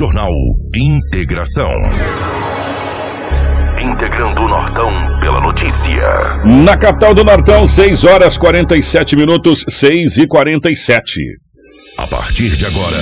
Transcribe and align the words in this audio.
Jornal 0.00 0.30
Integração. 0.74 1.70
Integrando 3.82 4.40
o 4.40 4.48
Nortão 4.48 4.88
pela 5.20 5.42
notícia. 5.42 6.00
Na 6.64 6.74
capital 6.74 7.12
do 7.12 7.22
Nortão, 7.22 7.66
6 7.66 8.04
horas 8.04 8.38
47 8.38 9.14
minutos, 9.14 9.62
6 9.68 10.16
e 10.16 10.26
47. 10.26 11.20
A 11.98 12.06
partir 12.06 12.56
de 12.56 12.64
agora, 12.64 12.96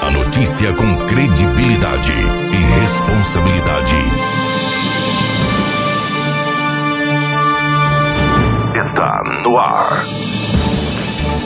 a 0.00 0.10
notícia 0.10 0.72
com 0.72 1.04
credibilidade 1.04 2.14
e 2.14 2.80
responsabilidade. 2.80 3.96
Está 8.80 9.22
no 9.44 9.58
ar. 9.58 10.47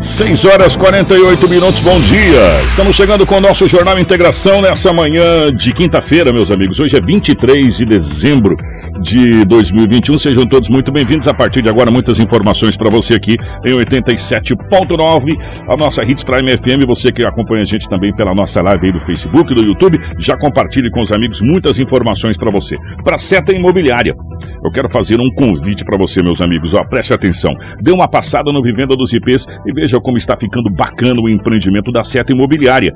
6 0.00 0.44
horas 0.44 0.76
48 0.76 1.48
minutos, 1.48 1.80
bom 1.80 1.98
dia. 2.00 2.62
Estamos 2.68 2.94
chegando 2.94 3.26
com 3.26 3.36
o 3.36 3.40
nosso 3.40 3.66
Jornal 3.66 3.98
Integração 3.98 4.60
nessa 4.60 4.92
manhã 4.92 5.50
de 5.50 5.72
quinta-feira, 5.72 6.32
meus 6.32 6.52
amigos. 6.52 6.78
Hoje 6.78 6.96
é 6.96 7.00
23 7.00 7.78
de 7.78 7.84
dezembro 7.86 8.56
de 9.00 9.44
2021. 9.46 10.18
Sejam 10.18 10.44
todos 10.44 10.68
muito 10.68 10.92
bem-vindos. 10.92 11.26
A 11.28 11.34
partir 11.34 11.62
de 11.62 11.70
agora, 11.70 11.90
muitas 11.90 12.20
informações 12.20 12.76
para 12.76 12.90
você 12.90 13.14
aqui 13.14 13.36
em 13.64 13.72
87.9, 13.72 15.32
a 15.68 15.76
nossa 15.76 16.04
Hits 16.04 16.24
Prime 16.24 16.56
FM. 16.56 16.86
Você 16.86 17.10
que 17.10 17.24
acompanha 17.24 17.62
a 17.62 17.66
gente 17.66 17.88
também 17.88 18.14
pela 18.14 18.34
nossa 18.34 18.60
live 18.60 18.86
aí 18.86 18.92
do 18.92 19.00
Facebook, 19.00 19.54
do 19.54 19.62
YouTube, 19.62 19.98
já 20.18 20.36
compartilhe 20.36 20.90
com 20.90 21.00
os 21.00 21.10
amigos 21.10 21.40
muitas 21.40 21.78
informações 21.78 22.36
para 22.36 22.50
você. 22.50 22.76
Para 23.02 23.16
Seta 23.16 23.52
Imobiliária, 23.52 24.14
eu 24.62 24.70
quero 24.70 24.88
fazer 24.90 25.16
um 25.16 25.30
convite 25.34 25.84
para 25.84 25.96
você, 25.96 26.22
meus 26.22 26.42
amigos. 26.42 26.74
Ó, 26.74 26.84
preste 26.84 27.14
atenção. 27.14 27.52
Dê 27.80 27.92
uma 27.92 28.08
passada 28.08 28.52
no 28.52 28.62
Vivenda 28.62 28.94
dos 28.94 29.12
IPs 29.12 29.46
e 29.66 29.72
veja 29.72 29.85
Veja 29.86 30.00
como 30.00 30.16
está 30.16 30.36
ficando 30.36 30.68
bacana 30.68 31.20
o 31.20 31.28
empreendimento 31.28 31.92
da 31.92 32.02
Seta 32.02 32.32
Imobiliária. 32.32 32.92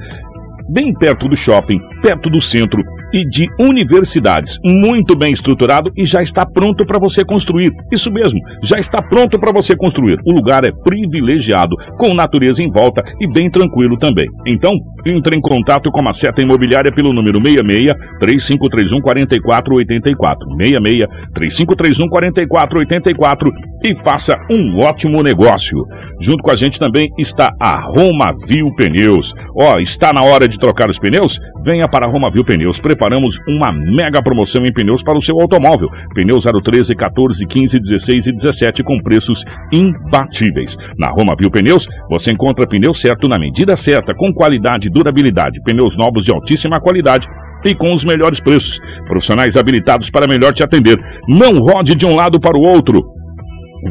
Bem 0.69 0.93
perto 0.93 1.29
do 1.29 1.37
shopping, 1.37 1.79
perto 2.03 2.29
do 2.29 2.41
centro, 2.41 2.83
e 3.12 3.25
de 3.25 3.47
universidades, 3.61 4.56
muito 4.64 5.16
bem 5.16 5.33
estruturado 5.33 5.91
e 5.97 6.05
já 6.06 6.20
está 6.20 6.44
pronto 6.47 6.84
para 6.84 6.98
você 6.98 7.25
construir. 7.25 7.72
Isso 7.92 8.11
mesmo, 8.12 8.41
já 8.62 8.78
está 8.78 9.03
pronto 9.03 9.39
para 9.39 9.53
você 9.53 9.77
construir. 9.77 10.19
O 10.25 10.33
lugar 10.33 10.64
é 10.64 10.72
privilegiado, 10.72 11.77
com 11.98 12.14
natureza 12.14 12.62
em 12.62 12.70
volta 12.70 13.03
e 13.20 13.31
bem 13.33 13.50
tranquilo 13.50 13.97
também. 13.98 14.27
Então, 14.47 14.72
entre 15.06 15.36
em 15.36 15.41
contato 15.41 15.91
com 15.91 16.08
a 16.08 16.12
Seta 16.12 16.42
Imobiliária 16.42 16.92
pelo 16.92 17.12
número 17.12 17.38
66 17.38 17.92
3531 18.20 19.00
4484 19.00 20.48
66 20.56 21.08
3531 21.34 22.08
4484 22.08 23.50
e 23.84 23.94
faça 24.03 24.36
um 24.50 24.81
ótimo 24.81 25.22
negócio. 25.22 25.78
Junto 26.20 26.42
com 26.42 26.50
a 26.50 26.56
gente 26.56 26.78
também 26.78 27.08
está 27.19 27.50
a 27.61 27.81
Roma 27.81 28.33
Viu 28.47 28.66
Pneus. 28.77 29.33
Ó, 29.56 29.75
oh, 29.75 29.78
está 29.78 30.12
na 30.12 30.22
hora 30.22 30.47
de 30.47 30.58
trocar 30.58 30.88
os 30.88 30.98
pneus? 30.98 31.38
Venha 31.64 31.88
para 31.88 32.06
a 32.06 32.11
Roma 32.11 32.31
Viu 32.31 32.44
Pneus 32.44 32.81
preparamos 33.01 33.39
uma 33.48 33.73
mega 33.73 34.23
promoção 34.23 34.62
em 34.67 34.73
pneus 34.73 35.03
para 35.03 35.17
o 35.17 35.23
seu 35.23 35.41
automóvel. 35.41 35.89
Pneus 36.15 36.45
013, 36.45 36.95
14, 36.95 37.47
15, 37.47 37.79
16 37.79 38.27
e 38.27 38.33
17 38.33 38.84
com 38.84 39.01
preços 39.03 39.43
imbatíveis. 39.73 40.77
Na 40.98 41.09
Roma 41.11 41.34
Viu 41.39 41.51
Pneus, 41.51 41.89
você 42.11 42.31
encontra 42.31 42.69
pneu 42.69 42.93
certo 42.93 43.27
na 43.27 43.39
medida 43.39 43.75
certa, 43.75 44.15
com 44.15 44.34
qualidade 44.34 44.89
e 44.89 44.93
durabilidade. 44.93 45.62
Pneus 45.65 45.97
novos 45.97 46.27
de 46.27 46.33
altíssima 46.33 46.78
qualidade 46.78 47.27
e 47.65 47.75
com 47.75 47.94
os 47.94 48.05
melhores 48.05 48.38
preços. 48.38 48.78
Profissionais 49.06 49.56
habilitados 49.56 50.11
para 50.11 50.28
melhor 50.28 50.53
te 50.53 50.62
atender. 50.62 50.99
Não 51.27 51.59
rode 51.59 51.94
de 51.94 52.05
um 52.05 52.15
lado 52.15 52.38
para 52.38 52.56
o 52.56 52.62
outro. 52.62 53.19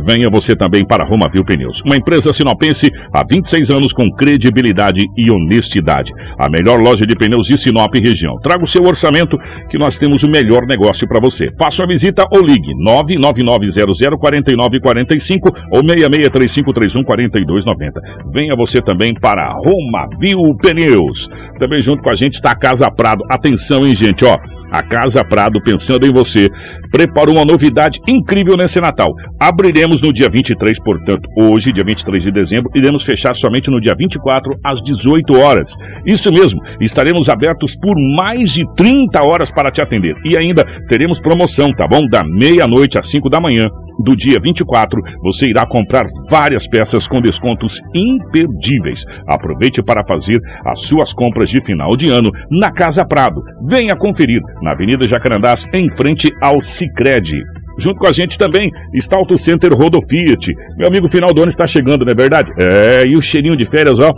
Venha 0.06 0.30
você 0.30 0.56
também 0.56 0.86
para 0.86 1.06
Romavil 1.06 1.44
Pneus, 1.44 1.82
uma 1.86 1.96
empresa 1.96 2.32
sinopense 2.32 2.92
há 3.14 3.24
26 3.28 3.72
anos 3.72 3.94
com 3.94 4.10
credibilidade 4.12 5.04
e 5.18 5.32
honestidade. 5.32 6.12
A 6.38 6.50
melhor 6.50 6.80
loja 6.80 7.06
de 7.06 7.16
pneus 7.16 7.48
de 7.48 7.58
Sinop 7.58 7.94
e 7.96 8.00
região. 8.00 8.36
Traga 8.42 8.64
o 8.64 8.68
seu 8.68 8.84
orçamento 8.84 9.38
que 9.70 9.78
nós 9.78 9.98
temos 9.98 10.24
o 10.24 10.30
melhor 10.30 10.66
negócio 10.66 11.06
para 11.08 11.20
você. 11.20 11.50
Faça 11.58 11.84
a 11.84 11.88
visita 11.88 12.26
ou 12.32 12.42
ligue 12.42 12.72
999004945 12.86 15.52
ou 15.72 15.84
6635314290. 15.84 17.92
Venha 18.34 18.56
você 18.56 18.82
também 18.82 19.14
para 19.14 19.54
Romavil 19.54 20.40
Pneus. 20.62 21.30
Também 21.60 21.82
junto 21.82 22.02
com 22.02 22.10
a 22.10 22.16
gente 22.16 22.34
está 22.34 22.52
a 22.52 22.56
Casa 22.56 22.90
Prado. 22.92 23.24
Atenção, 23.30 23.86
hein, 23.86 23.94
gente, 23.94 24.26
ó. 24.26 24.38
A 24.72 24.84
Casa 24.84 25.24
Prado, 25.24 25.62
pensando 25.64 26.06
em 26.06 26.14
você, 26.14 26.48
preparou 26.92 27.36
uma 27.36 27.46
novidade 27.46 28.00
incrível 28.08 28.56
nesse 28.56 28.80
Natal. 28.80 29.12
Abriremos 29.40 30.02
no 30.02 30.14
dia 30.14 30.30
23, 30.30 30.82
portanto, 30.84 31.28
hoje, 31.38 31.72
dia 31.72 31.84
23 31.84 32.24
de 32.24 32.32
dezembro, 32.32 32.70
iremos 32.76 33.04
fechar 33.04 33.34
somente 33.36 33.70
no 33.70 33.80
dia 33.80 33.96
24, 33.98 34.54
às 34.64 34.82
18 34.82 35.34
horas. 35.34 35.76
Isso 36.06 36.32
mesmo, 36.32 36.62
estaremos 36.80 37.30
abertos 37.30 37.76
por 37.76 37.96
mais 38.16 38.54
de 38.54 38.64
30 38.76 39.22
horas 39.24 39.52
para 39.52 39.72
te 39.72 39.82
atender. 39.82 40.16
E 40.26 40.38
ainda 40.38 40.64
teremos 40.88 41.22
promoção, 41.22 41.72
tá 41.72 41.88
bom? 41.88 42.08
Da 42.10 42.24
meia-noite 42.24 42.98
às 42.98 43.10
5 43.10 43.30
da 43.30 43.40
manhã 43.40 43.70
do 44.04 44.16
dia 44.16 44.40
24, 44.42 45.02
você 45.22 45.48
irá 45.48 45.66
comprar 45.68 46.06
várias 46.30 46.68
peças 46.68 47.08
com 47.08 47.22
descontos 47.22 47.82
imperdíveis. 47.94 49.06
Aproveite 49.28 49.84
para 49.84 50.06
fazer 50.08 50.40
as 50.66 50.82
suas 50.82 51.14
compras 51.14 51.50
de 51.50 51.64
final 51.64 51.96
de 51.96 52.10
ano 52.10 52.32
na 52.50 52.72
Casa 52.72 53.06
Prado. 53.06 53.42
Venha 53.70 53.96
conferir 53.96 54.42
na 54.62 54.72
Avenida 54.72 55.08
Jacarandás, 55.08 55.66
em 55.74 55.90
frente 55.92 56.30
ao 56.42 56.62
Sicredi. 56.62 57.38
Junto 57.78 58.00
com 58.00 58.08
a 58.08 58.12
gente 58.12 58.38
também 58.38 58.70
está 58.94 59.16
Auto 59.18 59.38
Center 59.38 59.72
Rodo 59.72 60.00
Fiat. 60.10 60.54
Meu 60.78 60.88
amigo, 60.88 61.08
final 61.08 61.34
do 61.34 61.42
ano 61.42 61.50
está 61.50 61.66
chegando, 61.66 62.04
não 62.04 62.12
é 62.12 62.16
verdade? 62.16 62.52
É, 62.58 63.06
e 63.06 63.16
o 63.16 63.22
cheirinho 63.22 63.56
de 63.56 63.66
férias, 63.66 64.00
ó. 64.00 64.14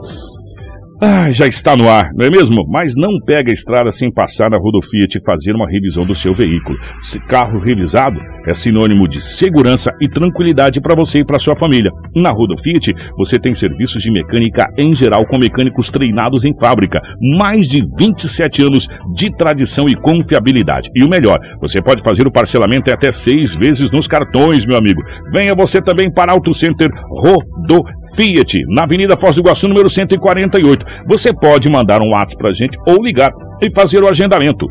Ah, 1.04 1.32
já 1.32 1.48
está 1.48 1.76
no 1.76 1.90
ar, 1.90 2.12
não 2.14 2.28
é 2.28 2.30
mesmo? 2.30 2.64
Mas 2.70 2.94
não 2.96 3.10
pega 3.26 3.50
a 3.50 3.54
estrada 3.54 3.90
sem 3.90 4.14
passar 4.14 4.52
na 4.52 4.58
Rodofiat 4.60 5.18
e 5.18 5.26
fazer 5.26 5.56
uma 5.56 5.68
revisão 5.68 6.06
do 6.06 6.14
seu 6.14 6.32
veículo. 6.32 6.78
Esse 7.02 7.20
carro 7.26 7.58
revisado 7.58 8.20
é 8.48 8.54
sinônimo 8.54 9.08
de 9.08 9.20
segurança 9.20 9.92
e 10.00 10.08
tranquilidade 10.08 10.80
para 10.80 10.94
você 10.94 11.20
e 11.20 11.26
para 11.26 11.40
sua 11.40 11.56
família. 11.56 11.90
Na 12.16 12.30
Rodofiat, 12.30 12.94
você 13.18 13.40
tem 13.40 13.56
serviços 13.56 14.04
de 14.04 14.12
mecânica 14.12 14.68
em 14.78 14.94
geral 14.94 15.26
com 15.26 15.40
mecânicos 15.40 15.90
treinados 15.90 16.46
em 16.46 16.54
fábrica. 16.60 17.02
Mais 17.36 17.68
de 17.68 17.82
27 17.98 18.62
anos 18.62 18.88
de 19.16 19.36
tradição 19.36 19.90
e 19.90 19.96
confiabilidade. 19.96 20.92
E 20.96 21.04
o 21.04 21.10
melhor, 21.10 21.40
você 21.60 21.82
pode 21.82 22.04
fazer 22.04 22.28
o 22.28 22.32
parcelamento 22.32 22.92
até 22.92 23.10
seis 23.10 23.56
vezes 23.56 23.90
nos 23.90 24.08
cartões, 24.08 24.68
meu 24.68 24.78
amigo. 24.78 25.02
Venha 25.32 25.56
você 25.56 25.82
também 25.82 26.14
para 26.14 26.32
Auto 26.32 26.54
Center 26.54 26.92
Rodofiat, 27.10 28.60
na 28.68 28.84
Avenida 28.84 29.18
Foz 29.18 29.36
do 29.36 29.42
Iguaçu, 29.42 29.68
número 29.68 29.90
148. 29.90 30.91
Você 31.08 31.34
pode 31.34 31.70
mandar 31.70 32.02
um 32.02 32.12
WhatsApp 32.12 32.38
para 32.38 32.50
a 32.50 32.54
gente 32.54 32.78
ou 32.86 33.04
ligar 33.04 33.32
e 33.62 33.74
fazer 33.74 34.04
o 34.04 34.08
agendamento. 34.08 34.68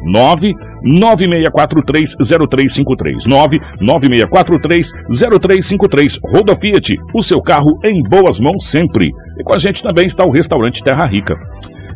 996430353. 0.85 3.27
996430353. 3.29 6.19
Roda 6.25 6.55
Fiat, 6.55 6.97
o 7.15 7.23
seu 7.23 7.41
carro 7.41 7.79
em 7.85 8.03
boas 8.03 8.41
mãos 8.41 8.67
sempre. 8.67 9.11
E 9.39 9.45
com 9.45 9.55
a 9.55 9.59
gente 9.59 9.83
também 9.83 10.07
está 10.07 10.25
o 10.25 10.33
restaurante 10.33 10.83
Terra 10.83 11.07
Rica. 11.07 11.35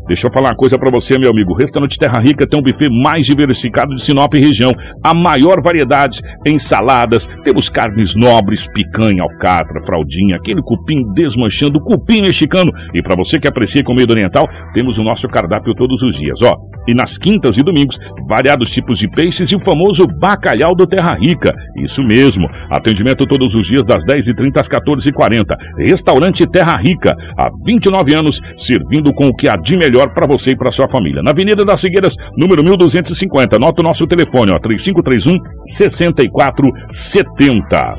Deixa 0.07 0.27
eu 0.27 0.33
falar 0.33 0.51
uma 0.51 0.57
coisa 0.57 0.79
para 0.79 0.91
você, 0.91 1.19
meu 1.19 1.31
amigo. 1.31 1.53
O 1.53 1.57
restaurante 1.57 1.99
Terra 1.99 2.21
Rica 2.21 2.47
tem 2.47 2.61
um 2.61 2.63
buffet 2.63 2.91
mais 2.91 3.25
diversificado 3.25 3.95
de 3.95 4.03
Sinop 4.03 4.35
e 4.35 4.41
região. 4.41 4.71
A 5.03 5.15
maior 5.15 5.63
variedade 5.63 6.21
em 6.47 6.59
saladas. 6.59 7.27
Temos 7.43 7.71
carnes 7.71 8.15
nobres, 8.15 8.69
picanha, 8.71 9.23
alcatra, 9.23 9.81
fraldinha, 9.87 10.37
aquele 10.37 10.61
cupim 10.63 11.03
desmanchando, 11.15 11.81
cupim 11.81 12.21
mexicano. 12.21 12.71
E 12.95 13.03
para 13.03 13.17
você 13.17 13.39
que 13.39 13.49
aprecia 13.49 13.83
comida 13.83 14.13
oriental, 14.13 14.47
temos 14.75 14.99
o 14.99 15.03
nosso 15.03 15.27
cardápio 15.27 15.75
todos 15.75 16.03
os 16.03 16.17
dias, 16.17 16.43
ó. 16.43 16.55
E 16.87 16.95
nas 16.95 17.17
quintas 17.17 17.57
e 17.57 17.63
domingos, 17.63 17.99
variados 18.29 18.71
tipos 18.71 18.99
de 18.99 19.09
peixes 19.09 19.53
e 19.53 19.57
o 19.57 19.61
famoso 19.61 20.07
bacalhau 20.21 20.75
do 20.77 20.87
Terra 20.87 21.15
Rica. 21.15 21.55
Isso 21.83 22.03
mesmo. 22.03 22.47
Atendimento 22.71 23.27
todos 23.27 23.55
os 23.55 23.67
dias 23.67 23.87
das 23.87 24.05
10h30 24.05 24.59
às 24.59 24.69
14h40. 24.69 25.57
Restaurante 25.79 26.47
Terra 26.47 26.77
Rica. 26.77 27.15
Há 27.39 27.49
29 27.65 28.15
anos, 28.15 28.41
servindo 28.55 29.13
com 29.15 29.29
o 29.29 29.35
que 29.35 29.49
há 29.49 29.57
de 29.57 29.79
melhor 29.79 29.94
melhor 29.95 30.13
para 30.13 30.27
você 30.27 30.51
e 30.51 30.57
para 30.57 30.73
sua 30.73 30.89
família. 30.89 31.23
Na 31.23 31.31
Avenida 31.31 31.65
das 31.65 31.81
Figueiras, 31.81 32.17
número 32.37 32.65
1250. 32.65 33.55
Anota 33.57 33.81
o 33.81 33.85
nosso 33.85 34.07
telefone, 34.07 34.53
ó, 34.53 34.59
3531 34.59 35.39
6470. 35.67 37.95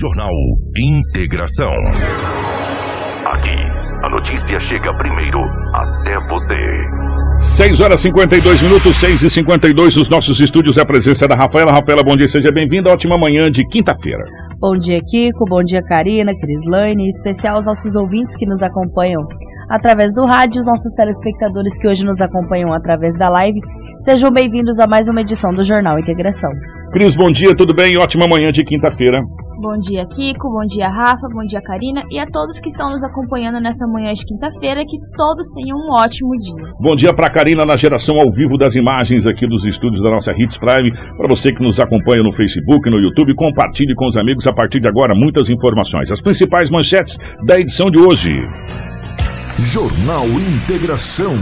Jornal 0.00 0.32
Integração. 0.78 1.72
Aqui, 3.26 3.56
a 4.04 4.08
notícia 4.10 4.58
chega 4.58 4.92
primeiro 4.96 5.38
até 5.74 6.18
você. 6.28 6.56
6 7.36 7.82
horas 7.82 8.00
52 8.00 8.62
minutos, 8.62 8.96
6 8.96 9.22
e 9.22 9.30
52 9.30 9.98
os 9.98 10.08
nossos 10.08 10.40
estúdios. 10.40 10.78
É 10.78 10.80
a 10.80 10.86
presença 10.86 11.28
da 11.28 11.36
Rafaela. 11.36 11.70
Rafaela, 11.70 12.02
bom 12.02 12.16
dia, 12.16 12.26
seja 12.26 12.50
bem-vinda. 12.50 12.90
Ótima 12.90 13.18
manhã 13.18 13.50
de 13.50 13.62
quinta-feira. 13.68 14.24
Bom 14.58 14.74
dia, 14.74 15.00
Kiko. 15.02 15.44
Bom 15.44 15.62
dia, 15.62 15.82
Karina, 15.82 16.32
Crislane. 16.34 17.04
Em 17.04 17.08
especial 17.08 17.56
aos 17.56 17.66
nossos 17.66 17.94
ouvintes 17.94 18.34
que 18.34 18.46
nos 18.46 18.62
acompanham 18.62 19.22
através 19.68 20.14
do 20.14 20.24
rádio, 20.24 20.60
os 20.60 20.66
nossos 20.66 20.94
telespectadores 20.94 21.76
que 21.78 21.86
hoje 21.86 22.06
nos 22.06 22.22
acompanham 22.22 22.72
através 22.72 23.18
da 23.18 23.28
live. 23.28 23.60
Sejam 24.00 24.30
bem-vindos 24.32 24.78
a 24.80 24.86
mais 24.86 25.08
uma 25.08 25.20
edição 25.20 25.52
do 25.52 25.62
Jornal 25.62 25.98
Integração. 25.98 26.50
Cris, 26.90 27.14
bom 27.14 27.30
dia, 27.30 27.54
tudo 27.54 27.74
bem? 27.74 27.98
Ótima 27.98 28.26
manhã 28.26 28.50
de 28.50 28.64
quinta-feira. 28.64 29.20
Bom 29.58 29.78
dia, 29.80 30.04
Kiko. 30.04 30.50
Bom 30.50 30.66
dia, 30.66 30.88
Rafa. 30.88 31.26
Bom 31.32 31.42
dia, 31.48 31.62
Karina. 31.62 32.02
E 32.10 32.18
a 32.18 32.26
todos 32.26 32.60
que 32.60 32.68
estão 32.68 32.90
nos 32.90 33.02
acompanhando 33.02 33.58
nessa 33.58 33.86
manhã 33.86 34.12
de 34.12 34.24
quinta-feira. 34.26 34.84
Que 34.84 34.98
todos 35.16 35.48
tenham 35.50 35.78
um 35.78 35.94
ótimo 35.94 36.36
dia. 36.36 36.72
Bom 36.78 36.94
dia 36.94 37.14
para 37.14 37.30
Karina 37.30 37.64
na 37.64 37.74
geração 37.74 38.20
ao 38.20 38.30
vivo 38.30 38.58
das 38.58 38.74
imagens 38.74 39.26
aqui 39.26 39.46
dos 39.46 39.64
estúdios 39.64 40.02
da 40.02 40.10
nossa 40.10 40.32
Hits 40.32 40.58
Prime. 40.58 40.92
Para 41.16 41.28
você 41.28 41.52
que 41.52 41.62
nos 41.62 41.80
acompanha 41.80 42.22
no 42.22 42.32
Facebook, 42.32 42.90
no 42.90 42.98
YouTube, 42.98 43.34
compartilhe 43.34 43.94
com 43.94 44.06
os 44.06 44.16
amigos 44.18 44.46
a 44.46 44.52
partir 44.52 44.78
de 44.78 44.88
agora 44.88 45.14
muitas 45.16 45.48
informações. 45.48 46.12
As 46.12 46.20
principais 46.20 46.70
manchetes 46.70 47.16
da 47.46 47.58
edição 47.58 47.90
de 47.90 47.98
hoje. 47.98 48.32
Jornal 49.58 50.26
Integração. 50.26 51.34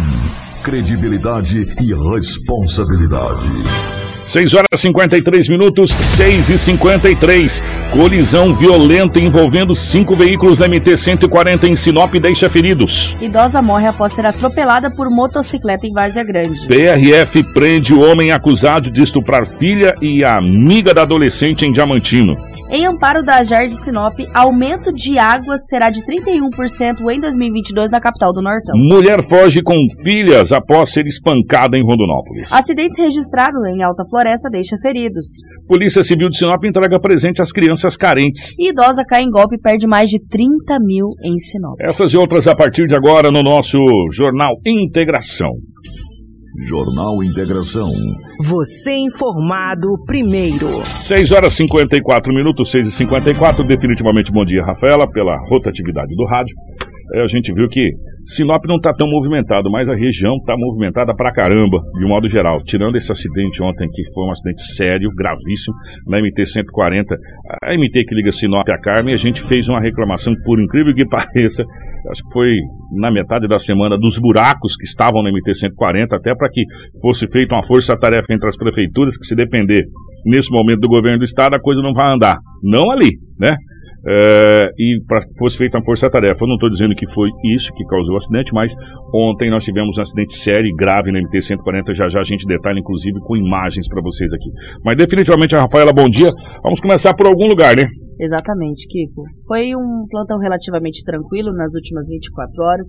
Credibilidade 0.63 1.67
e 1.83 2.15
responsabilidade. 2.15 4.14
6 4.25 4.55
horas 4.55 4.67
e 4.73 4.79
53 4.79 5.49
minutos, 5.49 5.91
6 5.91 6.51
e 6.51 6.59
53. 6.59 7.63
Colisão 7.91 8.55
violenta 8.55 9.21
envolvendo 9.21 9.75
cinco 9.75 10.17
veículos 10.17 10.59
da 10.59 10.69
MT-140 10.69 11.65
em 11.65 11.77
Sinop 11.77 12.15
deixa 12.15 12.49
feridos. 12.49 13.15
Idosa 13.21 13.61
morre 13.61 13.87
após 13.87 14.13
ser 14.13 14.27
atropelada 14.27 14.91
por 14.91 15.11
motocicleta 15.11 15.87
em 15.87 15.93
Várzea 15.93 16.25
Grande. 16.25 16.67
PRF 16.67 17.43
prende 17.53 17.95
o 17.95 18.01
homem 18.01 18.33
acusado 18.33 18.91
de 18.91 19.03
estuprar 19.03 19.47
filha 19.47 19.95
e 20.01 20.25
amiga 20.25 20.95
da 20.95 21.03
adolescente 21.03 21.67
em 21.67 21.73
Diamantino. 21.73 22.54
Em 22.75 22.87
amparo 22.87 23.23
da 23.23 23.37
AGER 23.37 23.69
de 23.69 23.77
Sinop, 23.77 24.19
aumento 24.35 24.93
de 24.93 25.17
água 25.17 25.57
será 25.57 25.91
de 25.91 26.01
31% 26.05 27.09
em 27.09 27.21
2022 27.21 27.89
na 27.89 28.01
capital 28.01 28.33
do 28.33 28.43
Nortão. 28.43 28.75
Mulher 28.75 29.23
foge 29.23 29.63
com 29.63 29.77
filhas 30.03 30.53
após 30.53 30.91
ser 30.91 31.07
espancada 31.07 31.79
em 31.79 31.85
Rondonópolis. 31.85 32.53
Acidentes 32.53 32.99
registrados 32.99 33.65
em 33.67 33.81
Alta 33.81 34.03
Floresta 34.11 34.51
deixa 34.51 34.77
feridos. 34.83 35.25
Polícia 35.69 36.03
Civil 36.03 36.29
de 36.29 36.37
Sinop 36.37 36.65
entrega 36.65 36.99
presente 36.99 37.41
às 37.41 37.53
crianças 37.53 37.97
carentes. 37.97 38.59
E 38.59 38.71
idosa 38.71 39.05
cai 39.05 39.23
em 39.23 39.31
golpe 39.31 39.55
e 39.55 39.61
perde 39.61 39.87
mais 39.87 40.11
de 40.11 40.19
30 40.27 40.77
mil 40.81 41.11
em 41.23 41.39
Sinop. 41.39 41.77
Essas 41.81 42.13
e 42.13 42.17
outras 42.17 42.49
a 42.49 42.57
partir 42.57 42.89
de 42.89 42.97
agora 42.97 43.31
no 43.31 43.45
nosso 43.45 43.79
Jornal 44.11 44.51
Integração. 44.67 45.53
Jornal 46.57 47.23
Integração. 47.25 47.91
Você 48.41 48.93
informado 48.93 49.89
primeiro. 50.07 50.85
6 51.01 51.33
horas 51.33 51.53
e 51.53 51.57
54 51.57 52.33
minutos, 52.33 52.71
6 52.71 52.87
e 52.87 52.93
54 52.93 53.67
Definitivamente 53.67 54.31
bom 54.31 54.45
dia, 54.45 54.65
Rafaela, 54.65 55.11
pela 55.11 55.37
rotatividade 55.49 56.15
do 56.15 56.25
rádio. 56.25 56.55
É, 57.15 57.23
a 57.23 57.27
gente 57.27 57.53
viu 57.53 57.69
que 57.69 57.91
Sinop 58.27 58.65
não 58.67 58.77
está 58.77 58.93
tão 58.93 59.07
movimentado, 59.09 59.71
mas 59.71 59.89
a 59.89 59.95
região 59.95 60.37
está 60.37 60.55
movimentada 60.57 61.15
pra 61.15 61.33
caramba, 61.33 61.79
de 61.99 62.07
modo 62.07 62.29
geral. 62.29 62.63
Tirando 62.65 62.97
esse 62.97 63.13
acidente 63.13 63.63
ontem, 63.63 63.89
que 63.93 64.03
foi 64.13 64.27
um 64.27 64.31
acidente 64.31 64.63
sério, 64.63 65.11
gravíssimo, 65.15 65.77
na 66.07 66.19
MT-140, 66.21 67.05
a 67.63 67.75
MT 67.75 68.05
que 68.05 68.15
liga 68.15 68.33
Sinop 68.33 68.69
a 68.69 68.81
Carmen, 68.81 69.15
a 69.15 69.19
gente 69.19 69.43
fez 69.43 69.69
uma 69.69 69.81
reclamação, 69.81 70.33
por 70.45 70.61
incrível 70.61 70.95
que 70.95 71.05
pareça, 71.09 71.65
acho 72.11 72.23
que 72.23 72.33
foi 72.33 72.55
na 72.99 73.11
metade 73.11 73.47
da 73.47 73.59
semana, 73.59 73.99
dos 73.99 74.19
buracos 74.19 74.77
que 74.77 74.85
estavam 74.85 75.23
na 75.23 75.31
MT-140, 75.31 76.15
até 76.15 76.35
para 76.35 76.49
que 76.51 76.63
fosse 77.03 77.27
feita 77.31 77.55
uma 77.55 77.67
força-tarefa 77.67 78.33
entre 78.33 78.49
as 78.49 78.57
prefeituras, 78.57 79.19
que 79.19 79.27
se 79.27 79.35
depender 79.35 79.85
nesse 80.25 80.51
momento 80.51 80.81
do 80.81 80.89
governo 80.89 81.19
do 81.19 81.25
estado, 81.25 81.55
a 81.55 81.61
coisa 81.61 81.83
não 81.83 81.93
vai 81.93 82.13
andar. 82.13 82.39
Não 82.63 82.91
ali, 82.91 83.11
né? 83.39 83.57
É, 84.07 84.69
e 84.79 85.01
para 85.07 85.21
fosse 85.39 85.57
feita 85.57 85.79
uma 85.79 85.85
força-tarefa. 85.85 86.45
Eu 86.45 86.49
não 86.49 86.55
estou 86.57 86.69
dizendo 86.69 86.95
que 86.95 87.09
foi 87.11 87.31
isso 87.57 87.73
que 87.73 87.85
causou 87.85 88.15
o 88.15 88.19
acidente, 88.19 88.53
mas 88.53 88.75
ontem 89.15 89.51
nós 89.51 89.65
tivemos 89.65 89.97
um 89.97 90.01
acidente 90.03 90.35
sério 90.35 90.67
e 90.67 90.75
grave 90.77 91.11
na 91.11 91.21
MT-140. 91.21 91.95
Já 91.95 92.09
já 92.09 92.21
a 92.21 92.25
gente 92.25 92.47
detalha, 92.47 92.79
inclusive, 92.79 93.19
com 93.21 93.37
imagens 93.37 93.89
para 93.89 94.03
vocês 94.03 94.33
aqui. 94.33 94.51
Mas 94.85 94.97
definitivamente, 94.97 95.57
a 95.57 95.63
Rafaela, 95.63 95.93
bom 95.93 96.09
dia. 96.09 96.31
Vamos 96.63 96.81
começar 96.81 97.15
por 97.15 97.27
algum 97.27 97.49
lugar, 97.49 97.77
né? 97.77 97.87
Exatamente, 98.21 98.87
Kiko. 98.87 99.25
Foi 99.49 99.75
um 99.75 100.07
plantão 100.09 100.39
relativamente 100.39 101.03
tranquilo 101.05 101.53
nas 101.53 101.75
últimas 101.75 102.07
24 102.09 102.63
horas, 102.63 102.87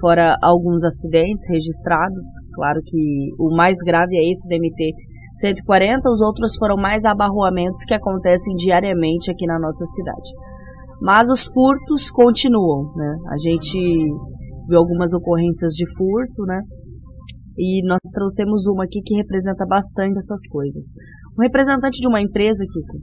fora 0.00 0.36
alguns 0.42 0.84
acidentes 0.84 1.44
registrados. 1.50 2.24
Claro 2.54 2.80
que 2.84 3.34
o 3.38 3.54
mais 3.54 3.76
grave 3.84 4.16
é 4.16 4.30
esse 4.30 4.48
da 4.48 4.56
MT 4.56 4.92
140, 5.34 6.08
os 6.08 6.20
outros 6.20 6.54
foram 6.56 6.76
mais 6.76 7.04
abarroamentos 7.04 7.84
que 7.86 7.94
acontecem 7.94 8.54
diariamente 8.54 9.30
aqui 9.30 9.46
na 9.46 9.58
nossa 9.58 9.84
cidade. 9.84 10.30
Mas 11.00 11.28
os 11.28 11.44
furtos 11.46 12.10
continuam, 12.10 12.92
né? 12.94 13.16
A 13.28 13.36
gente 13.38 13.78
viu 14.68 14.78
algumas 14.78 15.12
ocorrências 15.12 15.72
de 15.72 15.84
furto, 15.96 16.42
né? 16.46 16.60
E 17.58 17.86
nós 17.86 18.00
trouxemos 18.12 18.66
uma 18.66 18.84
aqui 18.84 19.00
que 19.04 19.16
representa 19.16 19.66
bastante 19.66 20.16
essas 20.16 20.46
coisas. 20.48 20.84
Um 21.38 21.42
representante 21.42 22.00
de 22.00 22.08
uma 22.08 22.20
empresa, 22.20 22.64
Kiko, 22.64 22.98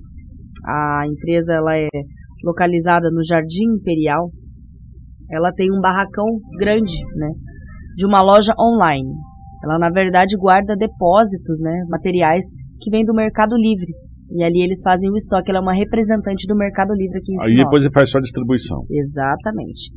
a 0.65 1.03
empresa 1.07 1.53
ela 1.53 1.77
é 1.77 1.87
localizada 2.43 3.09
no 3.11 3.23
Jardim 3.23 3.75
Imperial, 3.75 4.29
ela 5.31 5.51
tem 5.53 5.71
um 5.71 5.79
barracão 5.79 6.25
grande, 6.57 6.97
né? 7.15 7.29
De 7.95 8.05
uma 8.05 8.21
loja 8.21 8.53
online. 8.59 9.09
Ela, 9.63 9.77
na 9.77 9.89
verdade, 9.89 10.35
guarda 10.37 10.75
depósitos, 10.75 11.59
né, 11.61 11.83
materiais 11.89 12.43
que 12.79 12.89
vêm 12.89 13.05
do 13.05 13.13
Mercado 13.13 13.55
Livre. 13.55 13.91
E 14.33 14.43
ali 14.43 14.63
eles 14.63 14.79
fazem 14.83 15.09
o 15.11 15.15
estoque. 15.15 15.51
Ela 15.51 15.59
é 15.59 15.61
uma 15.61 15.73
representante 15.73 16.47
do 16.47 16.55
Mercado 16.55 16.93
Livre 16.93 17.19
aqui 17.19 17.33
em 17.33 17.39
Sinop. 17.39 17.51
Aí 17.51 17.63
depois 17.63 17.83
ele 17.83 17.93
faz 17.93 18.09
só 18.09 18.17
a 18.17 18.21
distribuição. 18.21 18.85
Exatamente. 18.89 19.91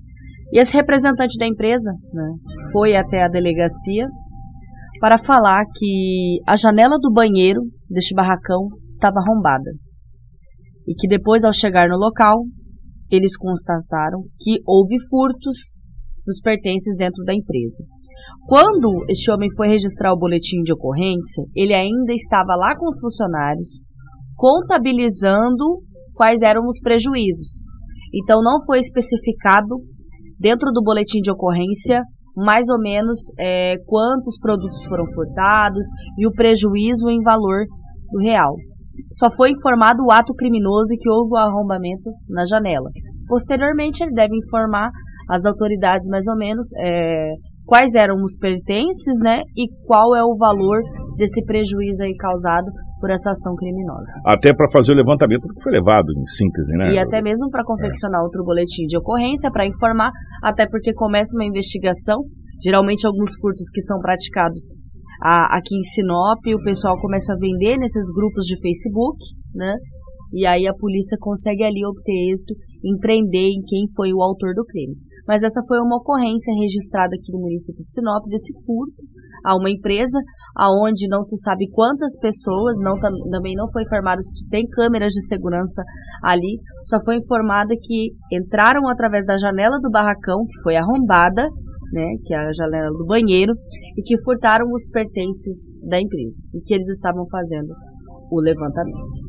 E 0.52 0.58
esse 0.58 0.76
representante 0.76 1.38
da 1.38 1.46
empresa 1.46 1.90
né, 2.12 2.30
foi 2.72 2.96
até 2.96 3.22
a 3.22 3.28
delegacia 3.28 4.06
para 5.00 5.18
falar 5.18 5.64
que 5.76 6.40
a 6.46 6.56
janela 6.56 6.96
do 7.00 7.12
banheiro 7.12 7.60
deste 7.88 8.14
barracão 8.14 8.68
estava 8.88 9.16
arrombada. 9.20 9.70
E 10.86 10.94
que 10.94 11.08
depois, 11.08 11.44
ao 11.44 11.52
chegar 11.52 11.88
no 11.88 11.96
local, 11.96 12.44
eles 13.10 13.36
constataram 13.36 14.22
que 14.40 14.58
houve 14.66 14.96
furtos 15.08 15.72
dos 16.26 16.40
pertences 16.40 16.96
dentro 16.96 17.22
da 17.24 17.34
empresa. 17.34 17.84
Quando 18.46 19.04
este 19.08 19.30
homem 19.32 19.48
foi 19.56 19.68
registrar 19.68 20.12
o 20.12 20.18
boletim 20.18 20.62
de 20.62 20.72
ocorrência, 20.72 21.44
ele 21.54 21.72
ainda 21.72 22.12
estava 22.12 22.54
lá 22.56 22.76
com 22.76 22.86
os 22.86 23.00
funcionários, 23.00 23.80
contabilizando 24.36 25.80
quais 26.14 26.42
eram 26.42 26.66
os 26.66 26.78
prejuízos. 26.80 27.62
Então, 28.14 28.42
não 28.42 28.64
foi 28.66 28.78
especificado 28.78 29.76
dentro 30.38 30.70
do 30.72 30.82
boletim 30.82 31.20
de 31.20 31.32
ocorrência 31.32 32.02
mais 32.36 32.66
ou 32.68 32.80
menos 32.80 33.18
é, 33.38 33.76
quantos 33.86 34.38
produtos 34.40 34.84
foram 34.84 35.04
furtados 35.14 35.86
e 36.18 36.26
o 36.26 36.32
prejuízo 36.32 37.08
em 37.08 37.22
valor 37.22 37.64
do 38.10 38.18
real. 38.20 38.54
Só 39.12 39.28
foi 39.36 39.50
informado 39.50 40.02
o 40.04 40.10
ato 40.10 40.34
criminoso 40.34 40.94
e 40.94 40.98
que 40.98 41.08
houve 41.08 41.32
o 41.32 41.36
arrombamento 41.36 42.10
na 42.28 42.44
janela. 42.44 42.90
Posteriormente, 43.26 44.02
ele 44.02 44.12
deve 44.12 44.36
informar 44.36 44.90
as 45.30 45.46
autoridades 45.46 46.08
mais 46.08 46.26
ou 46.28 46.36
menos 46.36 46.66
é, 46.78 47.34
quais 47.64 47.94
eram 47.94 48.14
os 48.22 48.36
pertences, 48.36 49.18
né, 49.22 49.40
e 49.56 49.68
qual 49.86 50.14
é 50.14 50.22
o 50.22 50.36
valor 50.36 50.82
desse 51.16 51.44
prejuízo 51.44 52.04
aí 52.04 52.14
causado 52.16 52.66
por 53.00 53.10
essa 53.10 53.30
ação 53.30 53.54
criminosa. 53.56 54.20
Até 54.24 54.54
para 54.54 54.70
fazer 54.72 54.92
o 54.92 54.96
levantamento 54.96 55.42
do 55.42 55.54
que 55.54 55.62
foi 55.62 55.72
levado, 55.72 56.06
em 56.08 56.26
síntese, 56.26 56.72
né? 56.76 56.94
E 56.94 56.98
até 56.98 57.20
mesmo 57.20 57.50
para 57.50 57.64
confeccionar 57.64 58.20
é. 58.20 58.24
outro 58.24 58.42
boletim 58.44 58.86
de 58.86 58.96
ocorrência, 58.96 59.50
para 59.50 59.66
informar, 59.66 60.10
até 60.42 60.66
porque 60.66 60.94
começa 60.94 61.36
uma 61.36 61.44
investigação, 61.44 62.24
geralmente 62.62 63.06
alguns 63.06 63.36
furtos 63.40 63.68
que 63.70 63.80
são 63.82 63.98
praticados 64.00 64.70
a, 65.22 65.56
aqui 65.56 65.76
em 65.76 65.82
Sinop, 65.82 66.40
o 66.46 66.64
pessoal 66.64 66.98
começa 67.00 67.34
a 67.34 67.38
vender 67.38 67.76
nesses 67.76 68.08
grupos 68.14 68.44
de 68.46 68.58
Facebook, 68.60 69.18
né? 69.54 69.74
E 70.32 70.46
aí 70.46 70.66
a 70.66 70.74
polícia 70.74 71.16
consegue 71.20 71.62
ali 71.62 71.84
obter 71.86 72.30
êxito 72.30 72.54
em 72.84 72.98
prender 72.98 73.50
em 73.50 73.62
quem 73.68 73.84
foi 73.94 74.12
o 74.12 74.22
autor 74.22 74.52
do 74.54 74.64
crime 74.64 74.96
mas 75.26 75.42
essa 75.42 75.62
foi 75.66 75.78
uma 75.80 75.96
ocorrência 75.96 76.52
registrada 76.60 77.14
aqui 77.14 77.32
no 77.32 77.40
município 77.40 77.82
de 77.82 77.90
Sinop 77.90 78.24
desse 78.28 78.52
furto 78.64 79.02
a 79.44 79.54
uma 79.56 79.70
empresa 79.70 80.18
aonde 80.56 81.06
não 81.08 81.22
se 81.22 81.36
sabe 81.42 81.68
quantas 81.70 82.18
pessoas, 82.18 82.76
não 82.80 82.98
também 83.30 83.54
não 83.54 83.68
foi 83.70 83.82
informado 83.82 84.22
se 84.22 84.48
tem 84.48 84.66
câmeras 84.66 85.12
de 85.12 85.26
segurança 85.26 85.82
ali, 86.22 86.58
só 86.84 86.96
foi 87.04 87.16
informada 87.16 87.74
que 87.80 88.12
entraram 88.32 88.88
através 88.88 89.26
da 89.26 89.36
janela 89.36 89.78
do 89.80 89.90
barracão, 89.90 90.46
que 90.46 90.62
foi 90.62 90.76
arrombada, 90.76 91.42
né, 91.92 92.06
que 92.24 92.34
é 92.34 92.38
a 92.38 92.52
janela 92.52 92.90
do 92.96 93.04
banheiro, 93.04 93.52
e 93.96 94.02
que 94.02 94.20
furtaram 94.22 94.66
os 94.72 94.88
pertences 94.88 95.70
da 95.88 96.00
empresa, 96.00 96.42
e 96.54 96.60
que 96.60 96.72
eles 96.72 96.88
estavam 96.88 97.26
fazendo 97.30 97.74
o 98.30 98.40
levantamento. 98.40 99.24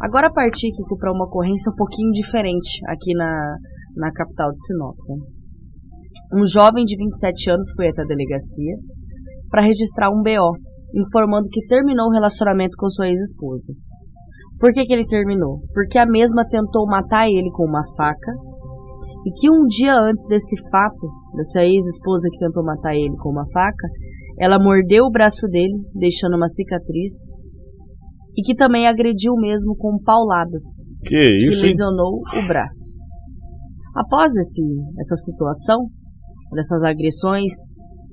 Agora 0.00 0.32
partir 0.32 0.70
para 0.98 1.12
uma 1.12 1.26
ocorrência 1.26 1.70
um 1.70 1.76
pouquinho 1.76 2.10
diferente 2.10 2.80
aqui 2.88 3.14
na, 3.14 3.56
na 3.96 4.12
capital 4.12 4.50
de 4.50 4.60
Sinop. 4.66 4.96
Um 6.34 6.46
jovem 6.46 6.84
de 6.84 6.96
27 6.96 7.50
anos 7.50 7.66
foi 7.76 7.88
até 7.88 8.02
a 8.02 8.06
delegacia 8.06 8.76
para 9.50 9.62
registrar 9.62 10.10
um 10.10 10.22
BO, 10.22 10.56
informando 10.94 11.48
que 11.50 11.66
terminou 11.66 12.06
o 12.08 12.12
relacionamento 12.12 12.76
com 12.78 12.88
sua 12.88 13.08
ex-esposa. 13.08 13.72
Por 14.58 14.72
que, 14.72 14.84
que 14.86 14.92
ele 14.92 15.06
terminou? 15.06 15.60
Porque 15.74 15.98
a 15.98 16.06
mesma 16.06 16.46
tentou 16.48 16.86
matar 16.86 17.26
ele 17.28 17.50
com 17.52 17.64
uma 17.64 17.82
faca 17.96 18.32
e 19.26 19.30
que 19.32 19.50
um 19.50 19.66
dia 19.66 19.94
antes 19.94 20.26
desse 20.28 20.56
fato, 20.70 21.06
dessa 21.36 21.62
ex-esposa 21.62 22.28
que 22.30 22.38
tentou 22.38 22.64
matar 22.64 22.94
ele 22.94 23.16
com 23.18 23.30
uma 23.30 23.44
faca, 23.52 23.88
ela 24.38 24.58
mordeu 24.58 25.04
o 25.04 25.10
braço 25.10 25.46
dele, 25.48 25.74
deixando 25.94 26.36
uma 26.36 26.48
cicatriz, 26.48 27.12
e 28.36 28.42
que 28.42 28.54
também 28.54 28.86
agrediu 28.88 29.34
mesmo 29.36 29.76
com 29.76 29.98
pauladas, 30.02 30.62
Que 31.04 31.36
isso, 31.38 31.50
que 31.50 31.56
hein? 31.56 31.62
lesionou 31.66 32.20
o 32.42 32.46
braço. 32.48 32.98
Após 33.94 34.34
esse, 34.36 34.62
essa 34.98 35.16
situação, 35.16 35.88
dessas 36.52 36.82
agressões 36.82 37.52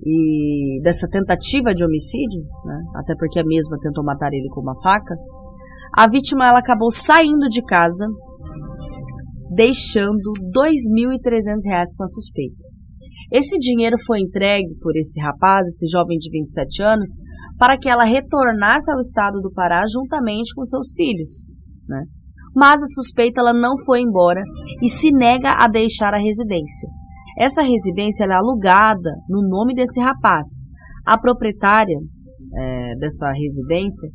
e 0.06 0.82
dessa 0.84 1.08
tentativa 1.08 1.74
de 1.74 1.84
homicídio, 1.84 2.42
né, 2.66 2.82
até 2.96 3.14
porque 3.18 3.40
a 3.40 3.46
mesma 3.46 3.78
tentou 3.82 4.04
matar 4.04 4.32
ele 4.34 4.48
com 4.50 4.62
uma 4.62 4.80
faca, 4.82 5.16
a 5.96 6.08
vítima 6.08 6.48
ela 6.48 6.60
acabou 6.60 6.92
saindo 6.92 7.48
de 7.50 7.62
casa, 7.64 8.06
deixando 9.54 10.32
R$ 10.56 10.78
2.300 11.20 11.98
com 11.98 12.04
a 12.04 12.08
suspeita. 12.08 12.70
Esse 13.32 13.58
dinheiro 13.58 13.98
foi 14.06 14.20
entregue 14.20 14.76
por 14.82 14.96
esse 14.96 15.20
rapaz, 15.22 15.68
esse 15.68 15.88
jovem 15.88 16.18
de 16.18 16.32
27 16.32 16.82
anos, 16.82 17.10
para 17.58 17.78
que 17.78 17.90
ela 17.90 18.04
retornasse 18.04 18.92
ao 18.92 18.98
estado 18.98 19.40
do 19.42 19.52
Pará 19.52 19.84
juntamente 19.92 20.54
com 20.56 20.64
seus 20.64 20.94
filhos. 20.96 21.46
Né? 21.88 22.04
Mas 22.56 22.82
a 22.82 22.86
suspeita 22.86 23.42
ela 23.42 23.54
não 23.54 23.78
foi 23.86 24.02
embora 24.02 24.42
e 24.82 24.90
se 24.90 25.12
nega 25.12 25.54
a 25.58 25.68
deixar 25.68 26.14
a 26.14 26.20
residência. 26.20 26.90
Essa 27.38 27.62
residência 27.62 28.26
é 28.26 28.34
alugada 28.34 29.12
no 29.30 29.48
nome 29.48 29.74
desse 29.74 30.00
rapaz. 30.02 30.46
A 31.06 31.18
proprietária 31.18 31.98
é, 32.54 32.96
dessa 32.98 33.32
residência 33.32 34.10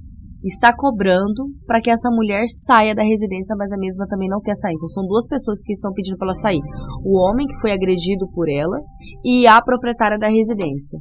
está 0.44 0.74
cobrando 0.76 1.48
para 1.66 1.80
que 1.80 1.90
essa 1.90 2.10
mulher 2.10 2.44
saia 2.48 2.94
da 2.94 3.02
residência, 3.02 3.56
mas 3.56 3.72
a 3.72 3.78
mesma 3.78 4.06
também 4.06 4.28
não 4.28 4.40
quer 4.40 4.54
sair. 4.54 4.74
Então 4.74 4.88
são 4.88 5.06
duas 5.06 5.26
pessoas 5.26 5.62
que 5.62 5.72
estão 5.72 5.92
pedindo 5.92 6.18
para 6.18 6.28
ela 6.28 6.34
sair: 6.34 6.60
o 7.02 7.18
homem 7.18 7.46
que 7.46 7.58
foi 7.60 7.72
agredido 7.72 8.28
por 8.34 8.48
ela 8.48 8.78
e 9.24 9.46
a 9.46 9.60
proprietária 9.62 10.18
da 10.18 10.28
residência. 10.28 10.98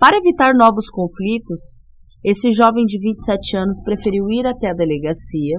Para 0.00 0.16
evitar 0.16 0.54
novos 0.54 0.88
conflitos, 0.88 1.76
esse 2.24 2.50
jovem 2.50 2.84
de 2.86 2.98
27 2.98 3.56
anos 3.58 3.82
preferiu 3.84 4.24
ir 4.30 4.46
até 4.46 4.70
a 4.70 4.74
delegacia 4.74 5.58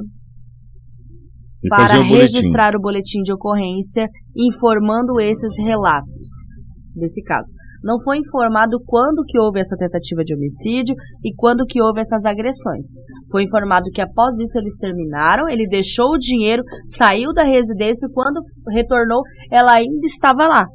E 1.63 1.67
para 1.67 2.01
registrar 2.01 2.71
o 2.75 2.81
boletim 2.81 3.21
de 3.21 3.33
ocorrência, 3.33 4.07
informando 4.35 5.19
esses 5.19 5.57
relatos 5.57 6.49
desse 6.95 7.21
caso. 7.23 7.51
Não 7.83 7.97
foi 8.01 8.17
informado 8.17 8.77
quando 8.85 9.23
que 9.25 9.39
houve 9.39 9.59
essa 9.59 9.77
tentativa 9.77 10.21
de 10.23 10.35
homicídio 10.35 10.95
e 11.23 11.33
quando 11.35 11.65
que 11.65 11.81
houve 11.81 12.01
essas 12.01 12.25
agressões. 12.25 12.87
Foi 13.31 13.43
informado 13.43 13.85
que 13.93 14.01
após 14.01 14.35
isso 14.39 14.59
eles 14.59 14.75
terminaram, 14.75 15.47
ele 15.47 15.67
deixou 15.67 16.11
o 16.11 16.17
dinheiro, 16.17 16.61
saiu 16.85 17.33
da 17.33 17.43
residência 17.43 18.07
e 18.07 18.13
quando 18.13 18.41
retornou, 18.73 19.21
ela 19.51 19.73
ainda 19.73 20.05
estava 20.05 20.47
lá 20.47 20.65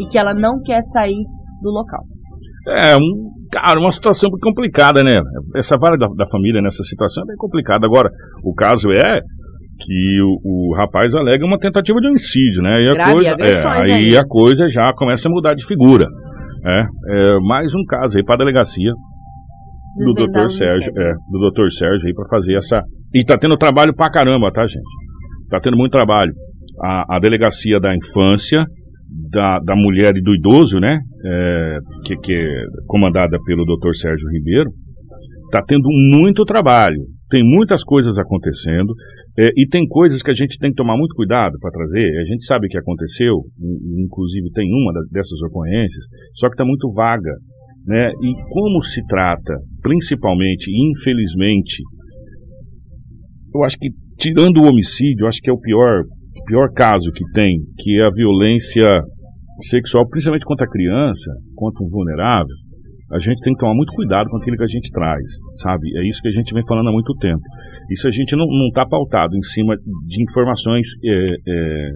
e 0.00 0.06
que 0.06 0.18
ela 0.18 0.32
não 0.32 0.60
quer 0.62 0.80
sair 0.80 1.22
do 1.62 1.70
local. 1.70 2.04
É, 2.68 2.96
um, 2.96 3.30
cara, 3.52 3.78
uma 3.78 3.90
situação 3.90 4.30
complicada, 4.42 5.04
né? 5.04 5.20
Essa 5.54 5.76
vara 5.78 5.96
da, 5.96 6.06
da 6.08 6.26
família 6.26 6.62
nessa 6.62 6.82
situação 6.82 7.22
é 7.24 7.26
bem 7.26 7.36
complicada. 7.36 7.86
Agora, 7.86 8.10
o 8.42 8.54
caso 8.54 8.90
é 8.90 9.20
que 9.78 10.22
o, 10.22 10.70
o 10.70 10.74
rapaz 10.74 11.14
alega 11.14 11.44
uma 11.44 11.58
tentativa 11.58 12.00
de 12.00 12.08
homicídio, 12.08 12.62
né? 12.62 12.82
E 12.82 12.88
a 12.88 12.94
Grave, 12.94 13.12
coisa, 13.12 13.36
é, 13.38 13.94
aí 13.94 14.16
a 14.16 14.24
coisa 14.24 14.68
já 14.68 14.92
começa 14.94 15.28
a 15.28 15.32
mudar 15.32 15.54
de 15.54 15.66
figura. 15.66 16.06
É, 16.64 16.80
é 16.80 17.38
mais 17.40 17.74
um 17.74 17.84
caso 17.84 18.16
aí 18.16 18.24
para 18.24 18.36
a 18.36 18.38
delegacia 18.38 18.90
do 19.96 20.14
Desvendar 20.14 20.46
os 20.46 20.56
Sérgio, 20.56 20.92
é, 20.96 21.12
do 21.30 21.38
doutor 21.38 21.70
Sérgio 21.70 22.06
aí 22.06 22.14
para 22.14 22.28
fazer 22.28 22.56
essa. 22.56 22.82
E 23.14 23.24
tá 23.24 23.38
tendo 23.38 23.56
trabalho 23.56 23.94
pra 23.94 24.10
caramba, 24.10 24.50
tá, 24.52 24.66
gente? 24.66 24.82
Tá 25.48 25.60
tendo 25.60 25.76
muito 25.76 25.92
trabalho. 25.92 26.32
A, 26.82 27.16
a 27.16 27.18
delegacia 27.18 27.80
da 27.80 27.94
infância, 27.94 28.64
da, 29.30 29.58
da 29.60 29.74
mulher 29.74 30.14
e 30.16 30.22
do 30.22 30.34
idoso, 30.34 30.78
né? 30.78 30.98
É, 31.24 31.78
que, 32.04 32.16
que 32.16 32.32
é 32.32 32.64
comandada 32.86 33.38
pelo 33.46 33.64
doutor 33.64 33.94
Sérgio 33.94 34.28
Ribeiro, 34.30 34.70
tá 35.50 35.62
tendo 35.66 35.88
muito 36.12 36.44
trabalho. 36.44 37.00
Tem 37.28 37.42
muitas 37.44 37.82
coisas 37.82 38.18
acontecendo. 38.18 38.94
é, 39.38 39.50
e 39.56 39.66
tem 39.68 39.86
coisas 39.86 40.22
que 40.22 40.30
a 40.30 40.34
gente 40.34 40.56
tem 40.58 40.70
que 40.70 40.76
tomar 40.76 40.96
muito 40.96 41.14
cuidado 41.14 41.58
para 41.60 41.70
trazer. 41.70 42.08
A 42.20 42.24
gente 42.24 42.44
sabe 42.46 42.68
que 42.68 42.78
aconteceu, 42.78 43.34
in- 43.60 44.04
inclusive 44.04 44.50
tem 44.52 44.66
uma 44.72 44.92
dessas 45.12 45.40
ocorrências, 45.42 46.04
só 46.34 46.48
que 46.48 46.54
está 46.54 46.64
muito 46.64 46.90
vaga 46.94 47.32
né? 47.86 48.10
E 48.10 48.34
como 48.50 48.82
se 48.82 49.00
trata, 49.06 49.54
principalmente, 49.80 50.66
infelizmente, 50.90 51.82
eu 53.54 53.62
acho 53.62 53.78
que 53.78 53.88
tirando 54.18 54.58
o 54.58 54.68
homicídio, 54.68 55.22
eu 55.24 55.28
acho 55.28 55.40
que 55.40 55.48
é 55.48 55.52
o 55.52 55.60
pior, 55.60 56.02
pior 56.46 56.68
caso 56.74 57.12
que 57.12 57.24
tem, 57.32 57.58
que 57.78 58.00
é 58.00 58.06
a 58.06 58.10
violência 58.10 58.84
sexual, 59.70 60.06
principalmente 60.08 60.44
contra 60.44 60.66
a 60.66 60.70
criança, 60.70 61.30
contra 61.54 61.84
um 61.84 61.88
vulnerável. 61.88 62.54
A 63.12 63.20
gente 63.20 63.40
tem 63.42 63.54
que 63.54 63.60
tomar 63.60 63.74
muito 63.74 63.92
cuidado 63.94 64.28
com 64.28 64.36
aquilo 64.38 64.56
que 64.56 64.64
a 64.64 64.68
gente 64.68 64.90
traz, 64.90 65.22
sabe? 65.60 65.88
É 65.98 66.08
isso 66.08 66.20
que 66.20 66.28
a 66.28 66.32
gente 66.32 66.52
vem 66.52 66.62
falando 66.66 66.88
há 66.88 66.92
muito 66.92 67.14
tempo. 67.18 67.42
Isso 67.90 68.06
a 68.08 68.10
gente 68.10 68.34
não 68.36 68.46
está 68.68 68.84
pautado 68.86 69.36
em 69.36 69.42
cima 69.42 69.76
de 69.76 70.22
informações 70.22 70.86
é, 71.04 71.34
é, 71.46 71.90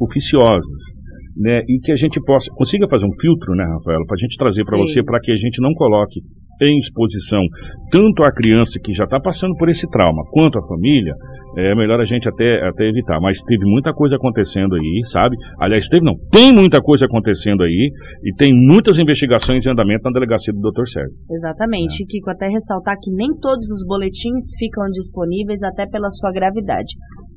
oficiosas 0.00 0.92
né, 1.36 1.62
e 1.68 1.78
que 1.80 1.92
a 1.92 1.96
gente 1.96 2.20
possa 2.24 2.50
consiga 2.54 2.86
fazer 2.88 3.06
um 3.06 3.20
filtro, 3.20 3.54
né, 3.54 3.64
Rafaela, 3.64 4.04
para 4.06 4.14
a 4.14 4.22
gente 4.22 4.36
trazer 4.36 4.62
para 4.68 4.78
você, 4.78 5.02
para 5.02 5.20
que 5.20 5.32
a 5.32 5.36
gente 5.36 5.60
não 5.60 5.72
coloque 5.74 6.20
em 6.62 6.76
exposição 6.76 7.42
tanto 7.90 8.22
a 8.22 8.32
criança 8.32 8.78
que 8.82 8.92
já 8.92 9.04
está 9.04 9.18
passando 9.18 9.54
por 9.56 9.68
esse 9.68 9.88
trauma, 9.90 10.22
quanto 10.30 10.58
a 10.58 10.66
família, 10.66 11.14
é 11.56 11.74
melhor 11.74 12.00
a 12.00 12.04
gente 12.04 12.28
até, 12.28 12.66
até 12.66 12.88
evitar. 12.88 13.20
Mas 13.20 13.38
teve 13.46 13.64
muita 13.64 13.92
coisa 13.92 14.16
acontecendo 14.16 14.74
aí, 14.74 15.02
sabe? 15.10 15.36
Aliás, 15.60 15.86
teve 15.88 16.04
não, 16.04 16.14
tem 16.30 16.52
muita 16.52 16.80
coisa 16.80 17.06
acontecendo 17.06 17.62
aí 17.62 17.90
e 18.22 18.34
tem 18.36 18.52
muitas 18.52 18.98
investigações 18.98 19.66
em 19.66 19.70
andamento 19.70 20.04
na 20.04 20.12
delegacia 20.12 20.52
do 20.52 20.60
Dr. 20.60 20.86
Sérgio. 20.86 21.16
Exatamente, 21.30 22.02
e 22.02 22.06
Kiko, 22.06 22.30
até 22.30 22.48
ressaltar 22.48 22.96
que 23.00 23.10
nem 23.10 23.28
todos 23.40 23.68
os 23.70 23.86
boletins 23.86 24.56
ficam 24.58 24.84
disponíveis 24.92 25.62
até 25.62 25.86
pela 25.86 26.10
sua 26.10 26.32
gravidade, 26.32 26.94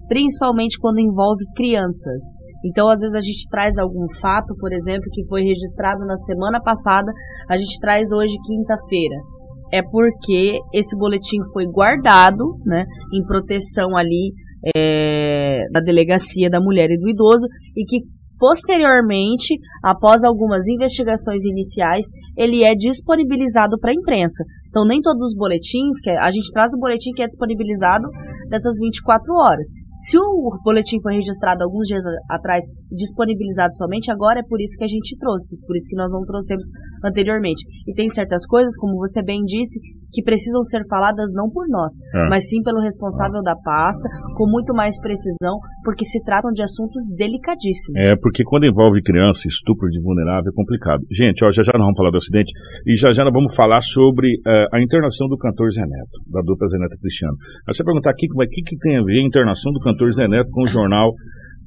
principalmente 0.07 0.79
quando 0.79 0.99
envolve 0.99 1.43
crianças. 1.55 2.23
Então, 2.65 2.89
às 2.89 2.99
vezes 2.99 3.15
a 3.15 3.21
gente 3.21 3.47
traz 3.49 3.77
algum 3.77 4.07
fato, 4.19 4.55
por 4.59 4.73
exemplo, 4.73 5.05
que 5.13 5.27
foi 5.27 5.43
registrado 5.43 6.03
na 6.05 6.15
semana 6.15 6.59
passada, 6.59 7.11
a 7.47 7.57
gente 7.57 7.79
traz 7.79 8.07
hoje 8.11 8.33
quinta-feira. 8.43 9.34
É 9.71 9.81
porque 9.81 10.59
esse 10.73 10.97
boletim 10.97 11.37
foi 11.53 11.65
guardado, 11.65 12.57
né, 12.65 12.85
em 13.13 13.25
proteção 13.25 13.95
ali 13.95 14.31
é, 14.75 15.65
da 15.71 15.79
delegacia 15.79 16.49
da 16.49 16.59
mulher 16.59 16.89
e 16.89 16.97
do 16.97 17.09
idoso 17.09 17.47
e 17.75 17.83
que 17.85 17.99
posteriormente, 18.37 19.57
após 19.83 20.23
algumas 20.23 20.67
investigações 20.67 21.45
iniciais, 21.45 22.05
ele 22.37 22.63
é 22.63 22.75
disponibilizado 22.75 23.77
para 23.79 23.91
a 23.91 23.93
imprensa. 23.93 24.43
Então, 24.75 24.83
nem 24.83 24.99
todos 24.99 25.23
os 25.23 25.33
boletins, 25.33 26.03
que 26.03 26.09
a 26.11 26.29
gente 26.29 26.51
traz 26.51 26.73
o 26.75 26.79
boletim 26.83 27.11
que 27.15 27.23
é 27.23 27.25
disponibilizado 27.25 28.03
nessas 28.51 28.75
24 28.75 29.23
horas. 29.33 29.67
Se 29.95 30.19
o 30.19 30.59
boletim 30.61 30.99
foi 30.99 31.15
registrado 31.15 31.63
alguns 31.63 31.87
dias 31.87 32.03
atrás 32.29 32.65
e 32.91 32.95
disponibilizado 32.95 33.73
somente 33.77 34.11
agora, 34.11 34.41
é 34.41 34.43
por 34.43 34.59
isso 34.59 34.75
que 34.77 34.83
a 34.83 34.91
gente 34.91 35.15
trouxe, 35.17 35.55
por 35.65 35.73
isso 35.73 35.87
que 35.87 35.95
nós 35.95 36.11
não 36.11 36.27
trouxemos 36.27 36.67
anteriormente. 37.05 37.63
E 37.87 37.93
tem 37.95 38.09
certas 38.09 38.45
coisas, 38.45 38.75
como 38.75 38.99
você 38.99 39.23
bem 39.23 39.39
disse, 39.45 39.79
que 40.11 40.21
precisam 40.23 40.61
ser 40.63 40.83
faladas 40.89 41.31
não 41.35 41.49
por 41.49 41.67
nós, 41.69 41.91
É. 42.13 42.27
mas 42.29 42.47
sim 42.47 42.61
pelo 42.61 42.79
responsável 42.81 43.41
da 43.41 43.55
pasta, 43.55 44.07
com 44.35 44.49
muito 44.49 44.73
mais 44.73 44.99
precisão, 44.99 45.59
porque 45.83 46.03
se 46.03 46.21
tratam 46.23 46.51
de 46.51 46.63
assuntos 46.63 47.15
delicadíssimos. 47.17 47.99
É, 48.03 48.13
porque 48.21 48.43
quando 48.43 48.65
envolve 48.65 49.01
criança, 49.01 49.47
estupro 49.47 49.87
de 49.89 50.01
vulnerável 50.01 50.51
é 50.51 50.55
complicado. 50.55 51.03
Gente, 51.11 51.43
ó, 51.43 51.51
já 51.51 51.63
já 51.63 51.71
nós 51.73 51.83
vamos 51.87 51.97
falar 51.97 52.11
do 52.11 52.17
acidente 52.17 52.51
e 52.85 52.95
já 52.95 53.11
já 53.13 53.23
nós 53.23 53.33
vamos 53.33 53.55
falar 53.55 53.81
sobre 53.81 54.27
eh, 54.45 54.64
a 54.73 54.81
internação 54.81 55.27
do 55.27 55.37
cantor 55.37 55.71
Zé 55.71 55.81
Neto, 55.81 56.31
da 56.31 56.41
dupla 56.41 56.67
Zé 56.67 56.77
Neto 56.77 56.97
Cristiano. 56.99 57.35
Aí 57.67 57.73
você 57.73 57.83
perguntar 57.83 58.11
aqui, 58.11 58.27
o 58.31 58.37
que, 58.49 58.61
que 58.61 58.77
tem 58.77 58.97
a 58.97 59.03
ver 59.03 59.19
a 59.19 59.27
internação 59.27 59.71
do 59.71 59.79
cantor 59.79 60.11
Zé 60.13 60.27
Neto 60.27 60.49
com 60.51 60.63
o 60.63 60.67
jornal 60.67 61.11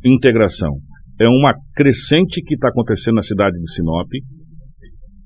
Integração? 0.04 0.78
É 1.20 1.26
uma 1.28 1.54
crescente 1.74 2.40
que 2.42 2.54
está 2.54 2.68
acontecendo 2.68 3.16
na 3.16 3.22
cidade 3.22 3.58
de 3.58 3.72
Sinop 3.72 4.08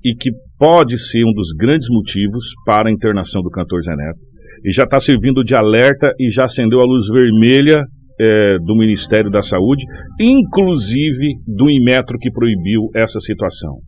e 0.03 0.15
que 0.15 0.31
pode 0.57 0.97
ser 0.97 1.23
um 1.23 1.33
dos 1.33 1.49
grandes 1.57 1.87
motivos 1.89 2.45
para 2.65 2.89
a 2.89 2.91
internação 2.91 3.41
do 3.41 3.49
cantor 3.49 3.81
Zé 3.83 3.95
Neto. 3.95 4.19
E 4.65 4.73
já 4.73 4.83
está 4.83 4.99
servindo 4.99 5.43
de 5.43 5.55
alerta 5.55 6.11
e 6.19 6.31
já 6.31 6.45
acendeu 6.45 6.79
a 6.79 6.85
luz 6.85 7.07
vermelha 7.07 7.83
eh, 8.19 8.57
do 8.65 8.75
Ministério 8.75 9.29
da 9.29 9.41
Saúde, 9.41 9.83
inclusive 10.19 11.35
do 11.47 11.69
Inmetro 11.69 12.17
que 12.19 12.31
proibiu 12.31 12.89
essa 12.95 13.19
situação. 13.19 13.79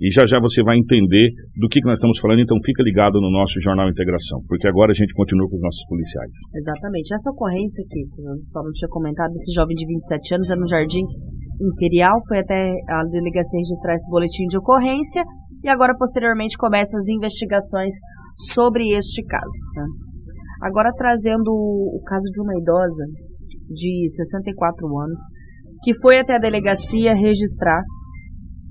E 0.00 0.08
já 0.10 0.24
já 0.24 0.40
você 0.40 0.64
vai 0.64 0.80
entender 0.80 1.28
do 1.60 1.68
que, 1.68 1.76
que 1.76 1.86
nós 1.86 2.00
estamos 2.00 2.18
falando, 2.18 2.40
então 2.40 2.56
fica 2.64 2.82
ligado 2.82 3.20
no 3.20 3.30
nosso 3.30 3.60
Jornal 3.60 3.84
Integração, 3.90 4.40
porque 4.48 4.66
agora 4.66 4.92
a 4.92 4.96
gente 4.96 5.12
continua 5.12 5.44
com 5.44 5.56
os 5.56 5.62
nossos 5.62 5.84
policiais. 5.84 6.32
Exatamente. 6.56 7.12
Essa 7.12 7.30
ocorrência 7.30 7.84
que 7.84 8.00
eu 8.00 8.40
só 8.48 8.62
não 8.64 8.72
tinha 8.72 8.88
comentado, 8.88 9.30
desse 9.30 9.52
jovem 9.52 9.76
de 9.76 9.84
27 9.84 10.36
anos, 10.36 10.50
é 10.50 10.56
no 10.56 10.66
Jardim 10.66 11.04
Imperial, 11.60 12.16
foi 12.26 12.40
até 12.40 12.72
a 12.88 13.04
delegacia 13.04 13.60
registrar 13.60 13.92
esse 13.92 14.08
boletim 14.08 14.46
de 14.48 14.56
ocorrência 14.56 15.22
E 15.62 15.68
agora, 15.68 15.92
posteriormente, 15.92 16.56
começam 16.56 16.96
as 16.96 17.08
investigações 17.12 17.92
sobre 18.38 18.96
este 18.96 19.22
caso. 19.24 19.60
Né? 19.76 19.84
Agora, 20.62 20.90
trazendo 20.96 21.52
o 21.52 22.00
caso 22.06 22.24
de 22.32 22.40
uma 22.40 22.56
idosa 22.58 23.04
de 23.68 24.08
64 24.08 24.86
anos 24.98 25.20
que 25.82 25.92
foi 26.00 26.18
até 26.18 26.36
a 26.36 26.38
delegacia 26.38 27.14
registrar 27.14 27.82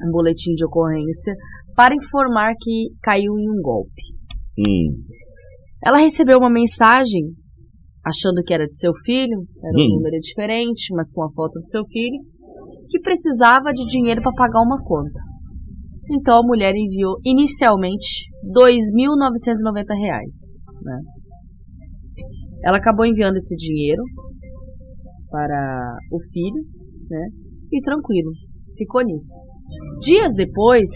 um 0.07 0.11
boletim 0.11 0.53
de 0.53 0.65
ocorrência 0.65 1.33
para 1.75 1.95
informar 1.95 2.53
que 2.59 2.89
caiu 3.01 3.37
em 3.37 3.49
um 3.49 3.61
golpe. 3.61 4.01
Hum. 4.57 5.03
Ela 5.83 5.97
recebeu 5.97 6.37
uma 6.37 6.49
mensagem 6.49 7.21
achando 8.05 8.41
que 8.43 8.53
era 8.53 8.65
de 8.65 8.75
seu 8.77 8.91
filho, 9.05 9.45
era 9.63 9.77
um 9.77 9.85
Hum. 9.85 9.95
número 9.95 10.19
diferente, 10.19 10.93
mas 10.93 11.11
com 11.11 11.23
a 11.23 11.31
foto 11.31 11.59
do 11.59 11.69
seu 11.69 11.85
filho, 11.85 12.19
que 12.89 12.99
precisava 12.99 13.71
de 13.71 13.85
dinheiro 13.85 14.21
para 14.21 14.33
pagar 14.33 14.61
uma 14.61 14.81
conta. 14.83 15.19
Então 16.11 16.39
a 16.39 16.45
mulher 16.45 16.73
enviou 16.75 17.17
inicialmente 17.23 18.25
2.990 18.43 19.93
reais. 20.01 20.57
Né? 20.81 20.99
Ela 22.65 22.77
acabou 22.77 23.05
enviando 23.05 23.35
esse 23.35 23.55
dinheiro 23.55 24.01
para 25.29 25.97
o 26.11 26.19
filho, 26.31 26.63
né? 27.09 27.27
E 27.71 27.81
tranquilo, 27.81 28.31
ficou 28.75 29.03
nisso. 29.03 29.39
Dias 29.99 30.33
depois, 30.35 30.87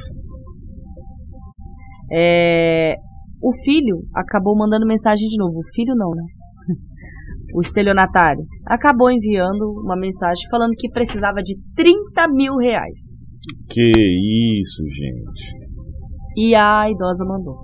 é, 2.12 2.96
o 3.42 3.52
filho 3.64 4.04
acabou 4.16 4.58
mandando 4.58 4.88
mensagem 4.88 5.28
de 5.28 5.38
novo. 5.38 5.60
O 5.60 5.76
filho 5.76 5.96
não, 5.96 6.12
né? 6.12 6.24
O 7.56 7.62
estelionatário 7.62 8.44
acabou 8.66 9.12
enviando 9.12 9.82
uma 9.84 9.96
mensagem 9.96 10.50
falando 10.50 10.74
que 10.76 10.90
precisava 10.90 11.40
de 11.44 11.56
30 11.76 12.28
mil 12.30 12.56
reais. 12.58 13.30
Que 13.70 13.92
isso, 14.60 14.82
gente. 14.90 15.64
E 16.36 16.56
a 16.56 16.90
idosa 16.90 17.26
mandou 17.26 17.56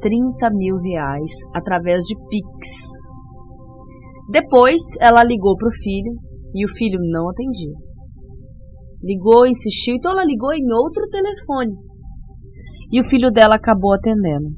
30 0.00 0.50
mil 0.50 0.76
reais 0.78 1.30
através 1.54 2.02
de 2.04 2.16
Pix. 2.28 2.68
Depois 4.30 4.80
ela 5.00 5.22
ligou 5.22 5.56
pro 5.56 5.70
filho 5.70 6.12
e 6.54 6.64
o 6.64 6.68
filho 6.76 6.98
não 7.12 7.28
atendia. 7.30 7.89
Ligou, 9.02 9.46
insistiu, 9.46 9.94
então 9.94 10.12
ela 10.12 10.24
ligou 10.24 10.52
em 10.52 10.72
outro 10.72 11.08
telefone. 11.08 11.72
E 12.92 13.00
o 13.00 13.04
filho 13.04 13.30
dela 13.30 13.54
acabou 13.54 13.94
atendendo. 13.94 14.48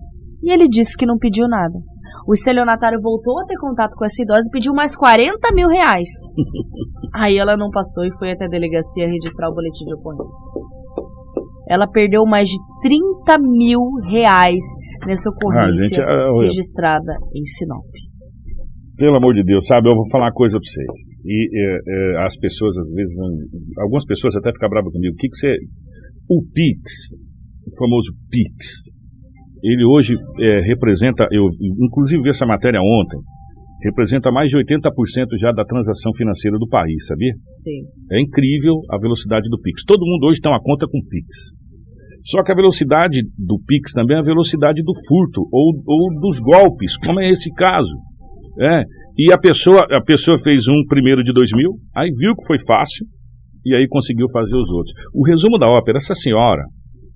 E 0.42 0.50
ele 0.52 0.66
disse 0.68 0.96
que 0.96 1.06
não 1.06 1.18
pediu 1.18 1.46
nada. 1.46 1.78
O 2.26 2.32
estelionatário 2.32 3.00
voltou 3.00 3.40
a 3.40 3.44
ter 3.44 3.56
contato 3.58 3.94
com 3.96 4.04
essa 4.04 4.22
idosa 4.22 4.48
e 4.48 4.52
pediu 4.52 4.72
mais 4.72 4.96
40 4.96 5.36
mil 5.54 5.68
reais. 5.68 6.08
Aí 7.14 7.36
ela 7.36 7.56
não 7.56 7.70
passou 7.70 8.04
e 8.04 8.16
foi 8.18 8.32
até 8.32 8.46
a 8.46 8.48
delegacia 8.48 9.08
registrar 9.08 9.50
o 9.50 9.54
boletim 9.54 9.84
de 9.84 9.94
ocorrência. 9.94 10.60
Ela 11.68 11.86
perdeu 11.86 12.24
mais 12.24 12.48
de 12.48 12.56
30 12.82 13.38
mil 13.38 13.80
reais 14.10 14.62
nessa 15.06 15.30
Ah, 15.30 15.32
ocorrência 15.32 15.88
gente, 15.88 16.00
ah, 16.00 16.32
olha, 16.32 16.46
registrada 16.46 17.12
em 17.34 17.44
Sinop. 17.44 17.84
pelo 18.96 19.16
amor 19.16 19.34
de 19.34 19.44
Deus, 19.44 19.66
sabe, 19.66 19.88
eu 19.88 19.94
vou 19.94 20.08
falar 20.10 20.26
uma 20.26 20.32
coisa 20.32 20.58
pra 20.58 20.64
vocês. 20.64 21.11
E 21.24 21.48
é, 21.52 21.78
é, 21.86 22.24
as 22.24 22.36
pessoas, 22.38 22.76
às 22.76 22.88
vezes, 22.90 23.14
vão- 23.14 23.38
algumas 23.82 24.04
pessoas 24.04 24.34
até 24.36 24.50
ficam 24.52 24.68
bravas 24.68 24.92
comigo. 24.92 25.14
O 25.14 25.16
que, 25.16 25.28
que 25.28 25.36
você. 25.36 25.56
O 26.28 26.42
Pix, 26.52 27.14
o 27.66 27.70
famoso 27.78 28.12
Pix, 28.30 28.90
ele 29.62 29.84
hoje 29.84 30.14
é, 30.40 30.60
representa, 30.62 31.26
eu 31.30 31.46
inclusive 31.86 32.22
vi 32.22 32.30
essa 32.30 32.46
matéria 32.46 32.80
ontem, 32.80 33.18
representa 33.84 34.30
mais 34.30 34.50
de 34.50 34.56
80% 34.56 34.90
já 35.38 35.52
da 35.52 35.64
transação 35.64 36.12
financeira 36.16 36.58
do 36.58 36.68
país, 36.68 37.06
sabia? 37.06 37.32
Sim. 37.50 37.82
É 38.12 38.20
incrível 38.20 38.74
a 38.90 38.98
velocidade 38.98 39.48
do 39.48 39.60
Pix. 39.60 39.82
Todo 39.84 40.06
mundo 40.06 40.26
hoje 40.26 40.40
tem 40.40 40.50
uma 40.50 40.62
conta 40.62 40.86
com 40.86 41.00
Pix. 41.08 41.26
Só 42.24 42.42
que 42.44 42.52
a 42.52 42.54
velocidade 42.54 43.20
do 43.36 43.58
Pix 43.66 43.92
também 43.92 44.16
é 44.16 44.20
a 44.20 44.24
velocidade 44.24 44.80
do 44.82 44.92
furto 45.08 45.42
ou, 45.52 45.74
ou 45.84 46.20
dos 46.20 46.38
golpes, 46.38 46.96
como 46.96 47.20
é 47.20 47.28
esse 47.28 47.52
caso. 47.54 47.92
É. 48.60 48.84
E 49.16 49.32
a 49.32 49.38
pessoa, 49.38 49.86
a 49.90 50.02
pessoa 50.02 50.36
fez 50.42 50.68
um 50.68 50.84
primeiro 50.88 51.22
de 51.22 51.32
2 51.32 51.52
mil, 51.52 51.72
aí 51.94 52.10
viu 52.18 52.34
que 52.34 52.46
foi 52.46 52.56
fácil 52.66 53.06
e 53.64 53.74
aí 53.74 53.86
conseguiu 53.88 54.26
fazer 54.32 54.56
os 54.56 54.70
outros. 54.70 54.94
O 55.14 55.24
resumo 55.24 55.58
da 55.58 55.68
ópera, 55.68 55.98
essa 55.98 56.14
senhora 56.14 56.62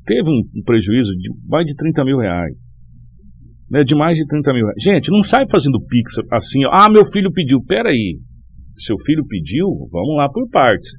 teve 0.04 0.28
um, 0.28 0.60
um 0.60 0.62
prejuízo 0.64 1.12
de 1.12 1.28
mais 1.48 1.66
de 1.66 1.74
30 1.74 2.04
mil 2.04 2.18
reais. 2.18 2.54
Né, 3.68 3.82
de 3.82 3.96
mais 3.96 4.16
de 4.16 4.24
30 4.26 4.52
mil 4.52 4.64
reais. 4.64 4.80
Gente, 4.80 5.10
não 5.10 5.24
sai 5.24 5.44
fazendo 5.50 5.80
Pix 5.88 6.12
assim, 6.30 6.64
ó, 6.66 6.70
ah, 6.70 6.88
meu 6.88 7.04
filho 7.04 7.32
pediu. 7.32 7.60
Peraí, 7.64 8.16
seu 8.76 8.96
filho 9.04 9.26
pediu, 9.26 9.66
vamos 9.90 10.16
lá 10.16 10.28
por 10.28 10.48
partes. 10.50 10.90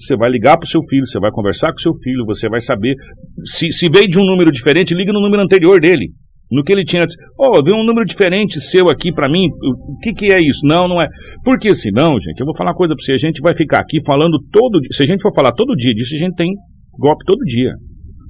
Você 0.00 0.16
vai 0.16 0.30
ligar 0.30 0.56
para 0.56 0.64
o 0.64 0.68
seu 0.68 0.80
filho, 0.88 1.06
você 1.06 1.20
vai 1.20 1.30
conversar 1.30 1.68
com 1.68 1.78
o 1.78 1.80
seu 1.80 1.94
filho, 2.02 2.24
você 2.24 2.48
vai 2.48 2.60
saber. 2.60 2.94
Se, 3.44 3.70
se 3.70 3.88
veio 3.88 4.08
de 4.08 4.18
um 4.18 4.24
número 4.24 4.50
diferente, 4.50 4.94
liga 4.94 5.12
no 5.12 5.20
número 5.20 5.42
anterior 5.42 5.80
dele. 5.80 6.12
No 6.50 6.64
que 6.64 6.72
ele 6.72 6.84
tinha 6.84 7.02
antes. 7.02 7.14
Oh, 7.38 7.62
veio 7.62 7.76
um 7.76 7.84
número 7.84 8.06
diferente 8.06 8.60
seu 8.60 8.88
aqui 8.88 9.12
para 9.12 9.28
mim. 9.28 9.48
O 9.62 9.98
que, 9.98 10.12
que 10.12 10.32
é 10.32 10.38
isso? 10.38 10.66
Não, 10.66 10.88
não 10.88 11.00
é. 11.00 11.06
Porque 11.44 11.74
senão, 11.74 12.18
gente, 12.18 12.40
eu 12.40 12.46
vou 12.46 12.56
falar 12.56 12.70
uma 12.70 12.76
coisa 12.76 12.94
para 12.94 13.04
você. 13.04 13.12
A 13.12 13.18
gente 13.18 13.40
vai 13.42 13.54
ficar 13.54 13.80
aqui 13.80 13.98
falando 14.06 14.38
todo 14.50 14.80
dia. 14.80 14.88
Se 14.92 15.02
a 15.02 15.06
gente 15.06 15.22
for 15.22 15.34
falar 15.34 15.52
todo 15.52 15.76
dia 15.76 15.92
disso, 15.92 16.14
a 16.14 16.18
gente 16.18 16.34
tem 16.34 16.48
golpe 16.98 17.22
todo 17.26 17.38
dia. 17.44 17.72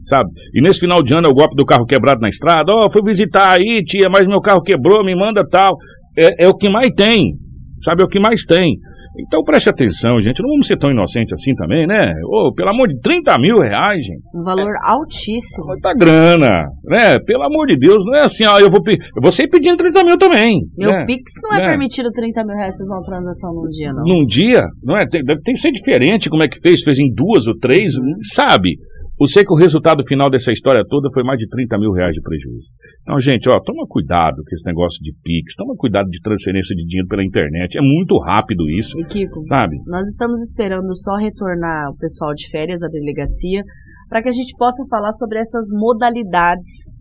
Sabe? 0.02 0.30
E 0.54 0.60
nesse 0.60 0.80
final 0.80 1.02
de 1.02 1.14
ano 1.14 1.28
é 1.28 1.30
o 1.30 1.34
golpe 1.34 1.54
do 1.54 1.64
carro 1.64 1.86
quebrado 1.86 2.20
na 2.20 2.28
estrada. 2.28 2.72
Ó, 2.72 2.90
fui 2.90 3.02
visitar 3.04 3.52
aí, 3.52 3.84
tia, 3.84 4.08
mas 4.10 4.26
meu 4.26 4.40
carro 4.40 4.62
quebrou, 4.62 5.04
me 5.04 5.14
manda 5.14 5.46
tal. 5.48 5.76
É, 6.16 6.44
é 6.44 6.48
o 6.48 6.56
que 6.56 6.68
mais 6.68 6.88
tem. 6.94 7.34
Sabe? 7.80 8.02
É 8.02 8.04
o 8.04 8.08
que 8.08 8.18
mais 8.18 8.44
tem. 8.44 8.78
Então 9.18 9.42
preste 9.42 9.68
atenção, 9.68 10.20
gente. 10.20 10.40
Não 10.42 10.50
vamos 10.50 10.66
ser 10.66 10.76
tão 10.76 10.90
inocentes 10.90 11.32
assim 11.32 11.54
também, 11.54 11.86
né? 11.86 12.12
Ô, 12.24 12.52
pelo 12.54 12.70
amor 12.70 12.88
de 12.88 12.98
30 13.00 13.38
mil 13.38 13.58
reais, 13.58 14.04
gente. 14.04 14.22
Um 14.34 14.44
valor 14.44 14.72
altíssimo. 14.82 15.66
Muita 15.66 15.92
grana, 15.94 16.68
né? 16.84 17.18
Pelo 17.26 17.42
amor 17.44 17.66
de 17.66 17.76
Deus, 17.76 18.04
não 18.06 18.14
é 18.14 18.22
assim, 18.22 18.44
ó, 18.46 18.58
eu 18.58 18.70
vou, 18.70 18.80
eu 18.88 19.22
vou 19.22 19.32
sair 19.32 19.48
pedindo 19.48 19.76
30 19.76 20.04
mil 20.04 20.18
também. 20.18 20.60
Meu 20.76 20.90
né? 20.90 21.04
Pix 21.06 21.32
não 21.42 21.56
é 21.56 21.60
né? 21.60 21.68
permitido 21.70 22.10
30 22.10 22.44
mil 22.44 22.56
reais 22.56 22.74
fazer 22.78 22.94
uma 22.94 23.04
transação 23.04 23.52
num 23.54 23.68
dia, 23.68 23.92
não. 23.92 24.04
Num 24.04 24.26
dia, 24.26 24.62
não 24.82 24.96
é? 24.96 25.06
Tem, 25.08 25.22
deve 25.24 25.40
tem 25.42 25.54
que 25.54 25.60
ser 25.60 25.72
diferente 25.72 26.30
como 26.30 26.42
é 26.42 26.48
que 26.48 26.60
fez, 26.60 26.82
fez 26.82 26.98
em 26.98 27.12
duas 27.12 27.46
ou 27.46 27.58
três, 27.58 27.92
sabe? 28.34 28.76
Eu 29.20 29.26
sei 29.26 29.42
que 29.44 29.52
o 29.52 29.56
resultado 29.56 30.06
final 30.06 30.30
dessa 30.30 30.52
história 30.52 30.84
toda 30.88 31.08
foi 31.12 31.24
mais 31.24 31.38
de 31.38 31.48
30 31.48 31.76
mil 31.78 31.90
reais 31.90 32.14
de 32.14 32.20
prejuízo. 32.22 32.68
Então, 33.02 33.18
gente, 33.18 33.48
ó, 33.50 33.58
toma 33.60 33.84
cuidado 33.88 34.36
com 34.36 34.54
esse 34.54 34.64
negócio 34.64 35.02
de 35.02 35.12
Pix, 35.24 35.56
toma 35.56 35.74
cuidado 35.76 36.06
de 36.06 36.20
transferência 36.22 36.74
de 36.76 36.84
dinheiro 36.84 37.08
pela 37.08 37.24
internet. 37.24 37.76
É 37.76 37.82
muito 37.82 38.16
rápido 38.18 38.68
isso, 38.70 38.98
E 39.00 39.04
Kiko, 39.06 39.44
sabe? 39.46 39.76
nós 39.86 40.06
estamos 40.06 40.40
esperando 40.40 40.94
só 40.94 41.16
retornar 41.16 41.90
o 41.90 41.96
pessoal 41.96 42.32
de 42.32 42.48
férias 42.50 42.82
à 42.84 42.88
delegacia 42.88 43.62
para 44.08 44.22
que 44.22 44.28
a 44.28 44.32
gente 44.32 44.54
possa 44.56 44.84
falar 44.88 45.12
sobre 45.12 45.38
essas 45.38 45.66
modalidades 45.72 46.94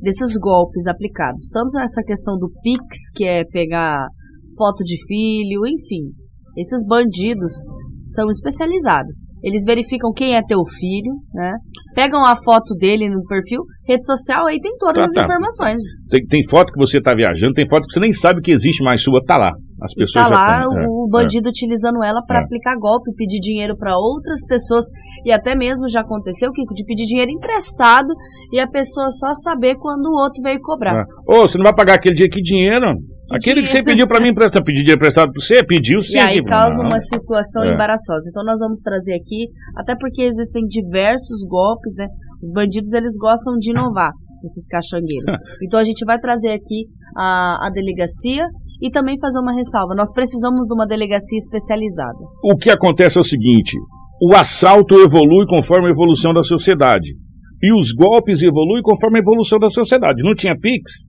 desses 0.00 0.36
golpes 0.38 0.86
aplicados. 0.86 1.50
Tanto 1.52 1.78
essa 1.78 2.02
questão 2.02 2.38
do 2.38 2.50
Pix, 2.62 3.10
que 3.14 3.24
é 3.24 3.44
pegar 3.44 4.06
foto 4.56 4.84
de 4.84 4.96
filho, 5.06 5.66
enfim. 5.66 6.12
Esses 6.56 6.86
bandidos 6.86 7.52
são 8.08 8.28
especializados. 8.28 9.24
Eles 9.42 9.62
verificam 9.64 10.12
quem 10.12 10.34
é 10.34 10.42
teu 10.42 10.60
filho, 10.78 11.12
né? 11.34 11.52
Pegam 11.94 12.24
a 12.24 12.34
foto 12.44 12.74
dele 12.74 13.08
no 13.08 13.22
perfil, 13.26 13.62
rede 13.86 14.04
social, 14.04 14.46
aí 14.46 14.58
tem 14.60 14.72
todas 14.78 14.96
Tá, 14.96 15.04
as 15.04 15.12
tá. 15.12 15.22
informações. 15.24 15.78
Tem, 16.10 16.24
tem 16.26 16.48
foto 16.48 16.72
que 16.72 16.78
você 16.78 17.00
tá 17.00 17.14
viajando, 17.14 17.52
tem 17.54 17.68
foto 17.68 17.86
que 17.86 17.92
você 17.92 18.00
nem 18.00 18.12
sabe 18.12 18.40
que 18.40 18.50
existe 18.50 18.82
mais 18.84 19.02
sua, 19.02 19.20
tá 19.24 19.36
lá. 19.36 19.52
As 19.82 19.92
E 19.92 19.96
pessoas 19.96 20.28
tá 20.28 20.34
já 20.34 20.40
lá 20.40 20.62
é, 20.62 20.86
o 20.88 21.08
bandido 21.10 21.48
utilizando 21.48 22.02
ela 22.02 22.20
para 22.26 22.40
É. 22.40 22.42
aplicar 22.44 22.74
golpe, 22.78 23.12
pedir 23.16 23.38
dinheiro 23.40 23.76
para 23.76 23.96
outras 23.96 24.40
pessoas 24.48 24.84
e 25.24 25.30
até 25.32 25.54
mesmo 25.54 25.88
já 25.88 26.00
aconteceu 26.00 26.50
Kiko, 26.52 26.74
de 26.74 26.84
pedir 26.84 27.04
dinheiro 27.06 27.30
emprestado 27.30 28.08
e 28.52 28.58
a 28.58 28.66
pessoa 28.68 29.10
só 29.10 29.34
saber 29.34 29.76
quando 29.76 30.06
o 30.06 30.14
outro 30.22 30.42
veio 30.42 30.58
cobrar. 30.62 30.94
É. 30.96 31.04
Ô, 31.28 31.42
você 31.46 31.58
não 31.58 31.64
vai 31.64 31.74
pagar 31.74 31.94
aquele 31.94 32.14
dia 32.14 32.28
que 32.28 32.40
dinheiro? 32.40 32.86
Aquele 33.30 33.62
que 33.62 33.68
você 33.68 33.82
pediu 33.82 34.06
pra 34.06 34.20
mim 34.20 34.28
emprestar, 34.28 34.62
pedir 34.62 34.88
emprestado 34.92 35.32
pra 35.32 35.40
você, 35.42 35.64
pediu 35.64 36.00
sim. 36.02 36.16
E 36.16 36.20
aí 36.20 36.42
causa 36.44 36.82
uma 36.82 36.98
situação 36.98 37.64
É. 37.64 37.72
embaraçosa. 37.74 38.28
Então 38.28 38.44
nós 38.44 38.58
vamos 38.60 38.80
trazer 38.80 39.14
aqui, 39.14 39.48
até 39.76 39.94
porque 39.98 40.22
existem 40.22 40.64
diversos 40.66 41.40
golpes, 41.48 41.94
né? 41.96 42.06
Os 42.42 42.52
bandidos 42.52 42.92
eles 42.92 43.12
gostam 43.18 43.54
de 43.58 43.70
inovar, 43.70 44.10
esses 44.44 44.66
caixangueiros. 44.66 45.32
Então 45.64 45.80
a 45.80 45.84
gente 45.84 46.04
vai 46.04 46.18
trazer 46.18 46.50
aqui 46.50 46.86
a, 47.16 47.66
a 47.66 47.70
delegacia 47.72 48.44
e 48.82 48.90
também 48.90 49.18
fazer 49.18 49.40
uma 49.40 49.54
ressalva. 49.54 49.94
Nós 49.94 50.12
precisamos 50.12 50.66
de 50.68 50.74
uma 50.74 50.86
delegacia 50.86 51.38
especializada. 51.38 52.18
O 52.44 52.56
que 52.56 52.70
acontece 52.70 53.16
é 53.16 53.20
o 53.20 53.24
seguinte: 53.24 53.72
o 54.22 54.34
assalto 54.36 54.94
evolui 54.96 55.46
conforme 55.48 55.88
a 55.88 55.90
evolução 55.90 56.32
da 56.34 56.42
sociedade. 56.42 57.08
E 57.62 57.72
os 57.72 57.92
golpes 57.92 58.42
evoluem 58.42 58.82
conforme 58.82 59.18
a 59.18 59.22
evolução 59.22 59.58
da 59.58 59.70
sociedade. 59.70 60.22
Não 60.22 60.34
tinha 60.34 60.54
Pix? 60.54 61.08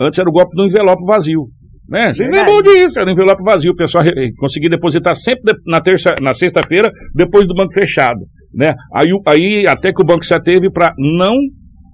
Antes 0.00 0.18
era 0.18 0.28
o 0.28 0.32
golpe 0.32 0.54
do 0.54 0.64
envelope 0.64 1.04
vazio. 1.06 1.42
Né? 1.88 2.12
Vocês 2.12 2.28
lembram 2.30 2.62
disso? 2.62 2.98
Era 3.00 3.08
o 3.08 3.12
envelope 3.12 3.42
vazio. 3.44 3.72
O 3.72 3.76
pessoal 3.76 4.04
re- 4.04 4.32
conseguia 4.36 4.68
depositar 4.70 5.14
sempre 5.14 5.54
na, 5.66 5.80
terça, 5.80 6.14
na 6.20 6.32
sexta-feira, 6.32 6.90
depois 7.14 7.46
do 7.46 7.54
banco 7.54 7.72
fechado. 7.72 8.20
Né? 8.54 8.74
Aí, 8.94 9.08
aí 9.26 9.64
até 9.68 9.92
que 9.92 10.02
o 10.02 10.06
banco 10.06 10.24
se 10.24 10.34
ateve 10.34 10.70
para 10.70 10.92
não 10.98 11.34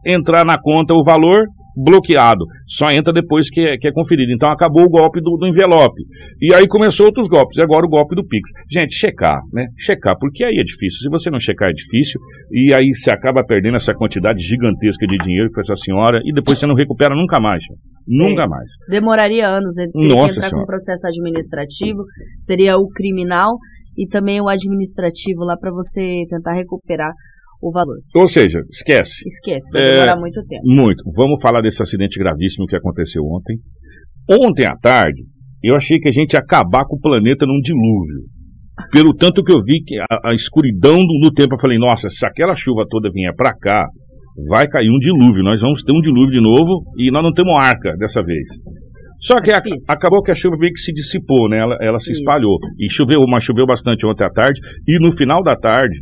entrar 0.06 0.44
na 0.44 0.58
conta 0.60 0.94
o 0.94 1.04
valor 1.04 1.44
bloqueado. 1.76 2.44
Só 2.66 2.90
entra 2.90 3.12
depois 3.12 3.48
que 3.50 3.60
é, 3.60 3.76
que 3.76 3.88
é 3.88 3.92
conferido. 3.92 4.32
Então 4.32 4.50
acabou 4.50 4.84
o 4.84 4.88
golpe 4.88 5.20
do, 5.20 5.36
do, 5.36 5.46
envelope. 5.46 6.02
E 6.40 6.54
aí 6.54 6.66
começou 6.66 7.06
outros 7.06 7.28
golpes. 7.28 7.58
E 7.58 7.62
agora 7.62 7.86
o 7.86 7.88
golpe 7.88 8.14
do 8.14 8.26
Pix. 8.26 8.50
Gente, 8.70 8.94
checar, 8.94 9.40
né? 9.52 9.66
Checar, 9.78 10.16
porque 10.18 10.44
aí 10.44 10.58
é 10.58 10.62
difícil. 10.62 11.00
Se 11.00 11.10
você 11.10 11.30
não 11.30 11.38
checar, 11.38 11.70
é 11.70 11.72
difícil. 11.72 12.20
E 12.50 12.72
aí 12.74 12.94
você 12.94 13.10
acaba 13.10 13.44
perdendo 13.44 13.76
essa 13.76 13.94
quantidade 13.94 14.42
gigantesca 14.42 15.06
de 15.06 15.16
dinheiro 15.16 15.50
com 15.52 15.60
essa 15.60 15.76
senhora. 15.76 16.20
E 16.24 16.32
depois 16.32 16.58
você 16.58 16.66
não 16.66 16.74
recupera 16.74 17.14
nunca 17.14 17.40
mais. 17.40 17.62
Nunca 18.06 18.42
é. 18.42 18.48
mais. 18.48 18.68
Demoraria 18.88 19.48
anos. 19.48 19.78
Ele 19.78 19.92
teria 19.92 20.14
Nossa 20.14 20.38
entrar 20.38 20.48
senhora. 20.48 20.64
com 20.64 20.66
processo 20.66 21.06
administrativo. 21.06 22.04
Seria 22.38 22.76
o 22.76 22.88
criminal 22.88 23.56
e 23.96 24.06
também 24.06 24.40
o 24.40 24.48
administrativo 24.48 25.44
lá 25.44 25.56
para 25.56 25.70
você 25.70 26.24
tentar 26.28 26.54
recuperar 26.54 27.12
o 27.62 27.70
valor. 27.70 27.96
Ou 28.16 28.26
seja, 28.26 28.58
esquece. 28.70 29.22
Esquece, 29.24 29.72
vai 29.72 29.84
demorar 29.84 30.16
é, 30.16 30.20
muito 30.20 30.42
tempo. 30.42 30.62
Muito. 30.64 31.02
Vamos 31.16 31.40
falar 31.40 31.62
desse 31.62 31.80
acidente 31.80 32.18
gravíssimo 32.18 32.66
que 32.66 32.76
aconteceu 32.76 33.22
ontem. 33.22 33.56
Ontem 34.28 34.66
à 34.66 34.76
tarde, 34.76 35.22
eu 35.62 35.76
achei 35.76 35.98
que 35.98 36.08
a 36.08 36.12
gente 36.12 36.34
ia 36.34 36.40
acabar 36.40 36.84
com 36.84 36.96
o 36.96 37.00
planeta 37.00 37.46
num 37.46 37.60
dilúvio. 37.62 38.26
Pelo 38.90 39.14
tanto 39.14 39.44
que 39.44 39.52
eu 39.52 39.62
vi 39.62 39.82
que 39.84 39.94
a, 39.98 40.30
a 40.30 40.34
escuridão 40.34 40.98
do, 40.98 41.28
do, 41.28 41.32
tempo, 41.32 41.54
eu 41.54 41.60
falei, 41.60 41.78
nossa, 41.78 42.08
se 42.08 42.26
aquela 42.26 42.54
chuva 42.54 42.84
toda 42.88 43.08
vier 43.12 43.32
para 43.36 43.54
cá, 43.54 43.86
vai 44.50 44.66
cair 44.66 44.88
um 44.88 44.98
dilúvio. 44.98 45.44
Nós 45.44 45.60
vamos 45.60 45.82
ter 45.82 45.92
um 45.92 46.00
dilúvio 46.00 46.32
de 46.32 46.42
novo 46.42 46.82
e 46.98 47.12
nós 47.12 47.22
não 47.22 47.32
temos 47.32 47.56
arca 47.56 47.94
dessa 47.98 48.22
vez. 48.24 48.48
Só 49.20 49.40
que 49.40 49.52
é 49.52 49.54
a, 49.54 49.62
acabou 49.88 50.20
que 50.20 50.32
a 50.32 50.34
chuva 50.34 50.56
meio 50.58 50.72
que 50.72 50.80
se 50.80 50.92
dissipou, 50.92 51.48
né? 51.48 51.58
Ela, 51.58 51.76
ela 51.80 51.98
se 52.00 52.10
Isso. 52.10 52.22
espalhou. 52.22 52.58
E 52.80 52.90
choveu, 52.90 53.20
mas 53.28 53.44
choveu 53.44 53.64
bastante 53.64 54.04
ontem 54.04 54.24
à 54.24 54.30
tarde. 54.30 54.58
E 54.88 54.98
no 54.98 55.12
final 55.12 55.44
da 55.44 55.54
tarde, 55.54 55.94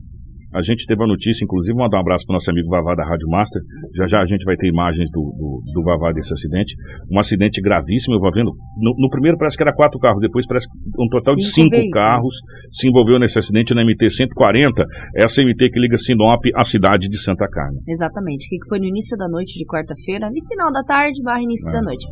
a 0.53 0.63
gente 0.63 0.85
teve 0.85 1.03
a 1.03 1.07
notícia, 1.07 1.45
inclusive, 1.45 1.77
mandar 1.79 1.99
um 1.99 2.01
abraço 2.01 2.27
para 2.27 2.35
o 2.35 2.37
nosso 2.37 2.51
amigo 2.51 2.69
Vavá 2.69 2.95
da 2.95 3.07
Rádio 3.07 3.29
Master. 3.29 3.63
Já 3.95 4.07
já 4.07 4.19
a 4.21 4.27
gente 4.27 4.45
vai 4.45 4.57
ter 4.57 4.69
imagens 4.69 5.09
do, 5.13 5.23
do, 5.39 5.63
do 5.73 5.83
Vavá 5.85 6.13
desse 6.13 6.35
acidente. 6.35 6.75
Um 7.11 7.19
acidente 7.19 7.61
gravíssimo 7.63 8.17
envolvendo. 8.17 8.51
No, 8.77 8.95
no, 8.99 9.09
primeiro 9.09 9.39
parece 9.39 9.57
que 9.57 9.63
era 9.63 9.73
quatro 9.73 9.99
carros, 10.01 10.21
depois 10.21 10.47
parece 10.47 10.67
um 10.99 11.07
total 11.07 11.35
cinco 11.35 11.37
de 11.39 11.47
cinco 11.47 11.71
veículos. 11.71 11.95
carros 11.95 12.35
se 12.69 12.89
envolveu 12.89 13.19
nesse 13.19 13.39
acidente 13.39 13.75
na 13.75 13.83
MT-140, 13.83 14.85
essa 15.15 15.41
MT 15.41 15.71
que 15.71 15.79
liga 15.79 15.97
Sinop 15.97 16.43
à 16.57 16.65
cidade 16.65 17.09
de 17.09 17.19
Santa 17.19 17.47
Carmen. 17.49 17.81
Exatamente, 17.87 18.49
que 18.49 18.59
foi 18.69 18.81
no 18.81 18.87
início 18.87 19.17
da 19.17 19.29
noite 19.29 19.59
de 19.59 19.65
quarta-feira, 19.67 20.29
no 20.29 20.49
final 20.49 20.73
da 20.73 20.83
tarde, 20.83 21.23
barra 21.23 21.43
início 21.43 21.71
é. 21.71 21.73
da 21.75 21.83
noite. 21.83 22.07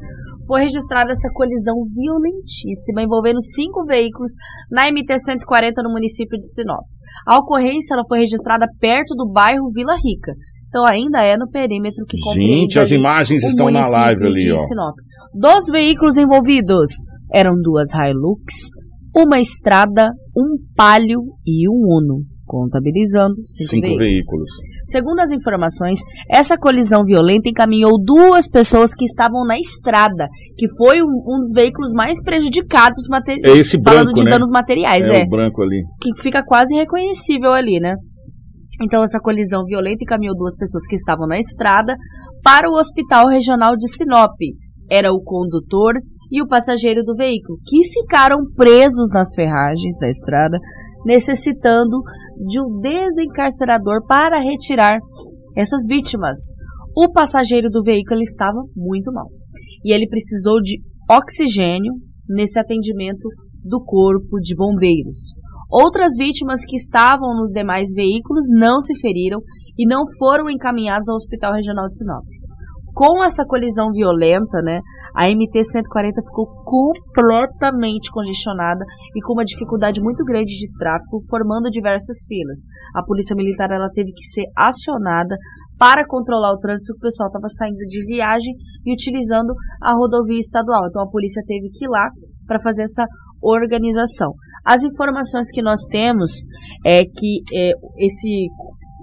Foi 0.46 0.62
registrada 0.62 1.10
essa 1.10 1.28
colisão 1.34 1.74
violentíssima 1.92 3.02
envolvendo 3.02 3.40
cinco 3.40 3.84
veículos 3.84 4.32
na 4.70 4.88
MT-140 4.88 5.82
no 5.82 5.92
município 5.92 6.38
de 6.38 6.46
Sinop. 6.46 6.86
A 7.26 7.38
ocorrência 7.38 7.94
ela 7.94 8.04
foi 8.08 8.20
registrada 8.20 8.66
perto 8.80 9.14
do 9.14 9.30
bairro 9.30 9.70
Vila 9.72 9.94
Rica. 9.94 10.32
Então 10.68 10.84
ainda 10.84 11.22
é 11.22 11.36
no 11.36 11.48
perímetro 11.48 12.04
que 12.06 12.16
compreende 12.22 12.60
Gente, 12.60 12.78
as 12.78 12.90
imagens 12.90 13.44
estão 13.44 13.70
na 13.70 13.80
live 13.80 14.26
ali, 14.26 14.52
ó. 14.52 14.56
Sinop. 14.56 14.94
Dos 15.34 15.66
veículos 15.70 16.16
envolvidos 16.16 16.90
eram 17.32 17.54
duas 17.60 17.88
Hilux, 17.92 18.70
uma 19.14 19.40
Estrada, 19.40 20.10
um 20.36 20.56
Palio 20.76 21.20
e 21.46 21.68
um 21.68 21.72
Uno, 21.72 22.22
contabilizando 22.44 23.34
cinco, 23.44 23.70
cinco 23.70 23.82
veículos. 23.82 23.98
veículos. 23.98 24.50
Segundo 24.88 25.20
as 25.20 25.30
informações, 25.32 26.00
essa 26.30 26.56
colisão 26.56 27.04
violenta 27.04 27.50
encaminhou 27.50 27.92
duas 28.02 28.48
pessoas 28.48 28.94
que 28.94 29.04
estavam 29.04 29.44
na 29.44 29.58
estrada, 29.58 30.28
que 30.56 30.66
foi 30.78 31.02
um, 31.02 31.06
um 31.06 31.38
dos 31.38 31.52
veículos 31.54 31.92
mais 31.92 32.22
prejudicados 32.22 33.04
é 33.44 33.50
esse 33.58 33.76
branco, 33.76 33.98
falando 33.98 34.14
de 34.14 34.24
né? 34.24 34.30
danos 34.30 34.48
materiais, 34.50 35.06
é, 35.10 35.20
é. 35.20 35.24
O 35.24 35.28
branco 35.28 35.60
ali. 35.60 35.84
Que 36.00 36.10
fica 36.22 36.42
quase 36.42 36.74
irreconhecível 36.74 37.52
ali, 37.52 37.78
né? 37.78 37.96
Então 38.82 39.02
essa 39.02 39.20
colisão 39.20 39.64
violenta 39.64 40.02
encaminhou 40.02 40.34
duas 40.34 40.56
pessoas 40.56 40.86
que 40.86 40.96
estavam 40.96 41.26
na 41.26 41.38
estrada 41.38 41.94
para 42.42 42.70
o 42.70 42.74
Hospital 42.74 43.28
Regional 43.28 43.76
de 43.76 43.88
Sinop. 43.88 44.36
Era 44.90 45.12
o 45.12 45.22
condutor 45.22 45.94
e 46.32 46.40
o 46.40 46.46
passageiro 46.46 47.02
do 47.02 47.14
veículo, 47.14 47.58
que 47.66 47.86
ficaram 47.90 48.38
presos 48.56 49.10
nas 49.12 49.34
ferragens 49.34 49.98
da 50.00 50.08
estrada, 50.08 50.58
necessitando 51.04 52.00
de 52.46 52.60
um 52.60 52.80
desencarcerador 52.80 54.06
para 54.06 54.38
retirar 54.38 54.98
essas 55.56 55.84
vítimas. 55.88 56.38
O 56.96 57.10
passageiro 57.12 57.68
do 57.70 57.82
veículo 57.82 58.20
estava 58.20 58.58
muito 58.76 59.12
mal 59.12 59.28
e 59.84 59.92
ele 59.92 60.08
precisou 60.08 60.60
de 60.60 60.80
oxigênio 61.10 61.92
nesse 62.28 62.58
atendimento 62.58 63.28
do 63.64 63.82
corpo 63.82 64.38
de 64.40 64.54
bombeiros. 64.54 65.34
Outras 65.70 66.14
vítimas 66.16 66.64
que 66.64 66.76
estavam 66.76 67.34
nos 67.36 67.50
demais 67.50 67.90
veículos 67.94 68.46
não 68.50 68.80
se 68.80 68.98
feriram 69.00 69.40
e 69.78 69.86
não 69.86 70.04
foram 70.18 70.48
encaminhados 70.48 71.08
ao 71.08 71.16
Hospital 71.16 71.54
Regional 71.54 71.86
de 71.86 71.96
Sinop. 71.96 72.24
Com 72.94 73.22
essa 73.22 73.44
colisão 73.44 73.92
violenta, 73.92 74.60
né, 74.62 74.80
a 75.14 75.26
MT-140 75.26 76.12
ficou 76.26 76.46
completamente 76.64 78.10
congestionada 78.10 78.84
e 79.14 79.20
com 79.22 79.32
uma 79.32 79.44
dificuldade 79.44 80.00
muito 80.00 80.24
grande 80.24 80.56
de 80.56 80.72
tráfego, 80.78 81.22
formando 81.28 81.70
diversas 81.70 82.24
filas. 82.26 82.58
A 82.94 83.02
Polícia 83.02 83.36
Militar 83.36 83.70
ela 83.70 83.88
teve 83.90 84.12
que 84.12 84.24
ser 84.24 84.44
acionada 84.56 85.36
para 85.78 86.04
controlar 86.06 86.52
o 86.52 86.58
trânsito, 86.58 86.96
o 86.96 87.00
pessoal 87.00 87.28
estava 87.28 87.46
saindo 87.46 87.78
de 87.86 88.04
viagem 88.04 88.52
e 88.84 88.92
utilizando 88.92 89.54
a 89.80 89.92
rodovia 89.94 90.38
estadual. 90.38 90.88
Então 90.88 91.02
a 91.02 91.08
polícia 91.08 91.42
teve 91.46 91.70
que 91.70 91.84
ir 91.84 91.88
lá 91.88 92.10
para 92.46 92.60
fazer 92.60 92.82
essa 92.82 93.06
organização. 93.40 94.32
As 94.64 94.84
informações 94.84 95.50
que 95.52 95.62
nós 95.62 95.80
temos 95.88 96.42
é 96.84 97.04
que 97.04 97.42
é, 97.54 97.70
esse, 97.98 98.48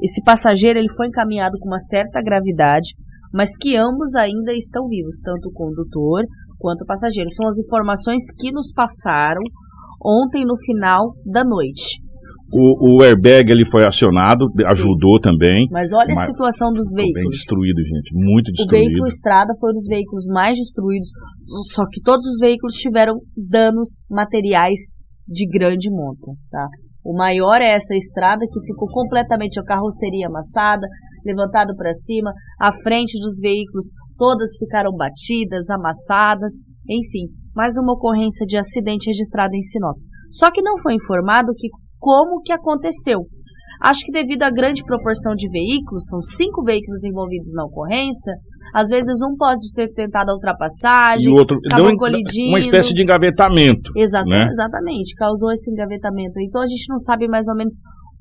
esse 0.04 0.22
passageiro 0.24 0.78
ele 0.78 0.92
foi 0.92 1.08
encaminhado 1.08 1.58
com 1.60 1.68
uma 1.68 1.80
certa 1.80 2.22
gravidade 2.22 2.94
mas 3.34 3.56
que 3.58 3.76
ambos 3.76 4.16
ainda 4.16 4.54
estão 4.54 4.88
vivos, 4.88 5.20
tanto 5.24 5.50
o 5.50 5.54
condutor 5.54 6.24
quanto 6.58 6.82
o 6.82 6.86
passageiro. 6.86 7.30
São 7.30 7.48
as 7.48 7.60
informações 7.60 8.22
que 8.38 8.52
nos 8.52 8.72
passaram 8.74 9.42
ontem 10.04 10.46
no 10.46 10.56
final 10.58 11.14
da 11.26 11.44
noite. 11.44 12.04
O, 12.54 13.00
o 13.00 13.04
airbag 13.04 13.52
ele 13.52 13.66
foi 13.66 13.86
acionado, 13.86 14.46
Sim. 14.56 14.64
ajudou 14.68 15.20
também. 15.20 15.68
Mas 15.72 15.92
olha 15.92 16.14
a 16.14 16.26
situação 16.26 16.72
dos 16.72 16.92
veículos. 16.96 17.22
Bem 17.22 17.30
destruído, 17.30 17.82
gente, 17.82 18.14
muito 18.14 18.52
destruído. 18.52 18.82
O 18.82 18.86
veículo 18.86 19.08
estrada 19.08 19.54
foi 19.60 19.72
um 19.72 19.74
dos 19.74 19.88
veículos 19.88 20.26
mais 20.28 20.58
destruídos, 20.58 21.10
só 21.74 21.84
que 21.92 22.02
todos 22.02 22.24
os 22.26 22.40
veículos 22.40 22.76
tiveram 22.76 23.16
danos 23.36 24.04
materiais 24.10 24.80
de 25.28 25.48
grande 25.48 25.90
monta, 25.90 26.32
tá? 26.52 26.68
O 27.04 27.16
maior 27.16 27.62
é 27.62 27.76
essa 27.76 27.96
estrada 27.96 28.46
que 28.52 28.62
ficou 28.62 28.88
completamente 28.90 29.60
a 29.60 29.64
carroceria 29.64 30.28
amassada, 30.28 30.88
levantado 31.26 31.76
para 31.76 31.94
cima, 31.94 32.32
a 32.60 32.72
frente 32.72 33.20
dos 33.20 33.40
veículos 33.40 33.88
todas 34.18 34.58
ficaram 34.58 34.92
batidas, 34.96 35.70
amassadas, 35.70 36.54
enfim, 36.90 37.28
mais 37.56 37.74
uma 37.82 37.94
ocorrência 37.94 38.46
de 38.46 38.58
acidente 38.58 39.08
registrada 39.08 39.56
em 39.56 39.62
Sinop. 39.62 39.98
Só 40.30 40.52
que 40.52 40.62
não 40.62 40.78
foi 40.78 40.94
informado 40.94 41.54
que 41.56 41.68
como 42.00 42.42
que 42.42 42.52
aconteceu. 42.54 43.22
Acho 43.82 44.06
que 44.06 44.12
devido 44.12 44.44
à 44.44 44.52
grande 44.52 44.84
proporção 44.84 45.34
de 45.36 45.50
veículos, 45.50 46.06
são 46.08 46.22
cinco 46.22 46.64
veículos 46.64 47.04
envolvidos 47.04 47.52
na 47.56 47.66
ocorrência, 47.66 48.34
às 48.76 48.90
vezes 48.90 49.22
um 49.24 49.38
pode 49.38 49.72
ter 49.74 49.88
tentado 49.94 50.32
a 50.32 50.34
ultrapassagem, 50.34 51.32
e 51.32 51.34
o 51.34 51.38
outro 51.38 51.58
acabou 51.66 51.88
deu 51.88 51.98
colidindo. 51.98 52.50
Uma 52.50 52.60
espécie 52.60 52.94
de 52.94 53.04
engavetamento. 53.04 53.90
Exato, 53.96 54.28
né? 54.28 54.50
Exatamente, 54.52 55.16
causou 55.16 55.50
esse 55.52 55.72
engavetamento. 55.72 56.40
Então 56.42 56.62
a 56.62 56.68
gente 56.68 56.90
não 56.90 56.98
sabe 56.98 57.26
mais 57.28 57.48
ou 57.48 57.56
menos 57.56 57.74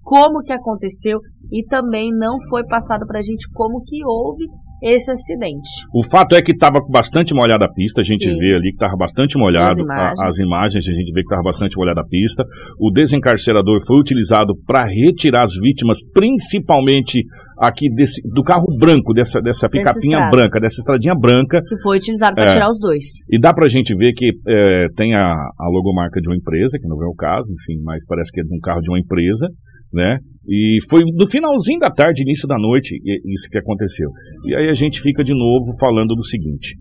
como 0.05 0.43
que 0.43 0.53
aconteceu 0.53 1.19
e 1.51 1.65
também 1.65 2.11
não 2.13 2.37
foi 2.49 2.63
passado 2.67 3.07
para 3.07 3.19
a 3.19 3.23
gente 3.23 3.49
como 3.53 3.83
que 3.83 4.05
houve 4.05 4.45
esse 4.83 5.11
acidente. 5.11 5.71
O 5.95 6.05
fato 6.05 6.37
é 6.37 6.43
que 6.43 6.53
estava 6.53 6.79
bastante 6.91 7.35
molhada 7.35 7.65
a 7.65 7.73
pista, 7.73 8.03
a 8.03 8.05
gente 8.05 8.25
Sim. 8.25 8.37
vê 8.37 8.55
ali 8.55 8.69
que 8.69 8.77
estava 8.77 8.97
bastante 8.99 9.39
molhado 9.39 9.69
as 9.69 9.79
imagens. 9.79 10.21
A, 10.21 10.27
as 10.27 10.39
imagens, 10.39 10.87
a 10.87 10.93
gente 10.93 11.13
vê 11.13 11.21
que 11.21 11.27
estava 11.27 11.43
bastante 11.43 11.77
molhada 11.77 12.03
a 12.03 12.05
pista. 12.05 12.45
O 12.79 12.91
desencarcerador 12.91 13.81
foi 13.87 13.99
utilizado 13.99 14.53
para 14.67 14.85
retirar 14.85 15.45
as 15.45 15.55
vítimas, 15.55 15.99
principalmente 16.13 17.25
aqui 17.59 17.89
desse, 17.95 18.21
do 18.29 18.43
carro 18.43 18.67
branco, 18.79 19.15
dessa, 19.15 19.41
dessa 19.41 19.69
picapinha 19.71 20.29
branca, 20.31 20.61
dessa 20.61 20.81
estradinha 20.81 21.15
branca. 21.15 21.63
Que 21.63 21.83
foi 21.83 21.97
utilizado 21.97 22.35
para 22.35 22.45
é, 22.45 22.49
tirar 22.49 22.69
os 22.69 22.79
dois. 22.79 23.05
E 23.31 23.41
dá 23.41 23.55
para 23.55 23.65
a 23.65 23.69
gente 23.69 23.97
ver 23.97 24.13
que 24.13 24.33
é, 24.47 24.87
tem 24.97 25.15
a, 25.15 25.23
a 25.23 25.69
logomarca 25.71 26.21
de 26.21 26.29
uma 26.29 26.37
empresa, 26.37 26.79
que 26.79 26.87
não 26.87 27.01
é 27.03 27.07
o 27.07 27.15
caso, 27.15 27.47
enfim, 27.49 27.81
mas 27.83 28.05
parece 28.07 28.31
que 28.33 28.41
é 28.41 28.45
de 28.45 28.55
um 28.55 28.61
carro 28.61 28.83
de 28.83 28.91
uma 28.91 28.99
empresa 28.99 29.49
né? 29.95 30.19
E 30.47 30.79
foi 30.91 31.03
no 31.17 31.27
finalzinho 31.27 31.81
da 31.81 31.91
tarde, 31.91 32.23
início 32.23 32.47
da 32.47 32.59
noite, 32.59 32.95
isso 33.33 33.49
que 33.51 33.59
aconteceu. 33.59 34.11
E 34.45 34.55
aí 34.55 34.69
a 34.69 34.75
gente 34.75 35.01
fica 35.01 35.25
de 35.25 35.33
novo 35.33 35.65
falando 35.81 36.15
do 36.15 36.25
seguinte. 36.25 36.77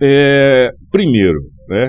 É, 0.00 0.70
primeiro, 0.90 1.40
né? 1.68 1.88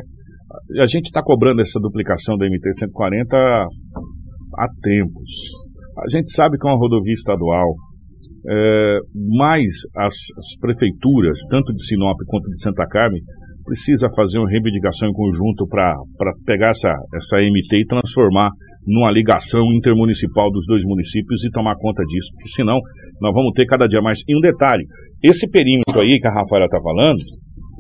A 0.80 0.88
gente 0.88 1.06
está 1.06 1.22
cobrando 1.24 1.62
essa 1.62 1.80
duplicação 1.80 2.38
da 2.38 2.46
MT-140 2.46 3.68
há 4.58 4.68
tempos. 4.82 5.30
A 5.98 6.10
gente 6.10 6.32
sabe 6.32 6.58
que 6.58 6.68
é 6.68 6.72
uma 6.72 6.80
rodovia 6.80 7.14
estadual, 7.14 7.74
é, 8.50 9.00
mas 9.38 9.86
as, 9.96 10.16
as, 10.38 10.60
prefeituras, 10.60 11.38
tanto 11.50 11.72
de 11.72 11.86
Sinop 11.86 12.18
quanto 12.28 12.50
de 12.50 12.60
Santa 12.60 12.86
Carmen, 12.88 13.22
precisa 13.64 14.08
fazer 14.16 14.40
uma 14.40 14.50
reivindicação 14.50 15.08
em 15.08 15.14
conjunto 15.14 15.68
para 15.68 15.96
pegar 16.46 16.72
essa, 16.72 16.92
essa 17.16 17.38
MT 17.38 17.78
e 17.78 17.86
transformar 17.86 18.50
numa 18.86 19.12
ligação 19.12 19.62
intermunicipal 19.74 20.50
dos 20.52 20.66
dois 20.66 20.84
municípios 20.84 21.44
e 21.46 21.52
tomar 21.52 21.76
conta 21.76 22.04
disso, 22.04 22.30
porque 22.34 22.50
senão 22.50 22.78
nós 23.22 23.34
vamos 23.34 23.54
ter 23.54 23.66
cada 23.66 23.88
dia 23.88 24.02
mais. 24.02 24.20
E 24.28 24.38
um 24.38 24.42
detalhe, 24.42 24.84
esse 25.24 25.48
perímetro 25.50 26.00
aí 26.00 26.20
que 26.20 26.28
a 26.28 26.34
Rafaela 26.34 26.66
está 26.66 26.80
falando, 26.82 27.20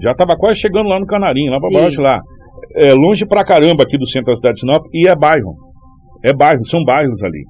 já 0.01 0.11
estava 0.11 0.35
quase 0.37 0.59
chegando 0.59 0.87
lá 0.87 0.99
no 0.99 1.05
Canarinho, 1.05 1.51
lá 1.51 1.57
para 1.59 1.81
baixo 1.81 2.01
lá. 2.01 2.19
É 2.75 2.93
longe 2.93 3.25
pra 3.25 3.43
caramba 3.43 3.83
aqui 3.83 3.97
do 3.97 4.07
centro 4.07 4.27
da 4.31 4.35
cidade 4.35 4.55
de 4.55 4.59
Sinop 4.61 4.83
e 4.93 5.07
é 5.07 5.15
bairro. 5.15 5.55
É 6.23 6.33
bairro, 6.33 6.63
são 6.65 6.83
bairros 6.83 7.21
ali. 7.23 7.43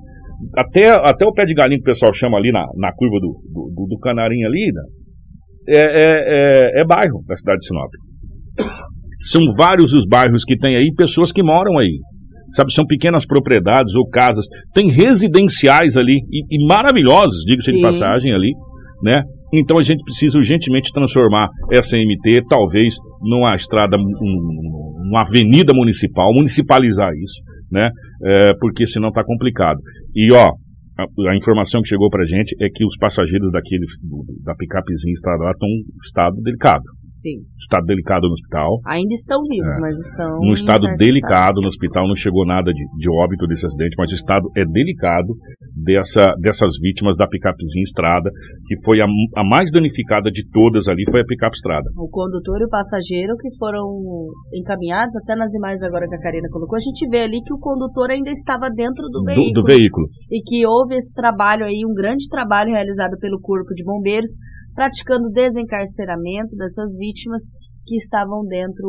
Até, 0.58 0.90
até 0.90 1.26
o 1.26 1.34
pé 1.34 1.46
de 1.46 1.54
galinha 1.54 1.78
que 1.78 1.84
o 1.84 1.92
pessoal 1.92 2.12
chama 2.14 2.38
ali 2.38 2.52
na, 2.52 2.66
na 2.78 2.92
curva 2.96 3.20
do, 3.20 3.38
do, 3.54 3.88
do 3.88 4.00
Canarinho 4.00 4.48
ali, 4.48 4.72
né? 4.74 4.82
é, 5.68 5.76
é, 5.76 6.78
é, 6.78 6.82
é 6.82 6.86
bairro 6.86 7.24
da 7.28 7.36
cidade 7.36 7.60
de 7.60 7.68
Sinop. 7.68 7.92
São 9.22 9.42
vários 9.56 9.94
os 9.94 10.08
bairros 10.08 10.44
que 10.44 10.58
tem 10.58 10.76
aí, 10.76 10.92
pessoas 10.96 11.32
que 11.32 11.44
moram 11.44 11.78
aí. 11.78 12.00
Sabe, 12.52 12.74
são 12.74 12.86
pequenas 12.86 13.26
propriedades 13.26 13.96
ou 13.96 14.08
casas. 14.10 14.46
Tem 14.74 14.90
residenciais 14.90 15.96
ali, 15.96 16.18
e, 16.32 16.44
e 16.50 16.68
maravilhosos, 16.68 17.44
diga-se 17.46 17.72
de 17.72 17.82
passagem 17.82 18.34
ali, 18.34 18.52
né? 19.02 19.24
Então 19.54 19.78
a 19.78 19.84
gente 19.84 20.04
precisa 20.04 20.38
urgentemente 20.38 20.92
transformar 20.94 21.50
essa 21.72 21.98
MT, 21.98 22.44
talvez, 22.50 22.96
numa 23.22 23.54
estrada, 23.56 23.98
um, 23.98 25.08
uma 25.10 25.22
avenida 25.22 25.74
municipal, 25.74 26.34
municipalizar 26.34 27.10
isso, 27.14 27.42
né? 27.72 27.90
É, 28.26 28.54
porque 28.60 28.86
senão 28.86 29.10
está 29.10 29.24
complicado. 29.26 29.80
E 30.16 30.32
ó, 30.32 30.52
a, 31.02 31.32
a, 31.32 31.36
informação 31.36 31.82
que 31.82 31.90
chegou 31.90 32.10
pra 32.10 32.26
gente 32.26 32.56
é 32.62 32.70
que 32.70 32.86
os 32.86 32.98
passageiros 32.98 33.52
daquele 33.52 33.86
da 34.44 34.56
picapezinha 34.56 35.14
estrada 35.14 35.44
lá 35.44 35.52
estão 35.52 35.68
em 35.68 35.84
estado 36.04 36.42
delicado. 36.42 36.84
Sim. 37.10 37.44
Estado 37.60 37.86
delicado 37.86 38.28
no 38.28 38.34
hospital. 38.34 38.80
Ainda 38.88 39.14
estão 39.14 39.42
vivos, 39.44 39.78
é. 39.78 39.82
mas 39.82 39.96
estão. 40.00 40.40
No 40.40 40.54
estado 40.54 40.88
delicado 40.96 41.60
estado. 41.60 41.62
no 41.62 41.68
hospital, 41.68 42.08
não 42.08 42.16
chegou 42.16 42.46
nada 42.46 42.72
de, 42.72 42.84
de 42.98 43.10
óbito 43.12 43.46
desse 43.48 43.66
acidente, 43.66 43.96
mas 43.98 44.12
o 44.12 44.16
estado 44.16 44.48
é 44.56 44.64
delicado 44.64 45.36
dessa, 45.76 46.34
dessas 46.40 46.80
vítimas 46.80 47.18
da 47.18 47.28
picapezinha 47.28 47.84
estrada, 47.84 48.30
que 48.66 48.76
foi 48.86 49.02
a, 49.02 49.06
a 49.36 49.44
mais 49.44 49.72
danificada 49.72 50.32
de 50.32 50.48
todas 50.50 50.88
ali, 50.88 51.04
foi 51.12 51.22
a 51.22 51.26
picape 51.26 51.56
estrada. 51.56 51.88
O 51.98 52.08
condutor 52.10 52.62
e 52.62 52.66
o 52.66 52.70
passageiro 52.70 53.36
que 53.38 53.50
foram 53.58 53.84
encaminhados, 54.54 55.16
até 55.18 55.36
nas 55.36 55.54
imagens 55.54 55.84
agora 55.84 56.08
que 56.08 56.16
a 56.16 56.22
Karina 56.22 56.48
colocou, 56.50 56.78
a 56.78 56.80
gente 56.80 57.08
vê 57.10 57.24
ali 57.24 57.42
que 57.44 57.54
o 57.54 57.60
condutor 57.60 58.10
ainda 58.10 58.30
estava 58.30 58.70
dentro 58.70 59.04
do 59.10 59.24
veículo. 59.24 59.54
Do, 59.54 59.62
do 59.62 59.66
veículo. 59.66 60.08
E 60.32 60.42
que 60.42 60.66
houve 60.66 60.91
esse 60.94 61.14
trabalho 61.14 61.66
aí, 61.66 61.84
um 61.86 61.94
grande 61.94 62.28
trabalho 62.30 62.72
realizado 62.72 63.18
pelo 63.20 63.40
Corpo 63.40 63.74
de 63.74 63.84
Bombeiros, 63.84 64.32
praticando 64.74 65.30
desencarceramento 65.30 66.56
dessas 66.56 66.96
vítimas 66.98 67.44
que 67.86 67.96
estavam 67.96 68.46
dentro 68.46 68.88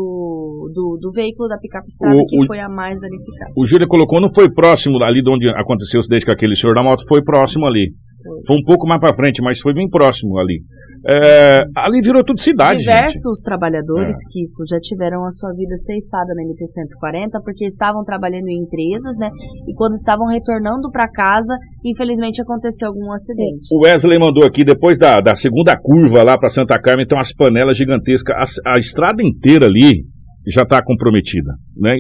do, 0.73 0.99
do 1.01 1.11
veículo 1.13 1.49
da 1.49 1.59
picape 1.59 1.87
estrada, 1.87 2.17
o, 2.17 2.27
que 2.27 2.43
o, 2.43 2.47
foi 2.47 2.61
a 2.61 2.69
mais 2.69 3.01
danificada. 3.01 3.53
O 3.57 3.65
Júlio 3.65 3.89
colocou, 3.89 4.21
não 4.21 4.33
foi 4.33 4.53
próximo 4.53 5.03
ali 5.03 5.23
de 5.23 5.31
onde 5.31 5.49
aconteceu 5.49 5.99
o 5.99 6.01
acidente 6.01 6.27
com 6.27 6.33
aquele 6.33 6.55
senhor 6.55 6.75
da 6.75 6.83
moto, 6.83 7.03
foi 7.09 7.23
próximo 7.23 7.67
ali. 7.67 7.93
Foi, 8.23 8.39
foi 8.47 8.57
um 8.59 8.65
pouco 8.65 8.87
mais 8.87 9.01
para 9.01 9.15
frente, 9.15 9.43
mas 9.43 9.61
foi 9.61 9.73
bem 9.73 9.89
próximo 9.89 10.39
ali. 10.39 10.63
É, 11.05 11.65
ali 11.77 12.01
virou 12.01 12.23
tudo 12.25 12.39
cidade. 12.39 12.79
Diversos 12.79 13.39
gente. 13.39 13.45
trabalhadores, 13.45 14.17
é. 14.17 14.31
Kiko, 14.31 14.63
já 14.69 14.79
tiveram 14.79 15.25
a 15.25 15.31
sua 15.31 15.53
vida 15.53 15.75
ceifada 15.77 16.33
na 16.35 16.43
MT-140 16.43 17.43
porque 17.45 17.65
estavam 17.65 18.05
trabalhando 18.05 18.49
em 18.49 18.63
empresas, 18.63 19.17
né? 19.19 19.29
E 19.69 19.75
quando 19.75 19.95
estavam 19.95 20.27
retornando 20.27 20.91
para 20.91 21.11
casa, 21.11 21.57
infelizmente 21.85 22.41
aconteceu 22.41 22.89
algum 22.89 23.13
acidente. 23.13 23.69
O 23.73 23.85
Wesley 23.85 24.19
mandou 24.19 24.45
aqui, 24.45 24.65
depois 24.65 24.97
da, 24.97 25.21
da 25.21 25.35
segunda 25.35 25.77
curva 25.77 26.23
lá 26.23 26.39
para 26.39 26.49
Santa 26.49 26.81
Carmen, 26.81 27.07
tem 27.07 27.19
umas 27.19 27.35
panelas 27.35 27.77
gigantescas. 27.77 28.59
A, 28.65 28.75
a 28.75 28.79
estrada 28.79 29.23
inteira 29.23 29.67
ali 29.67 30.05
já 30.47 30.63
está 30.63 30.83
comprometida, 30.85 31.53
né? 31.77 31.97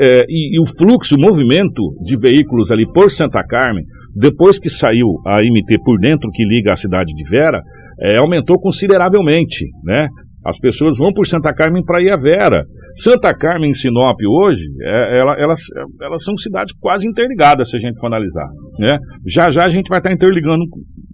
É, 0.00 0.24
e, 0.28 0.56
e, 0.56 0.60
o 0.60 0.66
fluxo, 0.66 1.14
o 1.14 1.20
movimento 1.20 1.94
de 2.04 2.18
veículos 2.18 2.72
ali 2.72 2.84
por 2.92 3.08
Santa 3.10 3.42
Carmen, 3.46 3.84
depois 4.14 4.58
que 4.58 4.68
saiu 4.68 5.06
a 5.26 5.40
MT 5.40 5.78
por 5.84 5.98
dentro, 6.00 6.30
que 6.32 6.44
liga 6.44 6.72
a 6.72 6.76
cidade 6.76 7.12
de 7.14 7.28
Vera, 7.30 7.62
é, 8.00 8.18
aumentou 8.18 8.58
consideravelmente, 8.58 9.64
né? 9.84 10.08
As 10.44 10.60
pessoas 10.60 10.96
vão 10.96 11.12
por 11.12 11.26
Santa 11.26 11.52
Carmen 11.52 11.84
para 11.84 12.00
ir 12.00 12.10
a 12.10 12.16
Vera. 12.16 12.64
Santa 12.94 13.34
Carmen 13.34 13.70
e 13.70 13.74
Sinop 13.74 14.16
hoje, 14.44 14.64
é, 14.80 15.18
ela, 15.18 15.34
elas, 15.38 15.60
elas 16.00 16.22
são 16.22 16.36
cidades 16.36 16.72
quase 16.78 17.06
interligadas, 17.06 17.68
se 17.68 17.76
a 17.76 17.80
gente 17.80 17.98
for 17.98 18.06
analisar. 18.06 18.46
Né? 18.78 18.96
Já 19.26 19.50
já 19.50 19.64
a 19.64 19.68
gente 19.68 19.88
vai 19.88 19.98
estar 19.98 20.12
interligando 20.12 20.62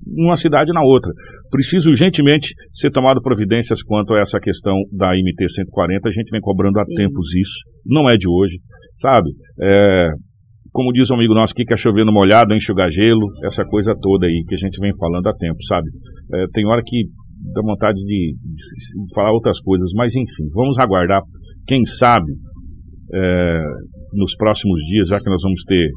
uma 0.07 0.37
cidade 0.37 0.71
na 0.73 0.83
outra. 0.83 1.11
Precisa 1.51 1.89
urgentemente 1.89 2.55
ser 2.73 2.91
tomado 2.91 3.23
providências 3.23 3.83
quanto 3.83 4.13
a 4.13 4.21
essa 4.21 4.39
questão 4.39 4.75
da 4.93 5.09
MT 5.09 5.49
140. 5.49 6.09
A 6.09 6.13
gente 6.13 6.31
vem 6.31 6.41
cobrando 6.41 6.75
Sim. 6.75 6.81
há 6.81 6.97
tempos 6.97 7.35
isso. 7.35 7.59
Não 7.87 8.11
é 8.11 8.17
de 8.17 8.29
hoje, 8.29 8.59
sabe? 8.95 9.31
É, 9.61 10.11
como 10.73 10.93
diz 10.93 11.11
um 11.11 11.15
amigo 11.15 11.35
nosso 11.35 11.53
aqui, 11.53 11.65
quer 11.65 11.79
chover 11.79 12.05
no 12.05 12.13
molhado, 12.13 12.55
enxugar 12.55 12.91
gelo, 12.91 13.29
essa 13.45 13.65
coisa 13.65 13.95
toda 14.01 14.27
aí 14.27 14.43
que 14.49 14.55
a 14.55 14.59
gente 14.59 14.81
vem 14.81 14.91
falando 14.99 15.27
há 15.27 15.35
tempo, 15.35 15.63
sabe? 15.69 15.89
É, 16.35 16.47
tem 16.53 16.67
hora 16.67 16.83
que 16.85 17.05
dá 17.53 17.61
vontade 17.61 17.99
de, 17.99 18.35
de, 18.35 19.05
de, 19.05 19.15
falar 19.15 19.33
outras 19.33 19.61
coisas, 19.61 19.91
mas 19.95 20.15
enfim, 20.17 20.49
vamos 20.55 20.79
aguardar. 20.79 21.21
Quem 21.67 21.85
sabe 21.85 22.33
é, 23.13 23.63
nos 24.15 24.35
próximos 24.35 24.81
dias, 24.87 25.09
já 25.09 25.19
que 25.19 25.29
nós 25.29 25.43
vamos 25.43 25.63
ter 25.65 25.91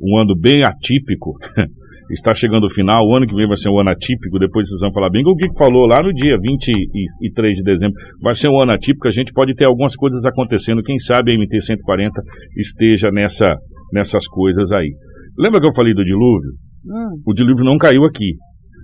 um 0.00 0.18
ano 0.18 0.34
bem 0.38 0.62
atípico, 0.62 1.34
está 2.12 2.34
chegando 2.34 2.66
o 2.66 2.70
final, 2.70 3.06
o 3.06 3.16
ano 3.16 3.26
que 3.26 3.34
vem 3.34 3.46
vai 3.46 3.56
ser 3.56 3.70
um 3.70 3.78
ano 3.78 3.90
atípico, 3.90 4.38
depois 4.38 4.68
vocês 4.68 4.80
vão 4.80 4.92
falar 4.92 5.10
bem 5.10 5.22
o 5.24 5.34
que 5.34 5.46
falou 5.58 5.86
lá 5.86 6.02
no 6.02 6.12
dia 6.12 6.36
23 6.40 7.54
de 7.54 7.62
dezembro, 7.62 7.94
vai 8.22 8.34
ser 8.34 8.48
um 8.48 8.60
ano 8.60 8.72
atípico, 8.72 9.06
a 9.06 9.12
gente 9.12 9.32
pode 9.32 9.54
ter 9.54 9.64
algumas 9.64 9.94
coisas 9.94 10.24
acontecendo, 10.24 10.82
quem 10.82 10.98
sabe 10.98 11.32
a 11.32 11.34
MT-140 11.34 12.10
esteja 12.56 13.10
nessa, 13.10 13.54
nessas 13.92 14.26
coisas 14.28 14.70
aí. 14.72 14.92
Lembra 15.38 15.60
que 15.60 15.66
eu 15.66 15.74
falei 15.74 15.94
do 15.94 16.04
dilúvio? 16.04 16.52
Hum. 16.86 17.20
O 17.26 17.34
dilúvio 17.34 17.64
não 17.64 17.78
caiu 17.78 18.04
aqui 18.04 18.36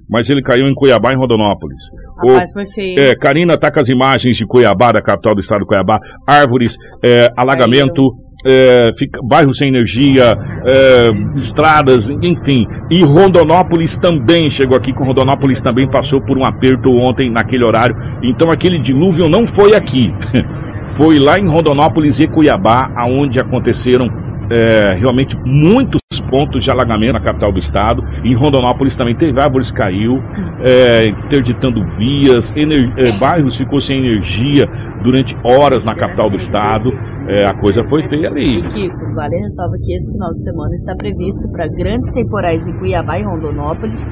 mas 0.09 0.31
ele 0.31 0.42
caiu 0.42 0.66
em 0.66 0.75
Cuiabá, 0.75 1.12
em 1.12 1.16
Rondonópolis. 1.16 1.83
Rapaz, 2.16 2.51
o, 2.51 2.53
foi 2.55 2.69
feio. 2.69 3.01
É, 3.01 3.14
Karina 3.16 3.59
tá 3.59 3.73
com 3.73 3.81
as 3.81 3.88
imagens 3.88 4.37
de 4.37 4.47
Cuiabá, 4.47 4.92
da 4.92 5.03
capital 5.03 5.35
do 5.35 5.40
estado 5.40 5.61
de 5.61 5.66
Cuiabá, 5.66 5.99
árvores, 6.27 6.77
é, 7.05 7.29
alagamento, 7.37 8.03
é, 8.47 8.90
fica, 8.97 9.19
bairro 9.29 9.53
sem 9.53 9.69
energia, 9.69 10.33
é, 10.64 11.11
estradas, 11.37 12.11
enfim. 12.23 12.64
E 12.90 13.03
Rondonópolis 13.03 13.97
também 13.97 14.49
chegou 14.49 14.77
aqui, 14.77 14.92
com 14.92 15.05
Rondonópolis 15.05 15.61
também 15.61 15.90
passou 15.90 16.21
por 16.25 16.38
um 16.38 16.45
aperto 16.45 16.90
ontem, 16.90 17.31
naquele 17.31 17.64
horário. 17.64 17.97
Então 18.23 18.51
aquele 18.51 18.79
dilúvio 18.79 19.27
não 19.27 19.45
foi 19.45 19.75
aqui. 19.75 20.12
foi 20.97 21.19
lá 21.19 21.37
em 21.37 21.49
Rondonópolis 21.49 22.21
e 22.21 22.29
Cuiabá, 22.29 22.92
aonde 22.97 23.40
aconteceram 23.40 24.07
é, 24.51 24.95
realmente 24.99 25.37
muitos 25.45 26.01
pontos 26.29 26.65
de 26.65 26.71
alagamento 26.71 27.15
na 27.15 27.21
capital 27.21 27.53
do 27.53 27.59
estado. 27.59 28.03
Em 28.25 28.35
Rondonópolis 28.35 28.97
também 28.97 29.17
teve 29.17 29.41
árvores 29.41 29.73
caiu, 29.73 30.19
é, 30.61 31.09
interditando 31.09 31.83
vias, 31.97 32.53
é, 32.53 33.19
bairros 33.19 33.57
ficou 33.57 33.81
sem 33.81 33.99
energia 33.99 34.67
durante 35.03 35.37
horas 35.45 35.85
na 35.85 35.95
capital 35.95 36.29
do 36.31 36.37
estado. 36.37 36.91
É, 37.29 37.45
a 37.45 37.55
coisa 37.55 37.83
foi 37.89 38.05
feia 38.05 38.29
ali. 38.29 38.59
E 38.59 38.63
Kiko, 38.63 39.15
vale 39.15 39.37
ressalva 39.39 39.77
que 39.83 39.93
esse 39.93 40.13
final 40.13 40.31
de 40.31 40.45
semana 40.45 40.75
está 40.75 40.95
previsto 40.95 41.51
para 41.51 41.67
grandes 41.67 42.11
temporais 42.13 42.69
em 42.69 42.79
Cuiabá 42.79 43.19
e 43.19 43.25
Rondonópolis 43.25 44.07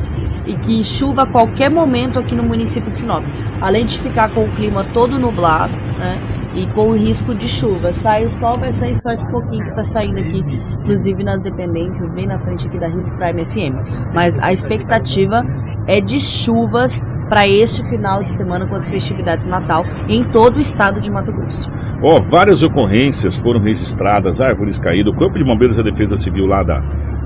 e 0.47 0.57
que 0.57 0.83
chuva 0.83 1.23
a 1.23 1.27
qualquer 1.31 1.71
momento 1.71 2.19
aqui 2.19 2.35
no 2.35 2.43
município 2.43 2.91
de 2.91 2.99
Sinop. 2.99 3.23
Além 3.61 3.85
de 3.85 4.01
ficar 4.01 4.35
com 4.35 4.45
o 4.45 4.51
clima 4.57 4.85
todo 4.93 5.17
nublado, 5.17 5.73
né? 5.73 6.44
E 6.55 6.67
com 6.73 6.91
o 6.91 6.97
risco 6.97 7.35
de 7.35 7.49
chuva. 7.49 7.93
Sai 7.93 8.25
o 8.25 8.31
sol, 8.31 8.59
vai 8.59 8.73
sair 8.73 8.95
só 8.95 9.11
esse 9.11 9.31
pouquinho 9.31 9.63
que 9.65 9.71
está 9.71 9.83
saindo 9.83 10.21
aqui, 10.21 10.43
inclusive 10.81 11.25
nas 11.25 11.41
dependências, 11.43 12.11
bem 12.11 12.27
na 12.27 12.39
frente 12.39 12.67
aqui 12.67 12.79
da 12.79 12.89
Hits 12.89 13.13
Prime 13.15 13.45
FM. 13.45 14.13
Mas 14.15 14.39
a 14.41 14.53
expectativa 14.53 15.43
é 15.87 16.01
de 16.01 16.21
chuvas 16.21 17.03
para 17.29 17.49
este 17.49 17.83
final 17.89 18.23
de 18.23 18.31
semana 18.31 18.67
com 18.67 18.75
as 18.75 18.89
festividades 18.89 19.45
de 19.45 19.51
Natal 19.51 19.83
em 20.09 20.25
todo 20.31 20.57
o 20.57 20.61
estado 20.61 21.01
de 21.01 21.11
Mato 21.11 21.33
Grosso. 21.33 21.71
Ó, 22.03 22.19
oh, 22.19 22.23
várias 22.23 22.63
ocorrências 22.63 23.39
foram 23.39 23.61
registradas, 23.61 24.41
árvores 24.41 24.79
caídas, 24.79 25.13
o 25.13 25.17
Corpo 25.17 25.39
de 25.39 25.45
Bombeiros 25.45 25.77
da 25.77 25.83
Defesa 25.83 26.17
Civil 26.17 26.47
lá 26.47 26.63
da, 26.63 26.81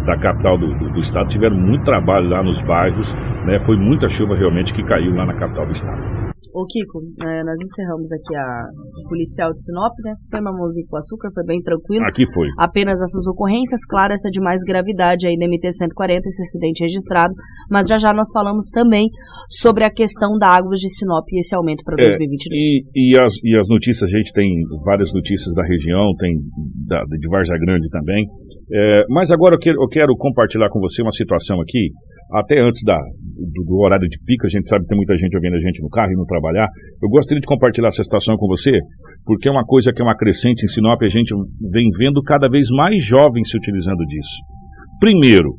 da 0.07 0.17
capital 0.17 0.57
do, 0.57 0.73
do, 0.79 0.93
do, 0.93 1.01
estado 1.01 1.29
tiveram 1.29 1.57
muito 1.57 1.85
trabalho 1.85 2.29
lá 2.29 2.43
nos 2.43 2.61
bairros, 2.63 3.13
né? 3.45 3.59
Foi 3.61 3.77
muita 3.77 4.09
chuva 4.09 4.37
realmente 4.37 4.73
que 4.73 4.83
caiu 4.85 5.15
lá 5.15 5.27
na 5.27 5.35
capital 5.35 5.67
do 5.67 5.73
estado. 5.73 6.28
Ô 6.55 6.65
Kiko, 6.67 7.01
é, 7.21 7.45
nós 7.45 7.59
encerramos 7.61 8.13
aqui 8.13 8.35
a 8.35 9.09
policial 9.09 9.53
de 9.53 9.63
Sinop, 9.63 9.93
né? 10.05 10.15
Foi 10.31 10.41
uma 10.41 10.53
mãozinha 10.53 10.87
com 10.89 10.97
açúcar, 10.97 11.31
foi 11.35 11.45
bem 11.45 11.61
tranquilo. 11.63 12.05
Aqui 12.07 12.25
foi. 12.33 12.49
Apenas 12.59 13.01
essas 13.01 13.27
ocorrências, 13.27 13.85
claro, 13.85 14.13
essa 14.13 14.31
de 14.31 14.41
mais 14.41 14.61
gravidade 14.63 15.27
aí 15.27 15.37
da 15.37 15.47
MT-140, 15.47 16.21
esse 16.25 16.43
acidente 16.43 16.83
registrado. 16.83 17.35
Mas 17.71 17.87
já 17.87 17.99
já 17.99 18.13
nós 18.13 18.29
falamos 18.33 18.71
também 18.71 19.09
sobre 19.49 19.85
a 19.85 19.91
questão 19.91 20.39
da 20.39 20.49
Águas 20.49 20.79
de 20.81 20.89
Sinop 20.89 21.27
e 21.33 21.39
esse 21.39 21.55
aumento 21.55 21.83
para 21.85 21.97
2022. 21.97 22.55
É, 22.55 22.81
e, 22.95 23.13
e, 23.13 23.19
as, 23.19 23.35
e 23.43 23.59
as 23.59 23.69
notícias, 23.69 24.11
a 24.11 24.17
gente 24.17 24.33
tem 24.33 24.49
várias 24.85 25.13
notícias 25.13 25.55
da 25.55 25.65
região, 25.65 26.15
tem 26.19 26.35
da, 26.87 27.03
de 27.05 27.29
Varja 27.29 27.55
Grande 27.59 27.89
também. 27.91 28.27
É, 28.71 29.05
mas 29.09 29.31
agora 29.31 29.55
eu 29.55 29.59
quero, 29.59 29.83
eu 29.83 29.89
quero 29.89 30.17
compartilhar 30.17 30.69
com 30.71 30.81
você 30.81 31.03
uma 31.03 31.13
situação 31.13 31.61
aqui 31.61 31.91
até 32.33 32.61
antes 32.61 32.83
da, 32.85 32.97
do, 32.97 33.65
do, 33.65 33.79
horário 33.79 34.09
de 34.09 34.19
pico, 34.25 34.47
a 34.47 34.49
gente 34.49 34.67
sabe 34.69 34.83
que 34.83 34.89
tem 34.89 34.97
muita 34.97 35.17
gente 35.17 35.35
ouvindo 35.35 35.57
a 35.57 35.61
gente 35.61 35.83
no 35.83 35.89
carro 35.89 36.13
e 36.13 36.17
não 36.17 36.27
trabalhar. 36.27 36.69
Eu 37.03 37.09
gostaria 37.09 37.41
de 37.41 37.47
compartilhar 37.47 37.89
essa 37.89 38.05
situação 38.05 38.37
com 38.37 38.47
você, 38.47 38.73
porque 39.25 39.49
é 39.49 39.53
uma 39.53 39.65
coisa 39.65 39.93
que 39.93 40.03
é 40.03 40.05
uma 40.05 40.17
crescente 40.17 40.65
em 40.65 40.69
Sinop, 40.69 41.03
a 41.03 41.09
gente 41.09 41.35
vem 41.71 41.89
vendo 41.99 42.23
cada 42.23 42.49
vez 42.49 42.69
mais 42.71 43.03
jovens 43.05 43.51
se 43.51 43.57
utilizando 43.57 44.05
disso. 44.07 44.37
Primeiro, 45.01 45.57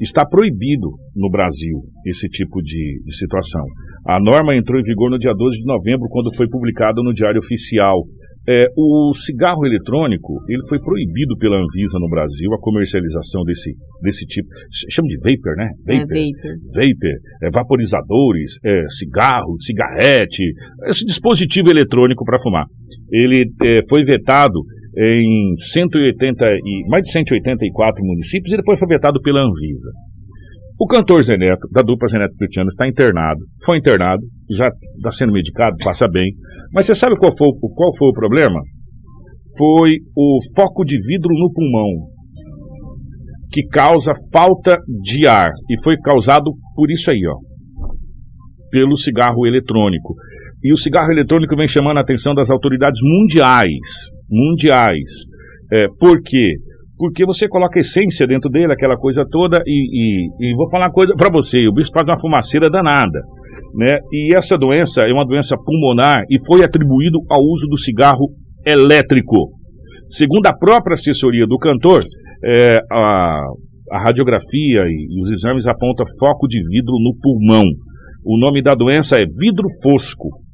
está 0.00 0.24
proibido 0.24 0.92
no 1.14 1.30
Brasil 1.30 1.80
esse 2.04 2.28
tipo 2.28 2.60
de, 2.62 3.02
de 3.04 3.16
situação. 3.16 3.64
A 4.06 4.20
norma 4.20 4.54
entrou 4.54 4.78
em 4.78 4.84
vigor 4.84 5.10
no 5.10 5.18
dia 5.18 5.32
12 5.34 5.58
de 5.58 5.64
novembro, 5.64 6.08
quando 6.08 6.34
foi 6.36 6.48
publicado 6.48 7.02
no 7.02 7.12
Diário 7.12 7.40
Oficial. 7.40 8.04
É, 8.48 8.66
o 8.76 9.12
cigarro 9.12 9.66
eletrônico 9.66 10.34
ele 10.48 10.62
foi 10.68 10.78
proibido 10.78 11.36
pela 11.38 11.56
Anvisa 11.56 11.98
no 11.98 12.08
Brasil 12.08 12.52
a 12.54 12.60
comercialização 12.60 13.42
desse, 13.44 13.74
desse 14.02 14.24
tipo. 14.26 14.48
Chama 14.90 15.08
de 15.08 15.16
vapor, 15.16 15.56
né? 15.56 15.68
É, 15.88 15.98
vapor. 15.98 16.16
É, 16.16 16.22
vapor. 16.22 16.56
vapor 16.74 17.16
é, 17.42 17.50
vaporizadores, 17.50 18.52
é, 18.64 18.84
cigarro, 18.88 19.56
cigarrete, 19.58 20.44
esse 20.86 21.04
dispositivo 21.04 21.70
eletrônico 21.70 22.24
para 22.24 22.38
fumar. 22.38 22.66
Ele 23.10 23.44
é, 23.64 23.80
foi 23.88 24.04
vetado 24.04 24.60
em 24.96 25.54
180 25.56 26.44
e, 26.44 26.88
mais 26.88 27.02
de 27.02 27.12
184 27.12 28.04
municípios 28.04 28.52
e 28.54 28.56
depois 28.56 28.78
foi 28.78 28.88
vetado 28.88 29.20
pela 29.20 29.40
Anvisa. 29.40 29.90
O 30.78 30.86
cantor 30.86 31.22
Zeneto, 31.22 31.66
da 31.72 31.82
dupla 31.82 32.08
Zeneto 32.08 32.36
Cristiano, 32.36 32.68
está 32.68 32.86
internado, 32.86 33.40
foi 33.64 33.78
internado, 33.78 34.22
já 34.50 34.68
está 34.96 35.10
sendo 35.10 35.32
medicado, 35.32 35.76
passa 35.82 36.06
bem. 36.06 36.34
Mas 36.72 36.86
você 36.86 36.94
sabe 36.94 37.16
qual 37.16 37.30
foi, 37.36 37.48
qual 37.74 37.96
foi 37.96 38.08
o 38.08 38.12
problema? 38.12 38.60
Foi 39.58 39.96
o 40.14 40.38
foco 40.54 40.84
de 40.84 40.98
vidro 40.98 41.32
no 41.32 41.50
pulmão, 41.52 42.08
que 43.50 43.66
causa 43.68 44.12
falta 44.30 44.78
de 45.02 45.26
ar. 45.26 45.50
E 45.70 45.82
foi 45.82 45.96
causado 45.96 46.52
por 46.74 46.90
isso 46.90 47.10
aí, 47.10 47.22
ó. 47.26 47.36
Pelo 48.70 48.96
cigarro 48.96 49.46
eletrônico. 49.46 50.14
E 50.62 50.72
o 50.72 50.76
cigarro 50.76 51.10
eletrônico 51.10 51.56
vem 51.56 51.68
chamando 51.68 51.98
a 51.98 52.02
atenção 52.02 52.34
das 52.34 52.50
autoridades 52.50 53.00
mundiais. 53.02 54.10
Mundiais. 54.28 55.10
É, 55.72 55.86
por 55.98 56.20
quê? 56.20 56.26
porque 56.28 56.58
você 57.26 57.46
coloca 57.48 57.78
essência 57.78 58.26
dentro 58.26 58.48
dele, 58.50 58.72
aquela 58.72 58.96
coisa 58.96 59.24
toda, 59.30 59.62
e, 59.66 59.70
e, 59.70 60.52
e 60.52 60.56
vou 60.56 60.68
falar 60.70 60.86
uma 60.86 60.92
coisa 60.92 61.14
para 61.14 61.30
você, 61.30 61.68
o 61.68 61.72
bicho 61.72 61.90
faz 61.92 62.06
uma 62.06 62.18
fumaceira 62.18 62.70
danada, 62.70 63.20
né? 63.74 63.98
E 64.10 64.34
essa 64.34 64.56
doença 64.56 65.02
é 65.02 65.12
uma 65.12 65.26
doença 65.26 65.56
pulmonar 65.62 66.22
e 66.30 66.38
foi 66.46 66.64
atribuído 66.64 67.18
ao 67.30 67.40
uso 67.40 67.68
do 67.68 67.78
cigarro 67.78 68.28
elétrico. 68.64 69.52
Segundo 70.08 70.46
a 70.46 70.56
própria 70.56 70.94
assessoria 70.94 71.46
do 71.46 71.58
cantor, 71.58 72.02
é, 72.44 72.78
a, 72.90 73.40
a 73.92 74.02
radiografia 74.02 74.84
e, 74.86 75.06
e 75.10 75.20
os 75.20 75.30
exames 75.30 75.66
apontam 75.66 76.06
foco 76.18 76.46
de 76.48 76.60
vidro 76.60 76.94
no 77.02 77.14
pulmão. 77.20 77.64
O 78.24 78.38
nome 78.38 78.62
da 78.62 78.74
doença 78.74 79.16
é 79.18 79.24
vidro 79.24 79.66
fosco. 79.82 80.45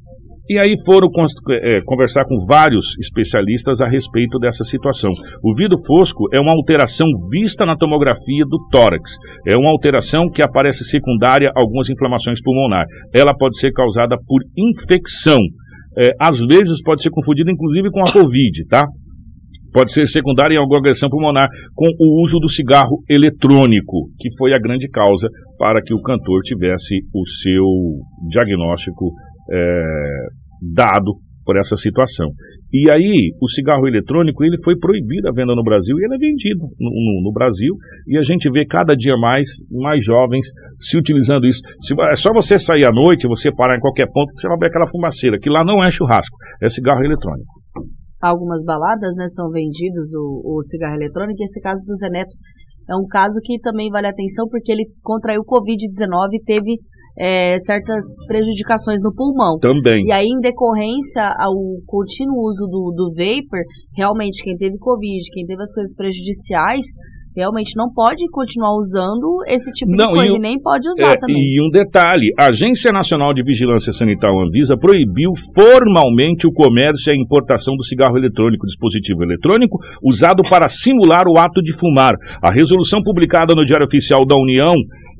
E 0.49 0.59
aí 0.59 0.73
foram 0.85 1.07
é, 1.51 1.79
conversar 1.85 2.25
com 2.25 2.35
vários 2.45 2.97
especialistas 2.99 3.79
a 3.79 3.87
respeito 3.87 4.37
dessa 4.39 4.65
situação. 4.65 5.11
O 5.41 5.55
vidro 5.55 5.77
fosco 5.87 6.25
é 6.33 6.39
uma 6.39 6.51
alteração 6.51 7.07
vista 7.31 7.65
na 7.65 7.77
tomografia 7.77 8.43
do 8.45 8.57
tórax. 8.69 9.11
É 9.47 9.55
uma 9.55 9.69
alteração 9.69 10.29
que 10.29 10.41
aparece 10.41 10.83
secundária 10.83 11.49
a 11.55 11.61
algumas 11.61 11.89
inflamações 11.89 12.41
pulmonares. 12.41 12.89
Ela 13.13 13.33
pode 13.33 13.57
ser 13.57 13.71
causada 13.71 14.17
por 14.27 14.41
infecção. 14.57 15.39
É, 15.97 16.11
às 16.19 16.39
vezes 16.39 16.83
pode 16.83 17.01
ser 17.01 17.09
confundida 17.09 17.49
inclusive 17.49 17.89
com 17.89 18.01
a 18.01 18.11
Covid, 18.11 18.67
tá? 18.67 18.85
Pode 19.71 19.93
ser 19.93 20.07
secundária 20.07 20.55
em 20.55 20.59
alguma 20.59 20.79
agressão 20.79 21.09
pulmonar 21.09 21.47
com 21.73 21.87
o 21.99 22.21
uso 22.21 22.37
do 22.37 22.49
cigarro 22.49 23.01
eletrônico, 23.09 24.09
que 24.19 24.29
foi 24.37 24.53
a 24.53 24.59
grande 24.59 24.89
causa 24.89 25.29
para 25.57 25.81
que 25.81 25.93
o 25.93 26.01
cantor 26.01 26.41
tivesse 26.43 26.97
o 27.13 27.25
seu 27.25 27.65
diagnóstico 28.29 29.13
é, 29.51 30.27
dado 30.73 31.13
por 31.45 31.57
essa 31.57 31.75
situação. 31.75 32.29
E 32.71 32.89
aí, 32.89 33.35
o 33.39 33.47
cigarro 33.47 33.87
eletrônico 33.87 34.43
ele 34.43 34.57
foi 34.63 34.75
proibido 34.77 35.27
a 35.27 35.31
venda 35.31 35.53
no 35.53 35.63
Brasil 35.63 35.95
e 35.99 36.05
ele 36.05 36.15
é 36.15 36.17
vendido 36.17 36.63
no, 36.79 36.89
no, 36.89 37.21
no, 37.23 37.31
Brasil. 37.31 37.75
E 38.07 38.17
a 38.17 38.21
gente 38.21 38.49
vê 38.49 38.65
cada 38.65 38.95
dia 38.95 39.15
mais, 39.15 39.47
mais 39.69 40.03
jovens 40.03 40.47
se 40.79 40.97
utilizando 40.97 41.45
isso. 41.45 41.61
Se, 41.81 41.93
é 42.09 42.15
só 42.15 42.33
você 42.33 42.57
sair 42.57 42.85
à 42.85 42.91
noite, 42.91 43.27
você 43.27 43.53
parar 43.53 43.77
em 43.77 43.79
qualquer 43.79 44.07
ponto, 44.11 44.31
você 44.35 44.47
vai 44.47 44.57
ver 44.57 44.67
aquela 44.67 44.87
fumaceira, 44.87 45.37
que 45.37 45.49
lá 45.49 45.63
não 45.63 45.83
é 45.83 45.91
churrasco, 45.91 46.35
é 46.61 46.67
cigarro 46.67 47.03
eletrônico. 47.03 47.61
Algumas 48.19 48.63
baladas 48.65 49.15
né, 49.19 49.25
são 49.27 49.49
vendidos 49.49 50.15
o, 50.15 50.57
o 50.57 50.63
cigarro 50.63 50.95
eletrônico, 50.95 51.41
e 51.41 51.43
esse 51.43 51.61
caso 51.61 51.85
do 51.85 51.93
Zeneto 51.93 52.35
é 52.89 52.95
um 52.95 53.05
caso 53.05 53.39
que 53.43 53.59
também 53.59 53.89
vale 53.91 54.07
atenção, 54.07 54.47
porque 54.49 54.71
ele 54.71 54.85
contraiu 55.03 55.41
Covid-19 55.43 56.27
e 56.33 56.43
teve 56.43 56.79
é, 57.17 57.57
certas 57.59 58.03
prejudicações 58.27 59.01
no 59.03 59.13
pulmão. 59.13 59.59
Também. 59.59 60.05
E 60.05 60.11
aí, 60.11 60.25
em 60.25 60.39
decorrência 60.39 61.23
ao 61.37 61.53
contínuo 61.85 62.47
uso 62.47 62.65
do, 62.67 62.93
do 62.95 63.11
vapor, 63.11 63.63
realmente 63.95 64.43
quem 64.43 64.57
teve 64.57 64.77
Covid, 64.77 65.23
quem 65.31 65.45
teve 65.45 65.61
as 65.61 65.73
coisas 65.73 65.95
prejudiciais, 65.95 66.85
realmente 67.35 67.75
não 67.75 67.91
pode 67.91 68.29
continuar 68.29 68.75
usando 68.75 69.43
esse 69.47 69.71
tipo 69.71 69.91
não, 69.91 70.07
de 70.07 70.13
coisa 70.13 70.33
e, 70.33 70.35
um, 70.35 70.37
e, 70.37 70.39
nem 70.39 70.61
pode 70.61 70.87
usar 70.87 71.13
é, 71.13 71.17
também. 71.17 71.35
E 71.35 71.61
um 71.61 71.69
detalhe, 71.69 72.31
a 72.37 72.47
Agência 72.47 72.91
Nacional 72.91 73.33
de 73.33 73.43
Vigilância 73.43 73.91
Sanitária 73.91 74.39
Anvisa 74.39 74.77
proibiu 74.77 75.31
formalmente 75.55 76.47
o 76.47 76.51
comércio 76.51 77.11
e 77.11 77.13
a 77.13 77.19
importação 77.19 77.75
do 77.75 77.83
cigarro 77.83 78.17
eletrônico, 78.17 78.65
dispositivo 78.65 79.23
eletrônico, 79.23 79.77
usado 80.03 80.43
para 80.43 80.67
simular 80.67 81.25
o 81.27 81.37
ato 81.37 81.61
de 81.61 81.75
fumar. 81.77 82.13
A 82.41 82.51
resolução 82.51 83.01
publicada 83.01 83.55
no 83.55 83.65
Diário 83.65 83.87
Oficial 83.87 84.25
da 84.25 84.35
União 84.35 84.73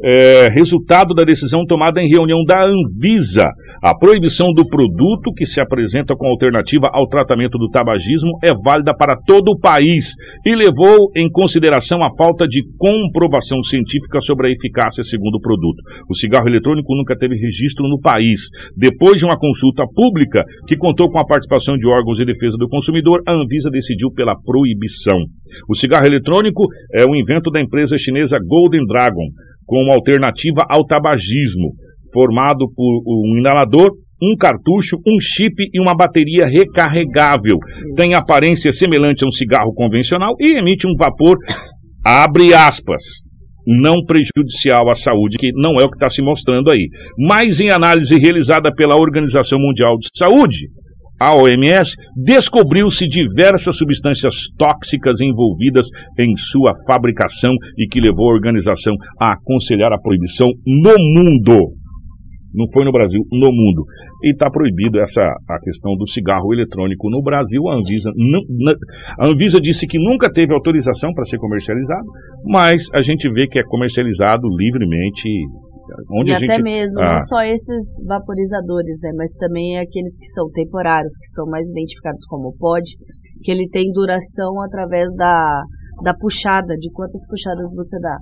é, 0.04 0.50
resultado 0.50 1.14
da 1.14 1.24
decisão 1.24 1.66
tomada 1.66 2.02
em 2.02 2.10
reunião 2.10 2.44
da 2.44 2.66
Anvisa. 2.66 3.50
A 3.82 3.98
proibição 3.98 4.54
do 4.54 4.68
produto 4.68 5.34
que 5.36 5.46
se 5.46 5.62
apresenta 5.62 6.16
com 6.16 6.28
alternativa 6.28 6.90
ao 6.94 7.08
tratamento 7.08 7.58
do 7.58 7.70
tabagismo 7.70 8.32
é 8.44 8.52
válida 8.64 8.94
para 8.96 9.16
todo 9.16 9.50
o 9.50 9.60
país 9.60 10.14
e 10.46 10.56
levou 10.56 11.10
em 11.16 11.30
consideração 11.30 12.04
a 12.04 12.10
falta 12.18 12.48
de 12.48 12.64
comprovação 12.78 13.62
científica 13.64 14.20
sobre 14.22 14.48
a 14.48 14.52
eficácia 14.52 15.04
segundo 15.04 15.36
o 15.36 15.42
produto. 15.42 15.82
O 16.10 16.16
cigarro 16.16 16.48
eletrônico 16.48 16.96
nunca 16.96 17.18
teve 17.18 17.36
registro 17.36 17.88
no 17.88 18.00
país. 18.00 18.48
Depois 18.78 19.20
de 19.20 19.26
uma 19.26 19.38
consulta 19.38 19.84
pública 19.94 20.44
que 20.68 20.78
contou 20.78 21.10
com 21.10 21.20
a 21.20 21.26
participação 21.26 21.78
de 21.78 21.88
órgãos 21.88 22.18
de 22.18 22.26
defesa 22.26 22.58
do 22.58 22.70
consumidor, 22.70 23.22
a 23.28 23.34
Anvisa 23.34 23.70
decidiu 23.70 24.10
pela 24.12 24.36
proibição. 24.46 25.18
O 25.70 25.76
cigarro 25.76 26.06
eletrônico 26.06 26.68
é 26.94 27.06
um 27.06 27.16
invento 27.16 27.52
da 27.52 27.60
empresa 27.60 27.98
chinesa 27.98 28.40
Golden 28.40 28.86
Dragon 28.86 29.28
como 29.74 29.92
alternativa 29.92 30.64
ao 30.70 30.86
tabagismo, 30.86 31.74
formado 32.14 32.72
por 32.76 33.02
um 33.08 33.40
inalador, 33.40 33.90
um 34.22 34.38
cartucho, 34.38 34.98
um 34.98 35.20
chip 35.20 35.56
e 35.74 35.82
uma 35.82 35.98
bateria 35.98 36.46
recarregável. 36.46 37.58
Tem 37.96 38.14
aparência 38.14 38.72
semelhante 38.72 39.26
a 39.26 39.28
um 39.28 39.32
cigarro 39.32 39.74
convencional 39.74 40.36
e 40.40 40.60
emite 40.60 40.86
um 40.86 40.94
vapor, 40.96 41.38
abre 42.06 42.54
aspas, 42.54 43.02
não 43.66 44.06
prejudicial 44.06 44.92
à 44.92 44.94
saúde, 44.94 45.40
que 45.40 45.50
não 45.56 45.82
é 45.82 45.84
o 45.84 45.90
que 45.90 45.96
está 45.96 46.08
se 46.08 46.22
mostrando 46.22 46.70
aí. 46.70 46.88
Mas 47.18 47.60
em 47.60 47.72
análise 47.72 48.16
realizada 48.16 48.72
pela 48.76 48.96
Organização 48.96 49.58
Mundial 49.58 49.98
de 49.98 50.08
Saúde, 50.16 50.68
a 51.24 51.34
OMS, 51.36 51.96
descobriu-se 52.18 53.08
diversas 53.08 53.78
substâncias 53.78 54.36
tóxicas 54.58 55.22
envolvidas 55.22 55.88
em 56.20 56.36
sua 56.36 56.74
fabricação 56.86 57.54
e 57.78 57.88
que 57.88 58.02
levou 58.02 58.30
a 58.30 58.34
organização 58.34 58.94
a 59.18 59.32
aconselhar 59.32 59.94
a 59.94 60.02
proibição 60.02 60.50
no 60.66 60.96
mundo. 60.98 61.76
Não 62.54 62.66
foi 62.74 62.84
no 62.84 62.92
Brasil, 62.92 63.22
no 63.32 63.48
mundo. 63.48 63.86
E 64.22 64.32
está 64.32 64.50
proibido 64.50 65.00
essa 65.00 65.22
a 65.22 65.60
questão 65.60 65.96
do 65.96 66.08
cigarro 66.08 66.54
eletrônico 66.54 67.10
no 67.10 67.22
Brasil. 67.24 67.68
A 67.70 67.76
Anvisa, 67.76 68.12
não, 68.16 68.74
a 69.18 69.28
Anvisa 69.28 69.62
disse 69.62 69.88
que 69.88 69.98
nunca 69.98 70.32
teve 70.32 70.54
autorização 70.54 71.14
para 71.14 71.24
ser 71.24 71.38
comercializado, 71.38 72.06
mas 72.46 72.84
a 72.94 73.02
gente 73.02 73.30
vê 73.32 73.48
que 73.48 73.60
é 73.60 73.64
comercializado 73.64 74.48
livremente 74.50 75.30
Onde 76.12 76.32
e 76.32 76.34
até 76.34 76.56
gente... 76.56 76.64
mesmo, 76.64 77.00
ah. 77.00 77.12
não 77.12 77.20
só 77.20 77.42
esses 77.44 78.04
vaporizadores, 78.08 79.00
né, 79.04 79.12
mas 79.16 79.34
também 79.34 79.78
aqueles 79.80 80.18
que 80.18 80.26
são 80.28 80.50
temporários, 80.50 81.18
que 81.18 81.28
são 81.28 81.46
mais 81.46 81.70
identificados 81.70 82.26
como 82.26 82.56
pod, 82.58 82.84
que 83.44 83.52
ele 83.52 83.68
tem 83.70 83.92
duração 83.92 84.62
através 84.62 85.14
da, 85.16 85.64
da 86.04 86.14
puxada, 86.14 86.76
de 86.76 86.92
quantas 86.92 87.28
puxadas 87.28 87.70
você 87.76 88.00
dá. 88.00 88.18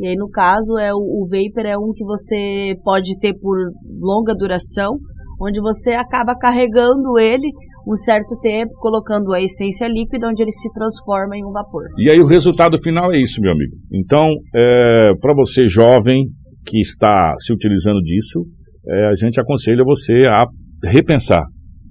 E 0.00 0.08
aí, 0.08 0.16
no 0.16 0.30
caso, 0.30 0.78
é 0.78 0.92
o, 0.94 0.98
o 0.98 1.26
vapor 1.26 1.66
é 1.66 1.76
um 1.76 1.92
que 1.92 2.04
você 2.04 2.74
pode 2.84 3.18
ter 3.18 3.34
por 3.34 3.56
longa 4.00 4.34
duração, 4.34 4.96
onde 5.40 5.60
você 5.60 5.92
acaba 5.92 6.36
carregando 6.36 7.18
ele 7.18 7.50
um 7.86 7.94
certo 7.94 8.38
tempo, 8.40 8.72
colocando 8.74 9.32
a 9.32 9.40
essência 9.40 9.88
líquida, 9.88 10.28
onde 10.28 10.42
ele 10.42 10.52
se 10.52 10.70
transforma 10.72 11.36
em 11.36 11.44
um 11.44 11.50
vapor. 11.50 11.84
E 11.96 12.10
aí 12.10 12.20
o 12.20 12.26
resultado 12.26 12.76
final 12.78 13.10
é 13.12 13.16
isso, 13.16 13.40
meu 13.40 13.50
amigo. 13.50 13.76
Então, 13.92 14.28
é, 14.54 15.12
para 15.20 15.34
você 15.34 15.66
jovem, 15.66 16.26
que 16.68 16.80
está 16.80 17.34
se 17.38 17.52
utilizando 17.52 18.00
disso, 18.02 18.44
é, 18.86 19.06
a 19.06 19.16
gente 19.16 19.40
aconselha 19.40 19.82
você 19.84 20.26
a 20.26 20.44
repensar, 20.84 21.42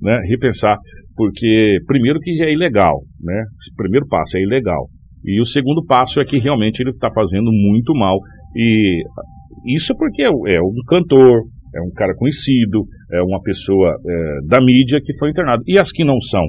né? 0.02 0.20
Repensar, 0.30 0.78
porque 1.16 1.78
primeiro 1.88 2.20
que 2.20 2.44
é 2.44 2.54
ilegal, 2.54 3.02
né? 3.20 3.44
Esse 3.60 3.74
primeiro 3.76 4.08
passo 4.08 4.38
é 4.38 4.42
ilegal. 4.42 4.88
E 5.26 5.42
o 5.42 5.46
segundo 5.46 5.84
passo 5.84 6.22
é 6.22 6.26
que 6.26 6.38
realmente 6.38 6.80
ele 6.80 6.92
está 6.92 7.10
fazendo 7.14 7.50
muito 7.52 7.94
mal. 7.94 8.18
E 8.56 9.02
Isso 9.66 9.96
porque 9.98 10.24
é, 10.24 10.28
é 10.28 10.62
um 10.62 10.74
cantor, 10.88 11.42
é 11.76 11.82
um 11.82 11.92
cara 11.92 12.14
conhecido, 12.16 12.86
é 13.12 13.22
uma 13.22 13.42
pessoa 13.42 13.90
é, 13.90 14.48
da 14.48 14.60
mídia 14.64 15.00
que 15.04 15.18
foi 15.18 15.30
internado. 15.30 15.64
E 15.68 15.78
as 15.78 15.92
que 15.92 16.06
não 16.06 16.20
são, 16.22 16.46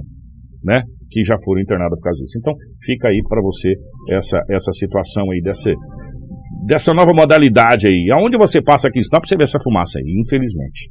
né? 0.62 0.82
Que 1.10 1.24
já 1.24 1.36
foram 1.44 1.62
internadas 1.62 1.98
por 1.98 2.04
causa 2.04 2.20
disso. 2.20 2.38
Então, 2.38 2.54
fica 2.84 3.08
aí 3.08 3.20
para 3.28 3.40
você 3.42 3.74
essa, 4.10 4.38
essa 4.50 4.72
situação 4.72 5.30
aí 5.30 5.40
dessa, 5.40 5.70
dessa 6.68 6.92
nova 6.92 7.12
modalidade 7.14 7.88
aí. 7.88 8.10
Aonde 8.12 8.36
você 8.36 8.60
passa 8.62 8.88
aqui, 8.88 9.00
está 9.00 9.18
para 9.18 9.26
você 9.26 9.36
ver 9.36 9.44
essa 9.44 9.58
fumaça 9.58 9.98
aí, 9.98 10.20
infelizmente. 10.20 10.90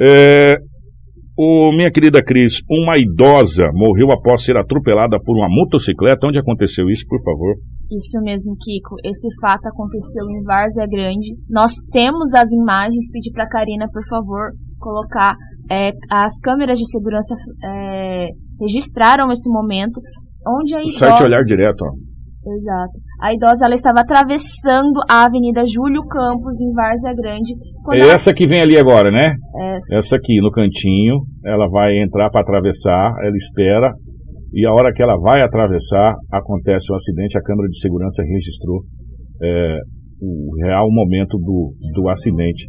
É, 0.00 0.56
o, 1.36 1.70
minha 1.76 1.90
querida 1.90 2.24
Cris, 2.24 2.62
uma 2.68 2.96
idosa 2.96 3.68
morreu 3.74 4.10
após 4.10 4.42
ser 4.42 4.56
atropelada 4.56 5.18
por 5.22 5.36
uma 5.36 5.48
motocicleta. 5.48 6.26
Onde 6.26 6.38
aconteceu 6.38 6.88
isso, 6.88 7.04
por 7.06 7.22
favor? 7.22 7.54
Isso 7.92 8.18
mesmo, 8.22 8.56
Kiko. 8.56 8.96
Esse 9.04 9.28
fato 9.42 9.66
aconteceu 9.66 10.24
em 10.30 10.42
Várzea 10.42 10.86
Grande. 10.86 11.36
Nós 11.50 11.74
temos 11.92 12.32
as 12.34 12.50
imagens. 12.54 13.10
Pedi 13.12 13.30
para 13.30 13.46
Karina, 13.46 13.86
por 13.92 14.02
favor, 14.08 14.52
colocar. 14.78 15.36
É, 15.70 15.92
as 16.10 16.38
câmeras 16.40 16.78
de 16.78 16.90
segurança 16.90 17.34
é, 17.62 18.28
registraram 18.58 19.30
esse 19.30 19.50
momento. 19.50 20.00
Onde 20.46 20.74
a 20.74 20.80
idosa... 20.80 20.98
Site 20.98 21.22
Olhar 21.24 21.42
Direto, 21.44 21.82
ó. 21.82 21.90
Exato. 22.52 23.03
A 23.20 23.32
idosa 23.32 23.66
ela 23.66 23.74
estava 23.74 24.00
atravessando 24.00 25.00
a 25.08 25.24
Avenida 25.24 25.62
Júlio 25.66 26.02
Campos, 26.06 26.60
em 26.60 26.72
Várzea 26.72 27.14
Grande. 27.14 27.54
É 27.92 28.00
ela... 28.00 28.12
essa 28.12 28.32
que 28.32 28.46
vem 28.46 28.60
ali 28.60 28.76
agora, 28.76 29.10
né? 29.10 29.34
Essa. 29.76 29.98
essa 29.98 30.16
aqui, 30.16 30.40
no 30.40 30.50
cantinho. 30.50 31.20
Ela 31.44 31.68
vai 31.68 32.02
entrar 32.02 32.30
para 32.30 32.40
atravessar, 32.40 33.12
ela 33.22 33.36
espera. 33.36 33.92
E 34.52 34.66
a 34.66 34.72
hora 34.72 34.92
que 34.92 35.02
ela 35.02 35.16
vai 35.18 35.42
atravessar, 35.42 36.14
acontece 36.32 36.90
o 36.90 36.94
um 36.94 36.96
acidente. 36.96 37.38
A 37.38 37.42
câmera 37.42 37.68
de 37.68 37.78
segurança 37.78 38.22
registrou 38.22 38.82
é, 39.42 39.78
o 40.20 40.64
real 40.64 40.86
momento 40.90 41.38
do, 41.38 41.72
do 41.94 42.08
acidente. 42.08 42.66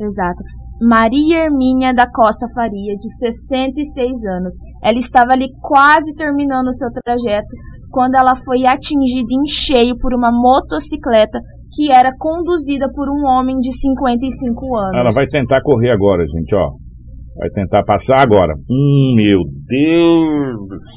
Exato. 0.00 0.42
Maria 0.80 1.44
Hermínia 1.44 1.92
da 1.92 2.10
Costa 2.10 2.46
Faria, 2.54 2.94
de 2.96 3.18
66 3.18 4.24
anos. 4.24 4.54
Ela 4.82 4.96
estava 4.96 5.32
ali 5.32 5.48
quase 5.60 6.14
terminando 6.14 6.68
o 6.68 6.72
seu 6.72 6.88
trajeto 7.04 7.54
quando 7.90 8.14
ela 8.14 8.34
foi 8.34 8.64
atingida 8.66 9.28
em 9.30 9.46
cheio 9.46 9.96
por 9.98 10.14
uma 10.14 10.30
motocicleta 10.30 11.40
que 11.74 11.90
era 11.92 12.10
conduzida 12.18 12.90
por 12.92 13.08
um 13.08 13.26
homem 13.26 13.56
de 13.58 13.72
55 13.72 14.76
anos. 14.76 14.96
Ela 14.96 15.12
vai 15.12 15.26
tentar 15.26 15.60
correr 15.62 15.90
agora, 15.90 16.24
gente, 16.26 16.54
ó. 16.54 16.70
Vai 17.36 17.48
tentar 17.50 17.84
passar 17.84 18.20
agora. 18.20 18.52
Hum, 18.68 19.14
meu 19.16 19.38
Deus! 19.68 20.46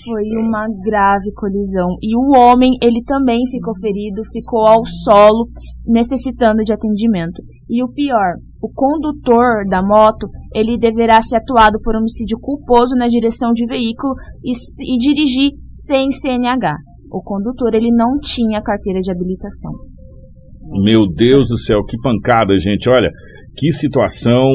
Foi 0.03 0.23
uma 0.41 0.67
grave 0.83 1.31
colisão. 1.35 1.95
E 2.01 2.17
o 2.17 2.37
homem, 2.37 2.71
ele 2.81 3.03
também 3.05 3.45
ficou 3.49 3.73
ferido, 3.79 4.21
ficou 4.31 4.65
ao 4.65 4.83
solo, 4.85 5.47
necessitando 5.85 6.63
de 6.63 6.73
atendimento. 6.73 7.41
E 7.69 7.83
o 7.83 7.87
pior, 7.87 8.33
o 8.63 8.71
condutor 8.71 9.67
da 9.69 9.83
moto, 9.83 10.29
ele 10.55 10.77
deverá 10.77 11.21
ser 11.21 11.35
atuado 11.35 11.81
por 11.83 11.97
homicídio 11.97 12.39
culposo 12.39 12.95
na 12.95 13.09
direção 13.09 13.51
de 13.51 13.65
veículo 13.65 14.13
e, 14.41 14.51
e 14.51 14.97
dirigir 14.97 15.51
sem 15.67 16.09
CNH. 16.09 16.73
O 17.11 17.21
condutor, 17.21 17.75
ele 17.75 17.91
não 17.91 18.17
tinha 18.23 18.61
carteira 18.61 19.01
de 19.01 19.11
habilitação. 19.11 19.73
Meu 20.81 21.01
Deus 21.19 21.49
do 21.49 21.57
céu, 21.57 21.83
que 21.83 21.97
pancada, 22.01 22.57
gente. 22.57 22.89
Olha, 22.89 23.11
que 23.57 23.69
situação. 23.69 24.47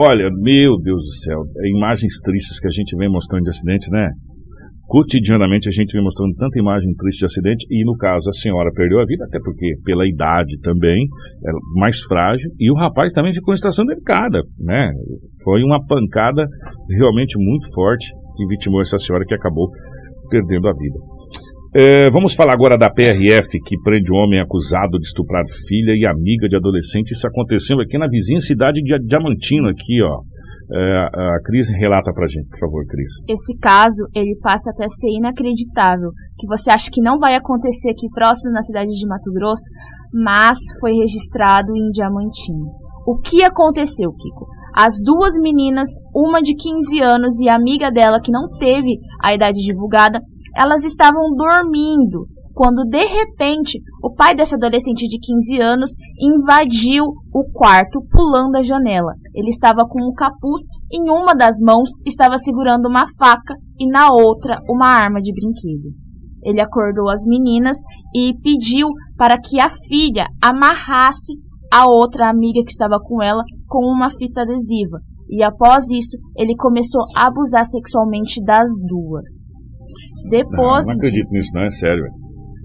Olha, 0.00 0.30
meu 0.40 0.78
Deus 0.78 1.04
do 1.04 1.14
céu. 1.22 1.42
É 1.62 1.76
imagens 1.76 2.14
tristes 2.24 2.58
que 2.58 2.66
a 2.66 2.70
gente 2.70 2.96
vem 2.96 3.10
mostrando 3.10 3.42
de 3.42 3.50
acidentes, 3.50 3.88
né? 3.90 4.08
Cotidianamente 4.92 5.70
a 5.70 5.72
gente 5.72 5.94
vem 5.94 6.04
mostrando 6.04 6.34
tanta 6.34 6.60
imagem 6.60 6.92
triste 6.98 7.20
de 7.20 7.24
acidente 7.24 7.66
e 7.70 7.82
no 7.82 7.96
caso 7.96 8.28
a 8.28 8.32
senhora 8.32 8.70
perdeu 8.74 9.00
a 9.00 9.06
vida 9.06 9.24
até 9.24 9.38
porque 9.42 9.72
pela 9.86 10.06
idade 10.06 10.60
também 10.60 11.06
é 11.46 11.80
mais 11.80 11.98
frágil 12.02 12.50
e 12.60 12.70
o 12.70 12.74
rapaz 12.74 13.10
também 13.14 13.32
ficou 13.32 13.54
em 13.54 13.56
situação 13.56 13.86
delicada, 13.86 14.42
né? 14.60 14.92
Foi 15.42 15.62
uma 15.62 15.82
pancada 15.86 16.46
realmente 16.90 17.38
muito 17.38 17.72
forte 17.74 18.04
que 18.36 18.46
vitimou 18.48 18.82
essa 18.82 18.98
senhora 18.98 19.24
que 19.24 19.34
acabou 19.34 19.70
perdendo 20.28 20.68
a 20.68 20.72
vida. 20.72 20.98
É, 21.74 22.10
vamos 22.10 22.34
falar 22.34 22.52
agora 22.52 22.76
da 22.76 22.90
PRF 22.90 23.48
que 23.64 23.80
prende 23.82 24.12
um 24.12 24.16
homem 24.16 24.40
acusado 24.40 24.98
de 24.98 25.06
estuprar 25.06 25.42
filha 25.66 25.94
e 25.96 26.04
amiga 26.04 26.46
de 26.50 26.56
adolescente. 26.56 27.12
Isso 27.12 27.26
aconteceu 27.26 27.80
aqui 27.80 27.96
na 27.96 28.08
vizinha 28.08 28.42
cidade 28.42 28.82
de 28.82 29.06
Diamantino, 29.06 29.70
aqui, 29.70 30.02
ó. 30.02 30.20
É, 30.74 31.36
a 31.36 31.40
Cris 31.44 31.68
relata 31.68 32.12
pra 32.14 32.26
gente, 32.26 32.48
por 32.48 32.58
favor, 32.58 32.86
Cris. 32.86 33.12
Esse 33.28 33.56
caso, 33.58 34.06
ele 34.14 34.38
passa 34.40 34.70
até 34.70 34.88
ser 34.88 35.10
inacreditável, 35.10 36.10
que 36.38 36.46
você 36.46 36.70
acha 36.70 36.88
que 36.90 37.02
não 37.02 37.18
vai 37.18 37.34
acontecer 37.34 37.90
aqui 37.90 38.08
próximo 38.08 38.50
na 38.50 38.62
cidade 38.62 38.90
de 38.90 39.06
Mato 39.06 39.30
Grosso, 39.32 39.68
mas 40.12 40.56
foi 40.80 40.92
registrado 40.92 41.76
em 41.76 41.90
Diamantinho. 41.90 42.66
O 43.06 43.18
que 43.18 43.42
aconteceu, 43.42 44.10
Kiko? 44.12 44.46
As 44.74 44.94
duas 45.04 45.34
meninas, 45.36 45.88
uma 46.14 46.40
de 46.40 46.54
15 46.54 47.00
anos 47.00 47.38
e 47.40 47.48
a 47.48 47.54
amiga 47.54 47.90
dela, 47.90 48.20
que 48.22 48.32
não 48.32 48.48
teve 48.58 48.96
a 49.22 49.34
idade 49.34 49.60
divulgada, 49.60 50.20
elas 50.56 50.84
estavam 50.84 51.22
dormindo 51.36 52.26
quando 52.54 52.84
de 52.88 53.04
repente 53.04 53.80
o 54.02 54.14
pai 54.14 54.34
dessa 54.34 54.56
adolescente 54.56 55.06
de 55.08 55.18
15 55.18 55.60
anos 55.60 55.90
invadiu 56.20 57.04
o 57.32 57.44
quarto 57.52 58.00
pulando 58.10 58.56
a 58.56 58.62
janela. 58.62 59.14
Ele 59.34 59.48
estava 59.48 59.86
com 59.88 60.00
um 60.02 60.12
capuz, 60.12 60.62
em 60.92 61.10
uma 61.10 61.34
das 61.34 61.56
mãos 61.64 61.90
estava 62.06 62.36
segurando 62.38 62.88
uma 62.88 63.04
faca 63.18 63.54
e 63.78 63.86
na 63.88 64.12
outra 64.12 64.60
uma 64.68 64.88
arma 64.88 65.20
de 65.20 65.32
brinquedo. 65.32 65.94
Ele 66.44 66.60
acordou 66.60 67.08
as 67.08 67.22
meninas 67.24 67.78
e 68.14 68.34
pediu 68.42 68.88
para 69.16 69.38
que 69.38 69.60
a 69.60 69.68
filha 69.88 70.26
amarrasse 70.42 71.34
a 71.72 71.86
outra 71.86 72.28
amiga 72.28 72.62
que 72.64 72.72
estava 72.72 72.98
com 73.00 73.22
ela 73.22 73.42
com 73.68 73.86
uma 73.86 74.10
fita 74.10 74.42
adesiva. 74.42 74.98
E 75.30 75.42
após 75.42 75.84
isso, 75.90 76.18
ele 76.36 76.54
começou 76.56 77.02
a 77.16 77.28
abusar 77.28 77.64
sexualmente 77.64 78.44
das 78.44 78.68
duas. 78.86 79.26
Depois. 80.28 80.86
Não, 80.86 80.92
não 80.92 80.96
acredito 80.98 81.30
disso, 81.30 81.32
nisso, 81.32 81.50
não 81.54 81.62
é 81.62 81.70
sério. 81.70 82.04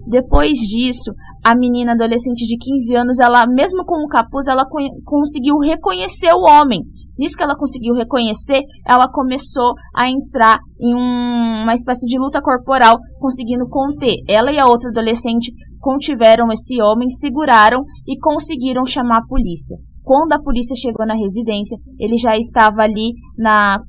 Depois 0.07 0.57
disso, 0.57 1.11
a 1.43 1.55
menina 1.55 1.91
adolescente 1.91 2.45
de 2.45 2.57
15 2.57 2.95
anos, 2.95 3.19
ela 3.19 3.45
mesmo 3.45 3.83
com 3.85 4.03
o 4.03 4.07
capuz, 4.07 4.47
ela 4.47 4.63
conseguiu 5.03 5.57
reconhecer 5.57 6.31
o 6.33 6.43
homem. 6.43 6.81
Nisso 7.19 7.35
que 7.35 7.43
ela 7.43 7.57
conseguiu 7.57 7.95
reconhecer, 7.95 8.61
ela 8.87 9.09
começou 9.11 9.73
a 9.95 10.07
entrar 10.07 10.59
em 10.79 10.93
um, 10.93 11.63
uma 11.63 11.73
espécie 11.73 12.05
de 12.05 12.17
luta 12.19 12.39
corporal, 12.41 12.97
conseguindo 13.19 13.67
conter. 13.67 14.15
Ela 14.29 14.51
e 14.51 14.59
a 14.59 14.67
outra 14.67 14.89
adolescente 14.91 15.51
contiveram 15.79 16.47
esse 16.51 16.81
homem, 16.81 17.09
seguraram 17.09 17.83
e 18.07 18.17
conseguiram 18.19 18.85
chamar 18.85 19.17
a 19.17 19.27
polícia. 19.27 19.77
Quando 20.03 20.33
a 20.33 20.41
polícia 20.41 20.75
chegou 20.75 21.05
na 21.05 21.15
residência, 21.15 21.77
ele 21.99 22.15
já 22.17 22.37
estava 22.37 22.83
ali 22.83 23.13
na 23.37 23.79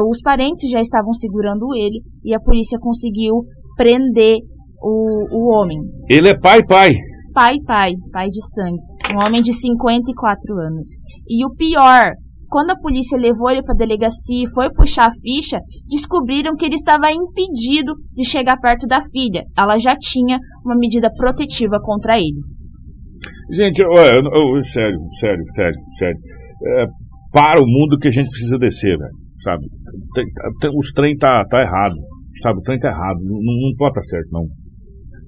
os 0.00 0.22
parentes 0.22 0.70
já 0.70 0.80
estavam 0.80 1.12
segurando 1.12 1.74
ele 1.74 2.00
e 2.24 2.34
a 2.34 2.40
polícia 2.40 2.78
conseguiu 2.80 3.34
prender 3.76 4.38
o, 4.82 5.28
o 5.30 5.54
homem. 5.54 5.78
Ele 6.08 6.28
é 6.28 6.38
pai, 6.38 6.62
pai. 6.64 6.92
Pai, 7.32 7.56
pai, 7.66 7.92
pai 8.12 8.28
de 8.28 8.42
sangue. 8.54 8.78
Um 9.14 9.26
homem 9.26 9.40
de 9.40 9.52
54 9.52 10.54
anos. 10.58 10.88
E 11.28 11.44
o 11.46 11.54
pior, 11.54 12.12
quando 12.48 12.70
a 12.70 12.78
polícia 12.78 13.18
levou 13.18 13.50
ele 13.50 13.62
para 13.62 13.74
a 13.74 13.78
delegacia 13.78 14.42
e 14.42 14.52
foi 14.54 14.70
puxar 14.72 15.06
a 15.06 15.10
ficha, 15.22 15.58
descobriram 15.88 16.54
que 16.56 16.64
ele 16.66 16.74
estava 16.74 17.10
impedido 17.10 17.94
de 18.12 18.24
chegar 18.24 18.58
perto 18.58 18.86
da 18.86 18.98
filha. 19.00 19.44
Ela 19.56 19.78
já 19.78 19.96
tinha 19.96 20.38
uma 20.64 20.76
medida 20.76 21.10
protetiva 21.16 21.78
contra 21.80 22.16
ele. 22.16 22.40
Gente, 23.50 23.82
olha, 23.84 24.20
sério, 24.62 24.98
sério, 25.20 25.44
sério, 25.54 25.78
sério. 25.98 26.18
É, 26.64 26.86
para 27.32 27.60
o 27.60 27.66
mundo 27.66 27.98
que 27.98 28.08
a 28.08 28.10
gente 28.10 28.28
precisa 28.28 28.58
descer, 28.58 28.96
velho, 28.96 29.16
sabe? 29.42 29.66
Os 30.76 30.92
trem 30.92 31.16
tá, 31.16 31.44
tá 31.48 31.60
errado, 31.60 31.94
sabe? 32.40 32.58
O 32.58 32.62
trem 32.62 32.78
tá 32.78 32.88
errado, 32.88 33.18
não, 33.22 33.38
não 33.40 33.76
pode 33.76 33.90
estar 33.90 34.00
tá 34.00 34.02
certo, 34.02 34.28
não. 34.32 34.61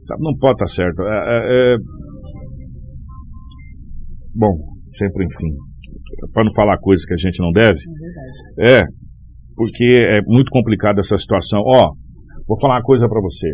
Sabe, 0.04 0.22
não 0.22 0.36
pode 0.36 0.54
estar 0.54 0.66
tá 0.66 0.72
certo. 0.72 1.02
É, 1.02 1.16
é, 1.16 1.74
é... 1.74 1.76
Bom, 4.34 4.52
sempre 4.88 5.24
enfim. 5.24 5.54
Para 6.32 6.44
não 6.44 6.54
falar 6.54 6.78
coisas 6.78 7.04
que 7.06 7.14
a 7.14 7.16
gente 7.16 7.40
não 7.40 7.50
deve. 7.52 7.80
É, 8.58 8.80
é 8.80 8.84
porque 9.56 9.84
é 9.84 10.20
muito 10.26 10.50
complicada 10.50 11.00
essa 11.00 11.16
situação. 11.16 11.60
Ó, 11.64 11.92
vou 12.46 12.60
falar 12.60 12.76
uma 12.76 12.82
coisa 12.82 13.08
para 13.08 13.20
você. 13.20 13.48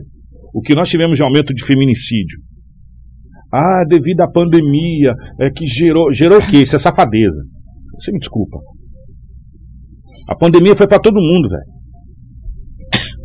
O 0.54 0.60
que 0.60 0.74
nós 0.74 0.88
tivemos 0.88 1.16
de 1.16 1.24
aumento 1.24 1.54
de 1.54 1.64
feminicídio. 1.64 2.40
Ah, 3.52 3.84
devido 3.86 4.20
à 4.20 4.30
pandemia, 4.30 5.12
é 5.40 5.50
que 5.50 5.66
gerou. 5.66 6.12
Gerou 6.12 6.38
o 6.38 6.46
quê? 6.48 6.58
Isso 6.58 6.76
é 6.76 6.78
safadeza. 6.78 7.42
Você 7.98 8.12
me 8.12 8.18
desculpa. 8.18 8.58
A 10.28 10.36
pandemia 10.36 10.76
foi 10.76 10.86
para 10.86 11.00
todo 11.00 11.20
mundo, 11.20 11.48
velho. 11.48 11.79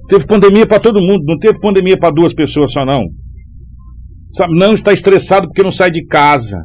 Teve 0.07 0.25
pandemia 0.25 0.67
para 0.67 0.79
todo 0.79 1.01
mundo, 1.01 1.23
não 1.25 1.37
teve 1.37 1.59
pandemia 1.59 1.97
para 1.97 2.13
duas 2.13 2.33
pessoas 2.33 2.71
só, 2.71 2.85
não. 2.85 3.03
Sabe, 4.31 4.57
não 4.57 4.73
está 4.73 4.91
estressado 4.91 5.47
porque 5.47 5.63
não 5.63 5.71
sai 5.71 5.89
de 5.89 6.05
casa. 6.05 6.57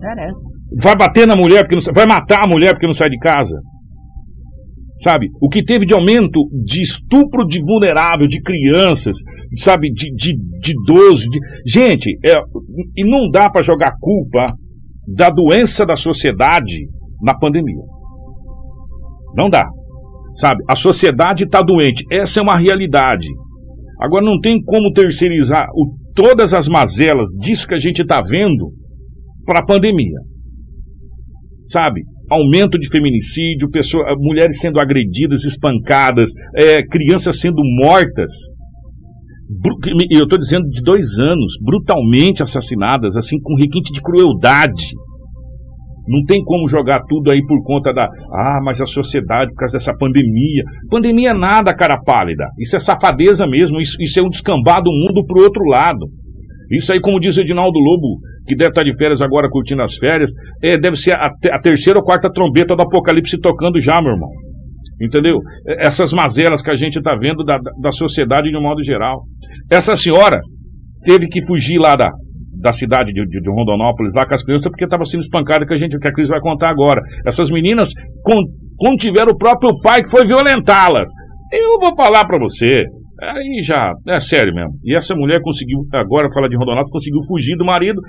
Parece. 0.00 0.52
Vai 0.80 0.96
bater 0.96 1.26
na 1.26 1.34
mulher 1.34 1.62
porque 1.62 1.74
não 1.74 1.94
vai 1.94 2.06
matar 2.06 2.44
a 2.44 2.46
mulher 2.46 2.72
porque 2.72 2.86
não 2.86 2.94
sai 2.94 3.08
de 3.08 3.18
casa. 3.18 3.56
Sabe, 4.96 5.28
o 5.40 5.48
que 5.48 5.62
teve 5.62 5.86
de 5.86 5.94
aumento 5.94 6.40
de 6.64 6.82
estupro 6.82 7.46
de 7.46 7.60
vulnerável, 7.60 8.26
de 8.26 8.42
crianças, 8.42 9.16
sabe, 9.54 9.92
de, 9.92 10.12
de, 10.12 10.36
de 10.60 10.72
idoso. 10.72 11.28
De... 11.30 11.38
Gente, 11.66 12.18
é, 12.26 12.36
e 12.96 13.08
não 13.08 13.30
dá 13.30 13.48
para 13.48 13.62
jogar 13.62 13.92
culpa 14.00 14.52
da 15.06 15.30
doença 15.30 15.86
da 15.86 15.94
sociedade 15.94 16.88
na 17.22 17.36
pandemia. 17.38 17.82
Não 19.36 19.48
dá. 19.48 19.64
Sabe? 20.38 20.62
A 20.68 20.76
sociedade 20.76 21.44
está 21.44 21.60
doente. 21.60 22.04
Essa 22.10 22.38
é 22.38 22.42
uma 22.42 22.56
realidade. 22.56 23.26
Agora 24.00 24.24
não 24.24 24.38
tem 24.38 24.62
como 24.62 24.92
terceirizar 24.92 25.66
o, 25.74 25.96
todas 26.14 26.54
as 26.54 26.68
mazelas 26.68 27.30
disso 27.40 27.66
que 27.66 27.74
a 27.74 27.78
gente 27.78 28.02
está 28.02 28.20
vendo 28.20 28.72
para 29.44 29.58
a 29.60 29.66
pandemia. 29.66 30.20
Sabe? 31.66 32.02
Aumento 32.30 32.78
de 32.78 32.88
feminicídio, 32.88 33.68
pessoa, 33.68 34.04
mulheres 34.16 34.60
sendo 34.60 34.78
agredidas, 34.78 35.44
espancadas, 35.44 36.30
é, 36.56 36.82
crianças 36.86 37.40
sendo 37.40 37.60
mortas. 37.80 38.30
Eu 40.10 40.24
estou 40.24 40.38
dizendo 40.38 40.68
de 40.68 40.82
dois 40.82 41.18
anos, 41.18 41.54
brutalmente 41.64 42.42
assassinadas, 42.42 43.16
assim, 43.16 43.40
com 43.40 43.56
requinte 43.56 43.90
de 43.90 44.00
crueldade. 44.00 44.92
Não 46.08 46.24
tem 46.24 46.42
como 46.42 46.66
jogar 46.68 47.00
tudo 47.06 47.30
aí 47.30 47.44
por 47.46 47.62
conta 47.62 47.92
da. 47.92 48.04
Ah, 48.32 48.60
mas 48.64 48.80
a 48.80 48.86
sociedade, 48.86 49.50
por 49.52 49.58
causa 49.58 49.76
dessa 49.76 49.94
pandemia. 49.94 50.64
Pandemia 50.90 51.30
é 51.30 51.34
nada, 51.34 51.74
cara 51.74 52.00
pálida. 52.02 52.44
Isso 52.58 52.76
é 52.76 52.78
safadeza 52.78 53.46
mesmo. 53.46 53.78
Isso, 53.80 53.96
isso 54.00 54.18
é 54.18 54.22
um 54.22 54.30
descambado 54.30 54.90
mundo 54.90 55.24
pro 55.26 55.42
outro 55.42 55.62
lado. 55.64 56.06
Isso 56.70 56.92
aí, 56.92 57.00
como 57.00 57.20
diz 57.20 57.36
o 57.36 57.40
Edinaldo 57.42 57.78
Lobo, 57.78 58.20
que 58.46 58.56
deve 58.56 58.70
estar 58.70 58.82
de 58.82 58.96
férias 58.96 59.20
agora 59.20 59.48
curtindo 59.50 59.82
as 59.82 59.96
férias, 59.96 60.30
é, 60.62 60.78
deve 60.78 60.96
ser 60.96 61.12
a, 61.12 61.30
a 61.52 61.60
terceira 61.60 61.98
ou 61.98 62.04
quarta 62.04 62.30
trombeta 62.30 62.74
do 62.74 62.82
apocalipse 62.82 63.38
tocando 63.40 63.80
já, 63.80 64.00
meu 64.00 64.12
irmão. 64.12 64.30
Entendeu? 65.00 65.38
Essas 65.78 66.12
mazelas 66.12 66.62
que 66.62 66.70
a 66.70 66.74
gente 66.74 66.98
está 66.98 67.14
vendo 67.14 67.44
da, 67.44 67.58
da 67.80 67.90
sociedade 67.90 68.50
de 68.50 68.56
um 68.56 68.62
modo 68.62 68.82
geral. 68.82 69.22
Essa 69.70 69.94
senhora 69.94 70.40
teve 71.04 71.28
que 71.28 71.44
fugir 71.46 71.78
lá 71.78 71.94
da, 71.94 72.10
da 72.60 72.72
cidade 72.72 73.12
de, 73.12 73.24
de, 73.26 73.40
de, 73.40 73.50
Rondonópolis 73.50 74.12
lá 74.14 74.26
com 74.26 74.34
as 74.34 74.42
crianças 74.42 74.70
porque 74.70 74.84
estava 74.84 75.04
sendo 75.04 75.20
espancada 75.20 75.64
que 75.64 75.72
a 75.72 75.76
gente 75.76 75.98
que 75.98 76.08
a 76.08 76.12
Cris 76.12 76.28
vai 76.28 76.40
contar 76.40 76.70
agora. 76.70 77.00
Essas 77.26 77.50
meninas 77.50 77.90
contiveram 78.76 79.32
o 79.32 79.38
próprio 79.38 79.78
pai 79.80 80.02
que 80.02 80.10
foi 80.10 80.26
violentá-las. 80.26 81.08
Eu 81.52 81.78
vou 81.80 81.94
falar 81.96 82.26
para 82.26 82.38
você. 82.38 82.84
Aí 83.20 83.62
já, 83.62 83.92
é 84.08 84.20
sério 84.20 84.54
mesmo. 84.54 84.72
E 84.84 84.96
essa 84.96 85.14
mulher 85.14 85.40
conseguiu, 85.42 85.78
agora 85.92 86.28
fala 86.32 86.48
de 86.48 86.56
Rondonópolis, 86.56 86.92
conseguiu 86.92 87.20
fugir 87.28 87.56
do 87.56 87.64
marido 87.64 88.00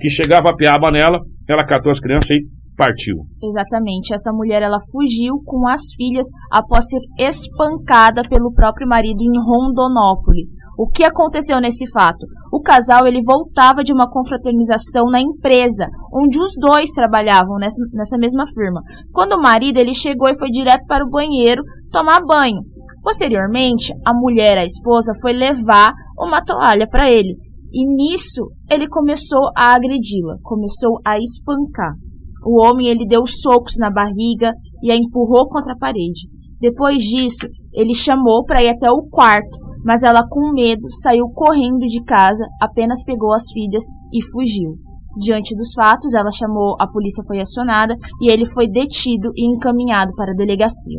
que 0.00 0.08
chegava 0.10 0.50
a 0.50 0.56
piaba 0.56 0.90
nela, 0.90 1.18
ela 1.48 1.64
catou 1.64 1.90
as 1.90 2.00
crianças 2.00 2.30
e 2.30 2.40
partiu. 2.76 3.16
Exatamente. 3.42 4.12
Essa 4.14 4.32
mulher 4.32 4.62
ela 4.62 4.78
fugiu 4.92 5.40
com 5.44 5.68
as 5.68 5.80
filhas 5.96 6.26
após 6.50 6.84
ser 6.88 7.00
espancada 7.18 8.22
pelo 8.28 8.52
próprio 8.52 8.88
marido 8.88 9.20
em 9.20 9.38
Rondonópolis. 9.38 10.48
O 10.78 10.88
que 10.88 11.04
aconteceu 11.04 11.60
nesse 11.60 11.90
fato? 11.92 12.26
O 12.52 12.60
casal 12.60 13.06
ele 13.06 13.20
voltava 13.24 13.82
de 13.82 13.92
uma 13.92 14.10
confraternização 14.10 15.06
na 15.10 15.20
empresa, 15.20 15.86
onde 16.12 16.38
os 16.38 16.52
dois 16.60 16.90
trabalhavam 16.90 17.56
nessa, 17.58 17.82
nessa 17.92 18.18
mesma 18.18 18.44
firma. 18.54 18.80
Quando 19.12 19.34
o 19.34 19.42
marido 19.42 19.78
ele 19.78 19.94
chegou 19.94 20.28
e 20.28 20.38
foi 20.38 20.50
direto 20.50 20.84
para 20.86 21.04
o 21.04 21.10
banheiro 21.10 21.62
tomar 21.90 22.20
banho. 22.24 22.62
Posteriormente, 23.02 23.92
a 24.04 24.14
mulher, 24.14 24.58
a 24.58 24.64
esposa, 24.64 25.12
foi 25.20 25.32
levar 25.32 25.92
uma 26.18 26.42
toalha 26.42 26.88
para 26.88 27.10
ele. 27.10 27.36
E 27.72 27.84
nisso, 27.86 28.50
ele 28.70 28.88
começou 28.88 29.50
a 29.56 29.74
agredi-la, 29.74 30.36
começou 30.42 31.00
a 31.04 31.18
espancar. 31.18 32.03
O 32.44 32.62
homem 32.62 32.88
ele 32.88 33.06
deu 33.06 33.26
socos 33.26 33.74
na 33.78 33.90
barriga 33.90 34.52
e 34.82 34.90
a 34.90 34.96
empurrou 34.96 35.48
contra 35.48 35.72
a 35.72 35.78
parede. 35.78 36.28
Depois 36.60 37.02
disso, 37.02 37.46
ele 37.72 37.94
chamou 37.94 38.44
para 38.44 38.62
ir 38.62 38.68
até 38.68 38.90
o 38.90 39.02
quarto, 39.10 39.58
mas 39.84 40.02
ela, 40.02 40.26
com 40.28 40.52
medo, 40.52 40.90
saiu 41.02 41.26
correndo 41.28 41.86
de 41.86 42.02
casa, 42.04 42.44
apenas 42.60 43.04
pegou 43.04 43.32
as 43.32 43.44
filhas 43.52 43.84
e 44.12 44.22
fugiu. 44.32 44.76
Diante 45.18 45.54
dos 45.54 45.72
fatos, 45.74 46.14
ela 46.14 46.30
chamou, 46.30 46.74
a 46.80 46.88
polícia 46.88 47.22
foi 47.26 47.40
acionada 47.40 47.94
e 48.20 48.30
ele 48.30 48.44
foi 48.46 48.66
detido 48.66 49.30
e 49.36 49.46
encaminhado 49.46 50.12
para 50.16 50.32
a 50.32 50.36
delegacia. 50.36 50.98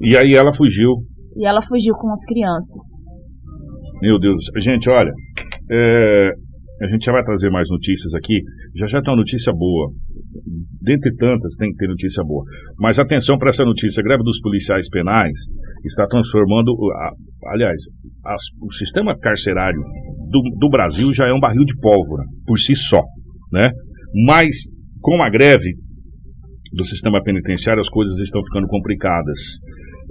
E 0.00 0.16
aí 0.16 0.34
ela 0.34 0.52
fugiu. 0.52 0.90
E 1.36 1.46
ela 1.46 1.60
fugiu 1.60 1.94
com 1.94 2.10
as 2.10 2.24
crianças. 2.24 2.82
Meu 4.00 4.18
Deus, 4.18 4.44
gente, 4.58 4.88
olha, 4.88 5.12
é, 5.70 6.30
a 6.84 6.88
gente 6.88 7.04
já 7.04 7.12
vai 7.12 7.24
trazer 7.24 7.50
mais 7.50 7.68
notícias 7.70 8.14
aqui. 8.14 8.40
Já 8.76 8.86
já 8.86 9.02
tem 9.02 9.12
uma 9.12 9.18
notícia 9.18 9.52
boa. 9.52 9.90
Dentre 10.82 11.14
tantas, 11.16 11.54
tem 11.56 11.70
que 11.70 11.76
ter 11.76 11.88
notícia 11.88 12.22
boa. 12.22 12.44
Mas 12.78 12.98
atenção 12.98 13.38
para 13.38 13.48
essa 13.48 13.64
notícia: 13.64 14.00
a 14.00 14.04
greve 14.04 14.22
dos 14.22 14.40
policiais 14.40 14.88
penais 14.88 15.32
está 15.84 16.06
transformando. 16.06 16.72
aliás, 17.46 17.80
as, 18.24 18.42
o 18.60 18.72
sistema 18.72 19.16
carcerário 19.18 19.80
do, 20.30 20.42
do 20.58 20.68
Brasil 20.68 21.12
já 21.12 21.26
é 21.26 21.32
um 21.32 21.40
barril 21.40 21.64
de 21.64 21.76
pólvora, 21.78 22.24
por 22.46 22.58
si 22.58 22.74
só. 22.74 23.02
Né? 23.52 23.70
Mas, 24.26 24.64
com 25.00 25.22
a 25.22 25.30
greve 25.30 25.72
do 26.72 26.84
sistema 26.84 27.22
penitenciário, 27.22 27.80
as 27.80 27.88
coisas 27.88 28.18
estão 28.20 28.42
ficando 28.44 28.66
complicadas. 28.66 29.38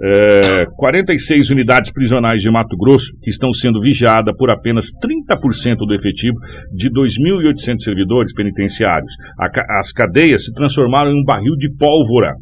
É, 0.06 0.66
46 0.76 1.48
unidades 1.48 1.90
prisionais 1.90 2.42
de 2.42 2.50
Mato 2.50 2.76
Grosso 2.76 3.06
que 3.22 3.30
estão 3.30 3.54
sendo 3.54 3.80
vigiadas 3.80 4.36
por 4.36 4.50
apenas 4.50 4.86
30% 5.02 5.76
do 5.78 5.94
efetivo 5.94 6.34
de 6.74 6.90
2.800 6.90 7.78
servidores 7.78 8.34
penitenciários. 8.34 9.10
A, 9.40 9.78
as 9.78 9.92
cadeias 9.92 10.44
se 10.44 10.52
transformaram 10.52 11.10
em 11.10 11.22
um 11.22 11.24
barril 11.24 11.56
de 11.56 11.72
pólvora, 11.74 12.34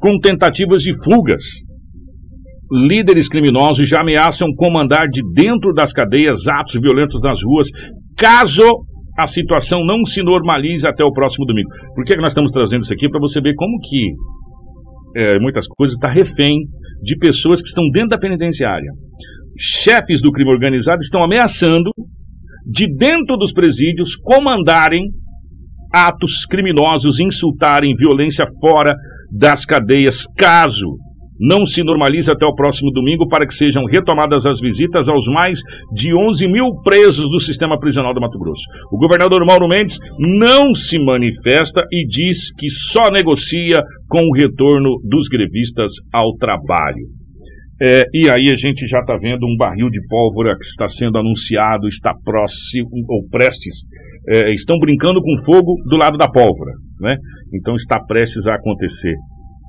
com 0.00 0.18
tentativas 0.18 0.82
de 0.82 0.92
fugas. 1.04 1.42
Líderes 2.72 3.28
criminosos 3.28 3.88
já 3.88 4.00
ameaçam 4.00 4.48
comandar 4.56 5.06
de 5.06 5.20
dentro 5.34 5.72
das 5.72 5.92
cadeias 5.92 6.48
atos 6.48 6.80
violentos 6.80 7.20
nas 7.20 7.38
ruas, 7.44 7.68
caso 8.16 8.64
a 9.16 9.28
situação 9.28 9.84
não 9.84 10.04
se 10.04 10.22
normalize 10.24 10.88
até 10.88 11.04
o 11.04 11.12
próximo 11.12 11.46
domingo. 11.46 11.68
Por 11.94 12.04
que, 12.04 12.14
é 12.14 12.16
que 12.16 12.22
nós 12.22 12.32
estamos 12.32 12.50
trazendo 12.50 12.82
isso 12.82 12.92
aqui? 12.92 13.08
Para 13.08 13.20
você 13.20 13.40
ver 13.40 13.54
como 13.54 13.78
que 13.78 14.10
é, 15.16 15.38
muitas 15.38 15.66
coisas, 15.66 15.94
está 15.94 16.10
refém 16.10 16.56
de 17.02 17.16
pessoas 17.16 17.60
que 17.60 17.68
estão 17.68 17.84
dentro 17.90 18.10
da 18.10 18.18
penitenciária. 18.18 18.90
Chefes 19.58 20.20
do 20.20 20.32
crime 20.32 20.50
organizado 20.50 21.00
estão 21.00 21.22
ameaçando, 21.22 21.90
de 22.66 22.86
dentro 22.94 23.36
dos 23.36 23.52
presídios, 23.52 24.16
comandarem 24.16 25.02
atos 25.92 26.46
criminosos, 26.46 27.20
insultarem 27.20 27.94
violência 27.94 28.44
fora 28.60 28.94
das 29.30 29.64
cadeias, 29.64 30.24
caso 30.36 30.96
não 31.42 31.66
se 31.66 31.82
normaliza 31.82 32.32
até 32.32 32.46
o 32.46 32.54
próximo 32.54 32.92
domingo 32.92 33.26
para 33.26 33.44
que 33.44 33.52
sejam 33.52 33.84
retomadas 33.84 34.46
as 34.46 34.60
visitas 34.60 35.08
aos 35.08 35.26
mais 35.26 35.58
de 35.92 36.14
11 36.14 36.46
mil 36.46 36.66
presos 36.84 37.28
do 37.28 37.40
sistema 37.40 37.78
prisional 37.80 38.14
do 38.14 38.20
Mato 38.20 38.38
Grosso. 38.38 38.62
O 38.92 38.96
governador 38.96 39.44
Mauro 39.44 39.66
Mendes 39.66 39.98
não 40.18 40.72
se 40.72 40.98
manifesta 41.04 41.82
e 41.90 42.06
diz 42.06 42.54
que 42.54 42.68
só 42.68 43.10
negocia 43.10 43.82
com 44.08 44.20
o 44.20 44.36
retorno 44.36 45.00
dos 45.02 45.26
grevistas 45.26 45.90
ao 46.12 46.36
trabalho. 46.36 47.08
É, 47.82 48.04
e 48.14 48.30
aí 48.30 48.48
a 48.48 48.54
gente 48.54 48.86
já 48.86 49.00
está 49.00 49.16
vendo 49.16 49.44
um 49.44 49.56
barril 49.56 49.90
de 49.90 50.00
pólvora 50.06 50.54
que 50.56 50.64
está 50.64 50.86
sendo 50.86 51.18
anunciado, 51.18 51.88
está 51.88 52.12
próximo 52.24 52.88
ou 53.08 53.28
prestes. 53.28 53.88
É, 54.28 54.54
estão 54.54 54.78
brincando 54.78 55.20
com 55.20 55.44
fogo 55.44 55.74
do 55.90 55.96
lado 55.96 56.16
da 56.16 56.30
pólvora, 56.30 56.70
né? 57.00 57.16
Então 57.52 57.74
está 57.74 57.98
prestes 57.98 58.46
a 58.46 58.54
acontecer 58.54 59.16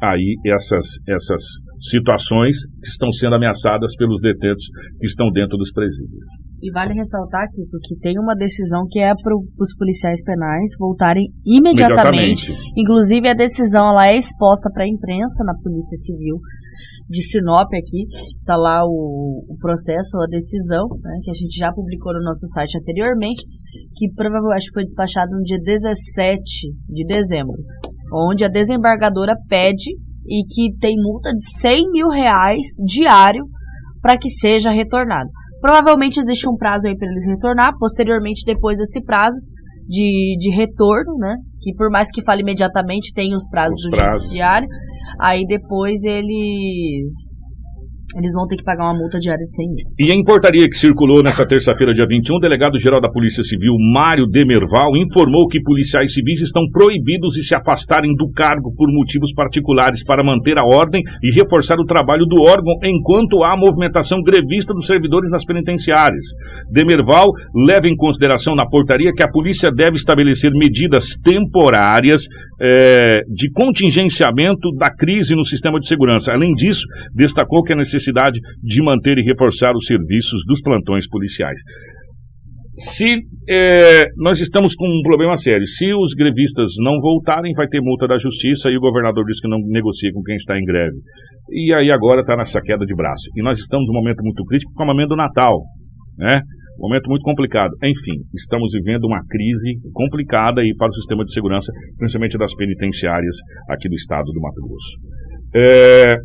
aí 0.04 0.36
essas, 0.46 0.86
essas 1.08 1.44
situações 1.80 2.58
que 2.82 2.88
estão 2.88 3.12
sendo 3.12 3.36
ameaçadas 3.36 3.96
pelos 3.96 4.20
detentos 4.22 4.66
que 5.00 5.06
estão 5.06 5.32
dentro 5.32 5.58
dos 5.58 5.72
presídios. 5.72 6.28
E 6.62 6.72
vale 6.72 6.94
ressaltar 6.94 7.44
aqui, 7.44 7.64
porque 7.72 7.96
tem 8.02 8.20
uma 8.20 8.36
decisão 8.36 8.86
que 8.90 9.00
é 9.00 9.14
para 9.16 9.36
os 9.36 9.76
policiais 9.78 10.24
penais 10.24 10.72
voltarem 10.78 11.26
imediatamente. 11.46 12.52
imediatamente. 12.52 12.72
Inclusive, 12.78 13.30
a 13.30 13.34
decisão 13.34 13.90
ela 13.90 14.08
é 14.08 14.18
exposta 14.18 14.70
para 14.72 14.84
a 14.84 14.88
imprensa 14.88 15.44
na 15.44 15.54
Polícia 15.62 15.98
Civil 15.98 16.40
de 17.10 17.22
Sinop 17.22 17.68
aqui. 17.74 18.08
Está 18.40 18.56
lá 18.56 18.86
o, 18.86 19.46
o, 19.50 19.58
processo, 19.58 20.18
a 20.22 20.28
decisão, 20.28 20.88
né, 21.02 21.20
que 21.24 21.30
a 21.30 21.34
gente 21.34 21.58
já 21.58 21.72
publicou 21.74 22.14
no 22.14 22.24
nosso 22.24 22.48
site 22.48 22.78
anteriormente, 22.78 23.44
que 23.96 24.10
provavelmente 24.14 24.72
foi 24.74 24.84
despachado 24.84 25.32
no 25.32 25.44
dia 25.44 25.60
17 25.62 26.74
de 26.90 27.06
dezembro 27.06 27.56
onde 28.14 28.46
a 28.46 28.50
desembargadora 28.50 29.36
pede 29.50 29.92
e 30.28 30.46
que 30.46 30.78
tem 30.80 30.96
multa 30.98 31.32
de 31.32 31.44
100 31.60 31.92
mil 31.92 32.08
reais 32.08 32.66
diário 32.86 33.46
para 34.02 34.18
que 34.18 34.30
seja 34.30 34.70
retornado. 34.70 35.30
Provavelmente 35.62 36.20
existe 36.20 36.48
um 36.48 36.56
prazo 36.56 36.88
aí 36.88 36.98
para 36.98 37.08
eles 37.10 37.26
retornar, 37.26 37.74
posteriormente, 37.80 38.44
depois 38.46 38.78
desse 38.78 39.02
prazo 39.02 39.40
de, 39.88 40.36
de 40.38 40.54
retorno, 40.56 41.18
né? 41.18 41.36
Que 41.62 41.74
por 41.76 41.90
mais 41.90 42.10
que 42.12 42.24
fale 42.24 42.42
imediatamente, 42.42 43.14
tem 43.14 43.34
os 43.34 43.48
prazos 43.50 43.80
os 43.86 43.92
do 43.92 43.98
judiciário. 43.98 44.68
Aí 45.20 45.46
depois 45.46 46.04
eles 46.04 47.14
Eles 48.16 48.34
vão 48.36 48.46
ter 48.46 48.58
que 48.58 48.64
pagar 48.64 48.86
uma 48.92 49.00
multa 49.00 49.18
diária 49.18 49.46
de 49.46 49.56
100 49.56 49.68
mil. 49.74 49.88
E 49.98 50.12
em 50.14 50.24
portaria 50.24 50.68
que 50.70 50.78
circulou 50.78 51.24
nesta 51.24 51.46
terça-feira, 51.46 51.94
dia 51.94 52.06
21, 52.08 52.36
o 52.36 52.40
delegado-geral 52.40 53.02
da 53.02 53.10
Polícia 53.10 53.42
Civil, 53.42 53.74
Mário 53.92 54.28
Demerval, 54.28 54.96
informou 54.96 55.48
que 55.48 55.62
policiais 55.62 56.14
civis 56.14 56.42
estão 56.42 56.62
proibidos 56.72 57.34
de 57.34 57.44
se 57.44 57.56
afastarem 57.56 58.14
do 58.14 58.30
cargo 58.32 58.72
por 58.76 58.88
motivos 58.92 59.34
particulares 59.34 60.04
para 60.04 60.24
manter 60.24 60.58
a 60.60 60.64
ordem 60.64 61.02
e 61.24 61.32
reforçar 61.32 61.80
o 61.80 61.86
trabalho 61.86 62.26
do 62.26 62.38
órgão 62.42 62.74
enquanto 62.84 63.44
há 63.44 63.58
movimentação 63.58 64.22
grevista 64.22 64.74
dos 64.74 64.86
servidores 64.86 65.32
nas 65.32 65.44
penitenciárias. 65.44 66.26
Demerval 66.72 67.32
leva 67.56 67.88
em 67.88 67.96
consideração 67.96 68.54
na 68.54 68.68
portaria 68.68 69.12
que 69.16 69.24
a 69.24 69.32
polícia 69.32 69.72
deve 69.72 69.96
estabelecer 69.96 70.52
medidas 70.52 71.18
temporárias 71.24 72.28
eh, 72.62 73.22
de 73.28 73.52
contingenciamento 73.52 74.72
da 74.78 74.94
crise 74.94 75.36
no 75.36 75.46
sistema 75.46 75.80
de 75.80 75.88
segurança. 75.88 76.32
Além 76.32 76.54
disso, 76.54 76.84
destacou 77.14 77.64
que 77.64 77.74
é 77.74 77.76
necessário 77.76 78.03
necessidade 78.04 78.40
de 78.62 78.84
manter 78.84 79.18
e 79.18 79.24
reforçar 79.24 79.74
os 79.74 79.86
serviços 79.86 80.44
dos 80.46 80.62
plantões 80.62 81.08
policiais. 81.08 81.60
Se 82.76 83.20
é, 83.48 84.06
nós 84.18 84.42
estamos 84.42 84.76
com 84.76 84.88
um 84.88 85.04
problema 85.04 85.38
sério, 85.38 85.66
se 85.66 85.94
os 85.94 86.14
grevistas 86.16 86.72
não 86.84 87.00
voltarem, 87.00 87.54
vai 87.56 87.68
ter 87.68 87.80
multa 87.80 88.08
da 88.08 88.18
justiça 88.18 88.70
e 88.70 88.78
o 88.78 88.82
governador 88.82 89.24
diz 89.26 89.40
que 89.40 89.48
não 89.48 89.60
negocia 89.68 90.12
com 90.12 90.24
quem 90.24 90.36
está 90.36 90.58
em 90.58 90.66
greve. 90.66 90.98
E 91.52 91.72
aí 91.74 91.92
agora 91.92 92.22
está 92.22 92.36
nessa 92.36 92.60
queda 92.62 92.84
de 92.84 92.96
braço. 92.96 93.30
E 93.36 93.44
nós 93.44 93.60
estamos 93.60 93.86
num 93.86 93.94
momento 93.94 94.24
muito 94.24 94.44
crítico, 94.46 94.74
com 94.74 94.84
o 94.84 94.88
momento 94.88 95.10
do 95.10 95.16
Natal, 95.16 95.62
né? 96.18 96.42
Um 96.80 96.90
momento 96.90 97.08
muito 97.08 97.22
complicado. 97.22 97.72
Enfim, 97.84 98.26
estamos 98.34 98.72
vivendo 98.74 99.06
uma 99.06 99.22
crise 99.30 99.78
complicada 99.94 100.62
aí 100.62 100.74
para 100.76 100.90
o 100.90 100.94
sistema 100.94 101.24
de 101.24 101.32
segurança, 101.32 101.72
principalmente 102.00 102.40
das 102.40 102.56
penitenciárias 102.56 103.36
aqui 103.70 103.88
do 103.88 103.94
estado 103.94 104.26
do 104.26 104.42
Mato 104.42 104.62
Grosso. 104.66 104.98
É, 105.56 106.16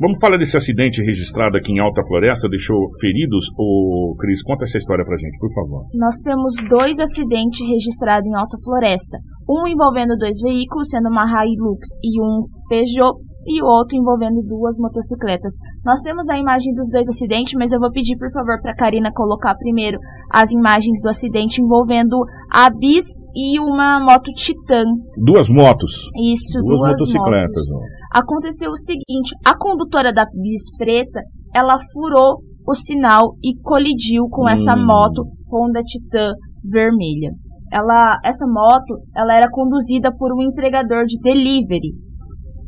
Vamos 0.00 0.18
falar 0.20 0.38
desse 0.38 0.56
acidente 0.56 1.02
registrado 1.02 1.56
aqui 1.56 1.72
em 1.72 1.80
Alta 1.80 2.02
Floresta, 2.06 2.48
deixou 2.48 2.86
feridos? 3.00 3.50
O 3.58 4.14
Cris, 4.16 4.44
conta 4.44 4.62
essa 4.62 4.78
história 4.78 5.04
pra 5.04 5.18
gente, 5.18 5.36
por 5.38 5.52
favor. 5.52 5.86
Nós 5.92 6.14
temos 6.22 6.54
dois 6.70 7.00
acidentes 7.00 7.58
registrados 7.66 8.28
em 8.28 8.36
Alta 8.36 8.56
Floresta. 8.64 9.18
Um 9.50 9.66
envolvendo 9.66 10.16
dois 10.16 10.38
veículos, 10.40 10.86
sendo 10.88 11.08
uma 11.08 11.26
Hilux 11.26 11.98
e 11.98 12.22
um 12.22 12.46
Peugeot, 12.68 13.18
e 13.48 13.62
o 13.62 13.66
outro 13.66 13.96
envolvendo 13.96 14.42
duas 14.42 14.76
motocicletas. 14.78 15.54
Nós 15.84 16.00
temos 16.00 16.28
a 16.28 16.38
imagem 16.38 16.74
dos 16.74 16.90
dois 16.90 17.08
acidentes, 17.08 17.54
mas 17.56 17.72
eu 17.72 17.80
vou 17.80 17.90
pedir, 17.90 18.16
por 18.18 18.30
favor, 18.30 18.60
para 18.60 18.72
a 18.72 18.76
Karina 18.76 19.10
colocar 19.12 19.54
primeiro 19.56 19.98
as 20.30 20.52
imagens 20.52 21.00
do 21.00 21.08
acidente 21.08 21.62
envolvendo 21.62 22.16
a 22.52 22.68
Bis 22.68 23.06
e 23.34 23.58
uma 23.58 23.98
moto 24.04 24.30
Titan. 24.36 24.84
Duas 25.24 25.48
motos. 25.48 26.10
Isso, 26.14 26.60
duas, 26.60 26.78
duas 26.78 26.90
motocicletas. 26.90 27.64
Motos. 27.70 27.88
Aconteceu 28.12 28.70
o 28.70 28.76
seguinte, 28.76 29.34
a 29.44 29.56
condutora 29.56 30.12
da 30.12 30.26
Bis 30.26 30.64
preta, 30.76 31.20
ela 31.54 31.78
furou 31.92 32.42
o 32.66 32.74
sinal 32.74 33.34
e 33.42 33.58
colidiu 33.62 34.28
com 34.30 34.44
hum. 34.44 34.48
essa 34.48 34.76
moto 34.76 35.24
Honda 35.50 35.80
Titan 35.82 36.32
vermelha. 36.62 37.30
Ela, 37.72 38.18
essa 38.24 38.46
moto, 38.46 38.98
ela 39.14 39.34
era 39.34 39.48
conduzida 39.50 40.10
por 40.14 40.34
um 40.34 40.42
entregador 40.42 41.04
de 41.04 41.18
delivery 41.22 42.07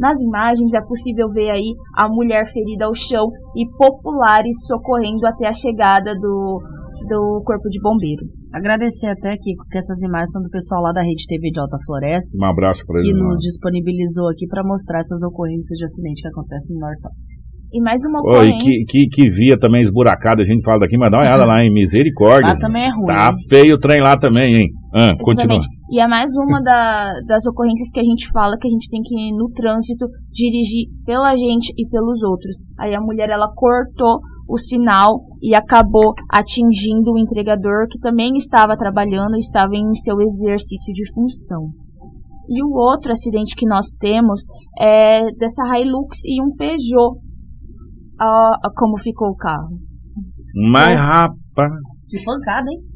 nas 0.00 0.18
imagens 0.22 0.72
é 0.72 0.80
possível 0.80 1.28
ver 1.28 1.50
aí 1.50 1.76
a 1.94 2.08
mulher 2.08 2.46
ferida 2.46 2.86
ao 2.86 2.94
chão 2.94 3.28
e 3.54 3.68
populares 3.76 4.56
socorrendo 4.66 5.26
até 5.26 5.46
a 5.46 5.52
chegada 5.52 6.14
do, 6.14 6.58
do 7.06 7.42
corpo 7.44 7.68
de 7.68 7.78
bombeiro. 7.82 8.24
Agradecer 8.50 9.08
até, 9.08 9.36
Kiko, 9.36 9.62
que 9.70 9.76
essas 9.76 10.02
imagens 10.02 10.32
são 10.32 10.42
do 10.42 10.48
pessoal 10.48 10.82
lá 10.82 10.92
da 10.92 11.02
Rede 11.02 11.26
TV 11.28 11.50
de 11.50 11.60
Alta 11.60 11.76
Floresta. 11.84 12.32
Um 12.40 12.46
abraço 12.46 12.84
para 12.86 12.98
eles. 12.98 13.12
Que 13.12 13.22
nos 13.22 13.38
disponibilizou 13.40 14.28
aqui 14.30 14.46
para 14.48 14.64
mostrar 14.64 14.98
essas 14.98 15.22
ocorrências 15.22 15.78
de 15.78 15.84
acidente 15.84 16.22
que 16.22 16.28
acontecem 16.28 16.74
no 16.74 16.80
Norte. 16.80 17.02
E 17.72 17.80
mais 17.80 18.00
uma 18.04 18.20
ocorrência. 18.20 18.66
Oi, 18.66 18.84
que, 18.88 19.06
que, 19.06 19.08
que, 19.08 19.28
via 19.30 19.56
também 19.56 19.82
esburacada, 19.82 20.42
a 20.42 20.46
gente 20.46 20.64
fala 20.64 20.80
daqui, 20.80 20.98
mas 20.98 21.10
dá 21.10 21.18
uma 21.18 21.24
olhada 21.24 21.44
lá 21.44 21.62
em 21.62 21.72
Misericórdia. 21.72 22.52
Lá 22.52 22.58
também 22.58 22.82
é 22.82 22.90
ruim. 22.90 23.06
Tá 23.06 23.30
feio 23.48 23.76
o 23.76 23.78
trem 23.78 24.00
lá 24.00 24.18
também, 24.18 24.56
hein? 24.56 24.68
Ah, 24.92 25.14
continua. 25.22 25.58
E 25.88 26.00
é 26.00 26.08
mais 26.08 26.32
uma 26.36 26.60
da, 26.60 27.12
das 27.28 27.46
ocorrências 27.46 27.90
que 27.92 28.00
a 28.00 28.04
gente 28.04 28.28
fala 28.32 28.56
que 28.60 28.66
a 28.66 28.70
gente 28.70 28.88
tem 28.90 29.00
que, 29.02 29.14
no 29.36 29.48
trânsito, 29.50 30.06
dirigir 30.32 30.88
pela 31.06 31.36
gente 31.36 31.72
e 31.78 31.88
pelos 31.88 32.22
outros. 32.24 32.56
Aí 32.78 32.92
a 32.92 33.00
mulher, 33.00 33.30
ela 33.30 33.46
cortou 33.54 34.18
o 34.48 34.58
sinal 34.58 35.20
e 35.40 35.54
acabou 35.54 36.12
atingindo 36.28 37.12
o 37.12 37.18
entregador 37.18 37.86
que 37.88 38.00
também 38.00 38.32
estava 38.34 38.76
trabalhando, 38.76 39.36
estava 39.36 39.76
em 39.76 39.94
seu 39.94 40.20
exercício 40.20 40.92
de 40.92 41.08
função. 41.14 41.68
E 42.48 42.64
o 42.64 42.72
outro 42.72 43.12
acidente 43.12 43.54
que 43.54 43.64
nós 43.64 43.94
temos 43.96 44.40
é 44.76 45.30
dessa 45.38 45.62
Hilux 45.78 46.18
e 46.24 46.42
um 46.42 46.50
Peugeot 46.56 47.29
a, 48.20 48.70
como 48.76 48.98
ficou 48.98 49.28
o 49.28 49.36
carro. 49.36 49.78
Mas, 50.72 50.94
rapaz. 50.96 51.72
Que 52.08 52.24
pancada, 52.24 52.66
hein? 52.70 52.90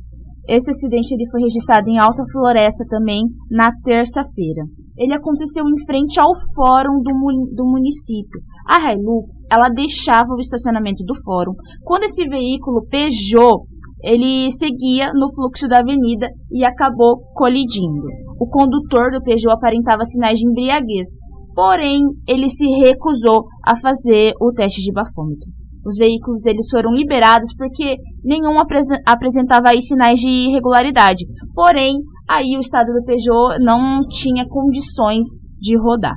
Esse 0.47 0.70
acidente 0.70 1.14
ele 1.14 1.29
foi 1.31 1.41
registrado 1.41 1.89
em 1.89 1.99
Alta 1.99 2.22
Floresta 2.31 2.85
também 2.89 3.22
na 3.51 3.70
terça-feira. 3.83 4.64
Ele 4.97 5.14
aconteceu 5.14 5.64
em 5.64 5.87
frente 5.87 6.20
ao 6.20 6.33
fórum 6.55 7.01
do, 7.01 7.12
do 7.55 7.64
município. 7.64 8.41
A 8.68 8.93
Hilux, 8.93 9.41
ela 9.51 9.68
deixava 9.70 10.35
o 10.37 10.41
estacionamento 10.41 11.03
do 11.05 11.14
fórum. 11.25 11.53
Quando 11.83 12.05
esse 12.05 12.29
veículo 12.29 12.87
Peugeot, 12.89 13.64
ele 14.03 14.51
seguia 14.51 15.11
no 15.14 15.33
fluxo 15.35 15.66
da 15.66 15.79
avenida 15.79 16.29
e 16.53 16.62
acabou 16.62 17.22
colidindo. 17.35 18.07
O 18.39 18.47
condutor 18.47 19.11
do 19.11 19.22
Peugeot 19.22 19.55
aparentava 19.55 20.05
sinais 20.05 20.39
de 20.39 20.47
embriaguez, 20.47 21.09
porém 21.55 22.01
ele 22.27 22.49
se 22.49 22.67
recusou 22.67 23.45
a 23.65 23.75
fazer 23.77 24.33
o 24.41 24.53
teste 24.53 24.83
de 24.83 24.93
bafômetro. 24.93 25.49
Os 25.87 25.97
veículos 25.97 26.47
eles 26.47 26.67
foram 26.71 26.93
liberados 26.93 27.55
porque 27.57 27.97
nenhum 28.25 28.59
apresentava 29.07 29.69
aí 29.69 29.83
sinais 29.83 30.19
de 30.19 30.31
irregularidade. 30.31 31.25
Porém, 31.55 31.97
aí 32.29 32.57
o 32.57 32.61
estado 32.61 32.93
do 32.93 33.05
Peugeot 33.05 33.63
não 33.63 34.01
tinha 34.09 34.47
condições 34.49 35.27
de 35.61 35.77
rodar. 35.79 36.17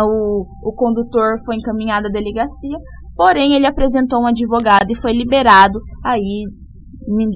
O, 0.00 0.46
o 0.62 0.72
condutor 0.74 1.34
foi 1.44 1.56
encaminhado 1.56 2.06
à 2.06 2.10
delegacia, 2.10 2.78
porém 3.16 3.54
ele 3.54 3.66
apresentou 3.66 4.22
um 4.22 4.26
advogado 4.26 4.88
e 4.88 4.96
foi 4.96 5.12
liberado 5.12 5.80
aí 6.04 6.44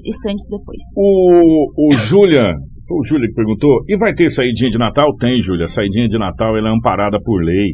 instantes 0.05 0.45
depois. 0.49 0.81
O, 0.97 1.89
o 1.89 1.93
Julian 1.93 2.53
foi 2.93 2.99
o 2.99 3.03
Júlia 3.03 3.27
que 3.27 3.33
perguntou. 3.33 3.83
E 3.89 3.97
vai 3.97 4.13
ter 4.13 4.29
saidinha 4.29 4.69
de 4.69 4.77
Natal? 4.77 5.15
Tem, 5.17 5.41
Júlia. 5.41 5.65
A 5.65 5.67
saidinha 5.67 6.07
de 6.07 6.17
Natal 6.17 6.55
ela 6.55 6.69
é 6.69 6.71
amparada 6.71 7.17
por 7.23 7.43
lei. 7.43 7.73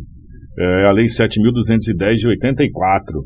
É 0.57 0.88
a 0.88 0.91
Lei 0.91 1.05
7.210 1.05 2.15
de 2.15 2.28
84, 2.28 3.24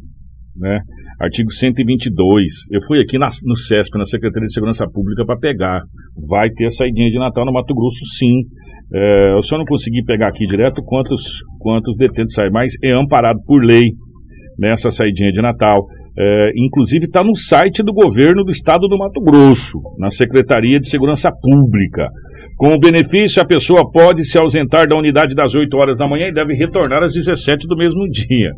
né? 0.57 0.79
Artigo 1.19 1.51
122. 1.51 2.43
Eu 2.71 2.79
fui 2.85 2.99
aqui 2.99 3.17
na, 3.17 3.27
no 3.45 3.55
CESP, 3.55 3.97
na 3.97 4.05
Secretaria 4.05 4.45
de 4.45 4.53
Segurança 4.53 4.85
Pública, 4.91 5.25
para 5.25 5.39
pegar. 5.39 5.81
Vai 6.29 6.49
ter 6.51 6.65
a 6.65 6.69
saidinha 6.69 7.09
de 7.09 7.17
Natal 7.17 7.45
no 7.45 7.53
Mato 7.53 7.73
Grosso, 7.73 8.05
sim. 8.17 8.41
É, 8.93 9.33
eu 9.33 9.41
só 9.41 9.57
não 9.57 9.65
consegui 9.65 10.03
pegar 10.03 10.27
aqui 10.27 10.45
direto 10.45 10.83
quantos, 10.83 11.39
quantos 11.59 11.97
detentos 11.97 12.33
saem, 12.33 12.51
mas 12.51 12.73
é 12.83 12.91
amparado 12.91 13.39
por 13.47 13.63
lei 13.63 13.85
nessa 14.59 14.91
saidinha 14.91 15.31
de 15.31 15.41
Natal. 15.41 15.85
É, 16.18 16.51
inclusive 16.55 17.05
está 17.05 17.24
no 17.24 17.36
site 17.36 17.82
do 17.82 17.91
governo 17.91 18.43
do 18.43 18.51
estado 18.51 18.88
do 18.88 18.97
Mato 18.97 19.20
Grosso, 19.22 19.80
na 19.97 20.09
Secretaria 20.09 20.80
de 20.80 20.88
Segurança 20.88 21.32
Pública. 21.32 22.07
Com 22.55 22.76
o 22.76 22.80
benefício, 22.80 23.41
a 23.41 23.45
pessoa 23.45 23.89
pode 23.91 24.24
se 24.24 24.38
ausentar 24.38 24.88
da 24.88 24.95
unidade 24.95 25.34
das 25.36 25.55
8 25.55 25.76
horas 25.76 25.97
da 25.97 26.07
manhã 26.07 26.28
e 26.28 26.34
deve 26.34 26.53
retornar 26.53 27.03
às 27.03 27.14
17 27.14 27.68
do 27.68 27.76
mesmo 27.76 28.05
dia. 28.14 28.51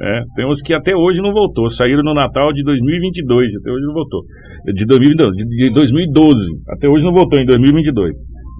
É, 0.00 0.20
tem 0.34 0.46
uns 0.46 0.60
que 0.60 0.74
até 0.74 0.94
hoje 0.94 1.20
não 1.20 1.32
voltou, 1.32 1.68
saíram 1.68 2.02
no 2.02 2.14
Natal 2.14 2.52
de 2.52 2.64
2022, 2.64 3.56
até 3.56 3.70
hoje 3.70 3.86
não 3.86 3.94
voltou. 3.94 4.22
De, 4.74 4.86
2012, 4.86 5.36
de 5.46 5.70
2012, 5.72 6.40
até 6.68 6.88
hoje 6.88 7.04
não 7.04 7.12
voltou 7.12 7.38
em 7.38 7.44
2022. 7.44 8.12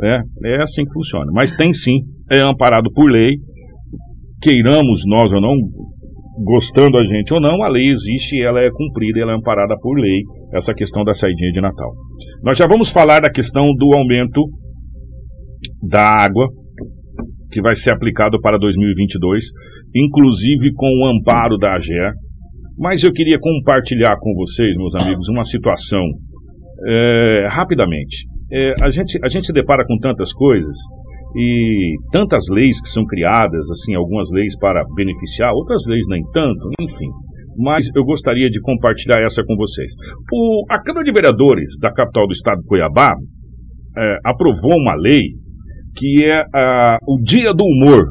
É, 0.02 0.20
é 0.46 0.62
assim 0.62 0.84
que 0.84 0.92
funciona. 0.92 1.30
Mas 1.32 1.52
tem 1.52 1.72
sim, 1.72 1.98
é 2.30 2.40
amparado 2.40 2.90
por 2.92 3.10
lei, 3.10 3.32
queiramos 4.42 5.02
nós 5.06 5.32
ou 5.32 5.40
não, 5.40 5.54
gostando 6.42 6.96
a 6.98 7.04
gente 7.04 7.32
ou 7.32 7.40
não, 7.40 7.62
a 7.62 7.68
lei 7.68 7.90
existe 7.90 8.36
e 8.36 8.42
ela 8.42 8.60
é 8.60 8.70
cumprida, 8.70 9.20
ela 9.20 9.32
é 9.32 9.36
amparada 9.36 9.76
por 9.80 9.98
lei, 9.98 10.20
essa 10.52 10.74
questão 10.74 11.04
da 11.04 11.12
saidinha 11.12 11.52
de 11.52 11.60
Natal. 11.60 11.92
Nós 12.42 12.58
já 12.58 12.66
vamos 12.66 12.90
falar 12.90 13.20
da 13.20 13.30
questão 13.30 13.72
do 13.74 13.94
aumento 13.94 14.42
da 15.88 16.02
água, 16.02 16.48
que 17.52 17.62
vai 17.62 17.74
ser 17.74 17.90
aplicado 17.92 18.40
para 18.40 18.58
2022, 18.58 19.44
inclusive 19.94 20.72
com 20.74 20.86
o 20.86 21.06
amparo 21.06 21.56
da 21.56 21.74
AGE. 21.74 21.92
Mas 22.76 23.04
eu 23.04 23.12
queria 23.12 23.38
compartilhar 23.38 24.16
com 24.18 24.34
vocês, 24.34 24.74
meus 24.76 24.94
amigos, 24.96 25.28
uma 25.28 25.44
situação 25.44 26.04
é, 26.88 27.48
rapidamente. 27.48 28.26
É, 28.52 28.72
a, 28.82 28.90
gente, 28.90 29.18
a 29.22 29.28
gente 29.28 29.46
se 29.46 29.52
depara 29.52 29.84
com 29.86 29.96
tantas 29.98 30.32
coisas 30.32 30.76
e 31.36 31.96
tantas 32.12 32.44
leis 32.50 32.80
que 32.80 32.88
são 32.88 33.04
criadas, 33.04 33.68
assim, 33.70 33.94
algumas 33.94 34.28
leis 34.32 34.56
para 34.58 34.84
beneficiar, 34.94 35.52
outras 35.52 35.82
leis 35.86 36.06
nem 36.08 36.22
tanto, 36.32 36.70
enfim. 36.80 37.08
Mas 37.56 37.86
eu 37.94 38.04
gostaria 38.04 38.50
de 38.50 38.60
compartilhar 38.60 39.20
essa 39.22 39.42
com 39.44 39.56
vocês. 39.56 39.92
O, 40.32 40.64
a 40.70 40.82
Câmara 40.82 41.04
de 41.04 41.12
Vereadores 41.12 41.78
da 41.80 41.92
capital 41.92 42.26
do 42.26 42.32
estado 42.32 42.60
de 42.60 42.66
Cuiabá 42.66 43.14
é, 43.96 44.18
aprovou 44.24 44.76
uma 44.76 44.94
lei 44.96 45.22
que 45.96 46.24
é 46.24 46.42
a, 46.52 46.98
o 47.06 47.20
Dia 47.22 47.52
do 47.52 47.64
Humor, 47.64 48.06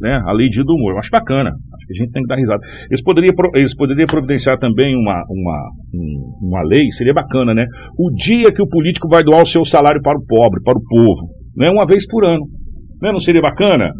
né? 0.00 0.20
A 0.26 0.32
lei 0.32 0.48
Dia 0.48 0.64
do 0.64 0.74
Humor. 0.74 0.92
Eu 0.92 0.98
acho 0.98 1.10
bacana, 1.10 1.50
acho 1.50 1.86
A 1.90 2.02
gente 2.02 2.12
tem 2.12 2.22
que 2.22 2.28
dar 2.28 2.36
risada. 2.36 2.60
Eles 2.88 3.02
poderiam, 3.02 3.34
eles 3.54 3.76
poderiam 3.76 4.06
providenciar 4.06 4.58
também 4.58 4.94
uma, 4.96 5.22
uma, 5.28 5.70
uma 6.40 6.62
lei, 6.62 6.90
seria 6.90 7.12
bacana, 7.12 7.54
né? 7.54 7.66
O 7.98 8.10
dia 8.14 8.50
que 8.52 8.62
o 8.62 8.68
político 8.68 9.08
vai 9.08 9.22
doar 9.22 9.42
o 9.42 9.46
seu 9.46 9.64
salário 9.64 10.00
para 10.02 10.18
o 10.18 10.24
pobre, 10.24 10.62
para 10.62 10.78
o 10.78 10.82
povo, 10.82 11.28
né? 11.56 11.70
uma 11.70 11.86
vez 11.86 12.06
por 12.06 12.24
ano. 12.24 12.44
Né? 13.00 13.12
Não 13.12 13.18
seria 13.18 13.42
bacana? 13.42 13.90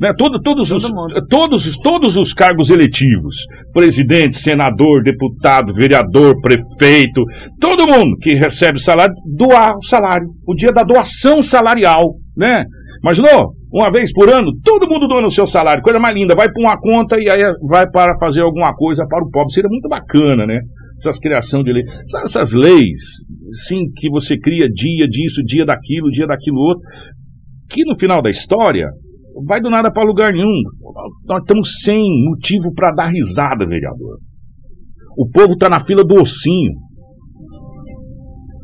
Né? 0.00 0.12
Todo, 0.16 0.40
todos, 0.40 0.68
Todo 0.68 0.76
os, 0.78 1.28
todos, 1.28 1.78
todos 1.78 2.16
os 2.16 2.32
cargos 2.32 2.70
eletivos, 2.70 3.36
presidente, 3.72 4.36
senador, 4.36 5.02
deputado, 5.02 5.74
vereador, 5.74 6.40
prefeito, 6.40 7.22
todo 7.60 7.86
mundo 7.86 8.16
que 8.20 8.34
recebe 8.34 8.80
salário, 8.80 9.14
doar 9.36 9.76
o 9.76 9.82
salário. 9.82 10.28
O 10.46 10.54
dia 10.54 10.72
da 10.72 10.82
doação 10.82 11.42
salarial, 11.42 12.14
né? 12.36 12.64
Imaginou? 13.02 13.52
Uma 13.72 13.90
vez 13.90 14.12
por 14.12 14.30
ano, 14.30 14.50
todo 14.62 14.88
mundo 14.88 15.06
doando 15.06 15.26
o 15.26 15.30
seu 15.30 15.46
salário, 15.46 15.82
coisa 15.82 15.98
mais 15.98 16.16
linda, 16.16 16.34
vai 16.34 16.48
para 16.50 16.62
uma 16.62 16.78
conta 16.80 17.16
e 17.18 17.28
aí 17.28 17.42
vai 17.68 17.90
para 17.90 18.16
fazer 18.18 18.40
alguma 18.40 18.72
coisa 18.72 19.04
para 19.06 19.22
o 19.22 19.30
pobre. 19.30 19.52
Seria 19.52 19.68
muito 19.68 19.88
bacana, 19.88 20.46
né? 20.46 20.60
Essas 20.96 21.18
criação 21.18 21.62
de 21.62 21.72
leis. 21.72 21.84
Essas 22.24 22.54
leis, 22.54 23.26
sim, 23.66 23.90
que 23.96 24.08
você 24.08 24.38
cria 24.38 24.68
dia 24.68 25.08
disso, 25.08 25.42
dia 25.44 25.66
daquilo, 25.66 26.08
dia 26.08 26.26
daquilo 26.26 26.56
outro 26.56 26.80
que 27.74 27.84
no 27.84 27.98
final 27.98 28.22
da 28.22 28.30
história 28.30 28.86
vai 29.46 29.60
do 29.60 29.68
nada 29.68 29.92
para 29.92 30.06
lugar 30.06 30.32
nenhum. 30.32 30.62
Nós 31.26 31.40
estamos 31.40 31.68
sem 31.82 32.00
motivo 32.30 32.72
para 32.72 32.92
dar 32.92 33.10
risada, 33.10 33.66
vereador. 33.66 34.18
O 35.18 35.28
povo 35.28 35.54
está 35.54 35.68
na 35.68 35.84
fila 35.84 36.04
do 36.04 36.14
ossinho. 36.20 36.72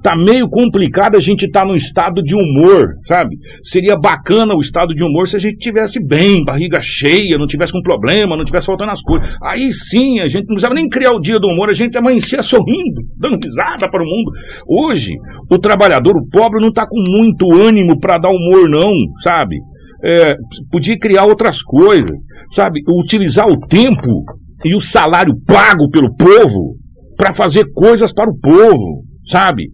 Tá 0.02 0.16
meio 0.16 0.48
complicado 0.48 1.16
a 1.16 1.20
gente 1.20 1.44
estar 1.44 1.60
tá 1.60 1.66
num 1.66 1.76
estado 1.76 2.22
de 2.22 2.34
humor, 2.34 2.86
sabe? 3.00 3.36
Seria 3.62 3.96
bacana 3.96 4.54
o 4.54 4.60
estado 4.60 4.94
de 4.94 5.04
humor 5.04 5.28
se 5.28 5.36
a 5.36 5.38
gente 5.38 5.58
tivesse 5.58 6.02
bem, 6.02 6.42
barriga 6.42 6.78
cheia, 6.80 7.36
não 7.36 7.46
tivesse 7.46 7.72
com 7.72 7.82
problema, 7.82 8.36
não 8.36 8.44
tivesse 8.44 8.66
faltando 8.66 8.92
as 8.92 9.02
coisas. 9.02 9.28
Aí 9.42 9.70
sim, 9.70 10.20
a 10.20 10.28
gente 10.28 10.42
não 10.42 10.54
precisava 10.54 10.74
nem 10.74 10.88
criar 10.88 11.12
o 11.12 11.20
dia 11.20 11.38
do 11.38 11.48
humor, 11.48 11.68
a 11.68 11.74
gente 11.74 11.98
amanhecia 11.98 12.42
sorrindo, 12.42 13.02
dando 13.18 13.38
risada 13.44 13.90
para 13.90 14.02
o 14.02 14.06
mundo. 14.06 14.30
Hoje, 14.66 15.12
o 15.50 15.58
trabalhador, 15.58 16.16
o 16.16 16.26
pobre, 16.30 16.60
não 16.60 16.68
está 16.68 16.86
com 16.86 16.98
muito 16.98 17.44
ânimo 17.54 17.98
para 18.00 18.18
dar 18.18 18.30
humor, 18.30 18.70
não, 18.70 18.92
sabe? 19.22 19.56
É, 20.02 20.34
podia 20.70 20.98
criar 20.98 21.26
outras 21.26 21.62
coisas, 21.62 22.20
sabe? 22.48 22.80
Utilizar 22.88 23.46
o 23.46 23.58
tempo 23.66 24.24
e 24.64 24.74
o 24.74 24.80
salário 24.80 25.34
pago 25.46 25.90
pelo 25.90 26.14
povo 26.16 26.76
para 27.16 27.34
fazer 27.34 27.66
coisas 27.74 28.14
para 28.14 28.30
o 28.30 28.38
povo, 28.38 29.04
sabe? 29.22 29.64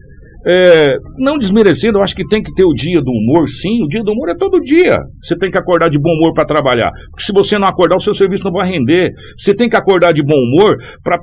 É, 0.48 0.94
não 1.18 1.36
desmerecendo, 1.36 1.98
eu 1.98 2.02
acho 2.02 2.14
que 2.14 2.24
tem 2.26 2.40
que 2.40 2.52
ter 2.54 2.64
o 2.64 2.72
dia 2.72 3.00
do 3.00 3.10
humor, 3.10 3.48
sim. 3.48 3.82
O 3.82 3.88
dia 3.88 4.02
do 4.02 4.12
humor 4.12 4.28
é 4.28 4.34
todo 4.36 4.60
dia. 4.60 5.00
Você 5.20 5.36
tem 5.36 5.50
que 5.50 5.58
acordar 5.58 5.88
de 5.88 5.98
bom 5.98 6.10
humor 6.10 6.32
para 6.34 6.46
trabalhar. 6.46 6.90
Porque 7.10 7.24
se 7.24 7.32
você 7.32 7.58
não 7.58 7.66
acordar, 7.66 7.96
o 7.96 8.00
seu 8.00 8.14
serviço 8.14 8.44
não 8.44 8.52
vai 8.52 8.70
render. 8.70 9.10
Você 9.36 9.54
tem 9.54 9.68
que 9.68 9.76
acordar 9.76 10.12
de 10.12 10.22
bom 10.22 10.36
humor 10.36 10.76
para 11.02 11.18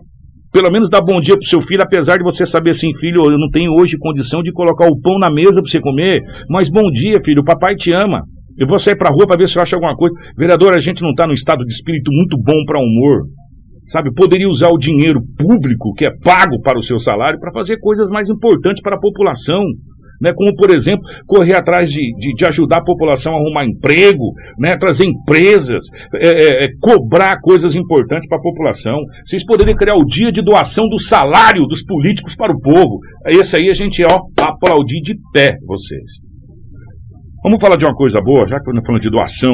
pelo 0.51 0.69
menos 0.69 0.87
dar 0.87 1.01
bom 1.01 1.19
dia 1.19 1.35
pro 1.35 1.47
seu 1.47 1.59
filho, 1.59 1.81
apesar 1.81 2.17
de 2.17 2.23
você 2.23 2.45
saber 2.45 2.69
assim, 2.69 2.93
filho, 2.99 3.25
eu 3.25 3.39
não 3.39 3.49
tenho 3.49 3.71
hoje 3.73 3.97
condição 3.97 4.43
de 4.43 4.51
colocar 4.51 4.85
o 4.85 5.01
pão 5.01 5.17
na 5.17 5.27
mesa 5.27 5.59
para 5.59 5.71
você 5.71 5.79
comer, 5.81 6.21
mas 6.47 6.69
bom 6.69 6.91
dia, 6.91 7.17
filho, 7.25 7.41
o 7.41 7.43
papai 7.43 7.73
te 7.73 7.91
ama. 7.91 8.21
Eu 8.55 8.67
vou 8.67 8.77
sair 8.77 8.95
pra 8.95 9.09
rua 9.09 9.25
para 9.25 9.37
ver 9.37 9.47
se 9.47 9.57
eu 9.57 9.63
acho 9.63 9.73
alguma 9.73 9.95
coisa. 9.95 10.13
Vereador, 10.37 10.73
a 10.73 10.79
gente 10.79 11.01
não 11.01 11.09
está 11.09 11.25
num 11.25 11.33
estado 11.33 11.65
de 11.65 11.73
espírito 11.73 12.11
muito 12.13 12.37
bom 12.37 12.63
para 12.67 12.79
humor 12.79 13.23
sabe? 13.85 14.13
Poderia 14.13 14.47
usar 14.47 14.69
o 14.69 14.77
dinheiro 14.77 15.19
público 15.37 15.93
que 15.93 16.05
é 16.05 16.11
pago 16.23 16.61
para 16.61 16.77
o 16.77 16.83
seu 16.83 16.97
salário 16.97 17.39
para 17.39 17.51
fazer 17.51 17.77
coisas 17.79 18.09
mais 18.09 18.29
importantes 18.29 18.81
para 18.81 18.95
a 18.95 18.99
população. 18.99 19.61
Né, 20.21 20.31
como, 20.33 20.55
por 20.55 20.69
exemplo, 20.69 21.03
correr 21.25 21.53
atrás 21.53 21.91
de, 21.91 21.99
de, 22.17 22.33
de, 22.33 22.45
ajudar 22.45 22.77
a 22.77 22.83
população 22.83 23.33
a 23.33 23.35
arrumar 23.35 23.65
emprego, 23.65 24.31
né, 24.57 24.77
trazer 24.77 25.05
empresas, 25.05 25.83
é, 26.15 26.27
é, 26.27 26.65
é 26.65 26.67
cobrar 26.79 27.41
coisas 27.41 27.75
importantes 27.75 28.25
para 28.29 28.37
a 28.37 28.41
população. 28.41 28.95
Vocês 29.25 29.45
poderiam 29.45 29.75
criar 29.75 29.95
o 29.95 30.05
dia 30.05 30.31
de 30.31 30.41
doação 30.41 30.87
do 30.87 30.97
salário 30.97 31.65
dos 31.65 31.83
políticos 31.83 32.37
para 32.37 32.53
o 32.53 32.61
povo. 32.61 32.99
Esse 33.27 33.57
aí 33.57 33.67
a 33.67 33.73
gente, 33.73 34.01
ó, 34.05 34.45
aplaudir 34.45 35.01
de 35.01 35.13
pé 35.33 35.57
vocês. 35.65 36.21
Vamos 37.43 37.59
falar 37.59 37.75
de 37.75 37.83
uma 37.83 37.95
coisa 37.95 38.21
boa, 38.21 38.47
já 38.47 38.61
que 38.61 38.69
eu 38.69 38.73
estou 38.73 38.85
falando 38.85 39.01
de 39.01 39.09
doação, 39.09 39.53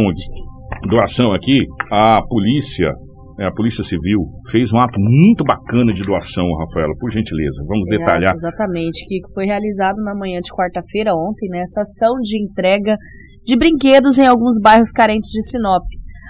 doação 0.87 1.33
aqui, 1.33 1.65
a 1.91 2.21
polícia 2.29 2.93
é, 3.39 3.47
a 3.47 3.51
Polícia 3.51 3.83
Civil 3.83 4.19
fez 4.51 4.73
um 4.73 4.79
ato 4.79 4.99
muito 4.99 5.45
bacana 5.45 5.93
de 5.93 6.01
doação, 6.01 6.43
Rafaela, 6.59 6.93
por 6.99 7.09
gentileza. 7.09 7.63
Vamos 7.65 7.87
é, 7.87 7.97
detalhar. 7.97 8.33
Exatamente, 8.33 9.05
que 9.07 9.21
foi 9.33 9.45
realizado 9.45 9.95
na 10.03 10.13
manhã 10.13 10.41
de 10.41 10.51
quarta-feira, 10.51 11.15
ontem, 11.15 11.47
nessa 11.49 11.79
né, 11.79 11.81
ação 11.81 12.15
de 12.21 12.37
entrega 12.37 12.97
de 13.45 13.57
brinquedos 13.57 14.19
em 14.19 14.27
alguns 14.27 14.59
bairros 14.61 14.91
carentes 14.91 15.29
de 15.29 15.41
Sinop. 15.41 15.83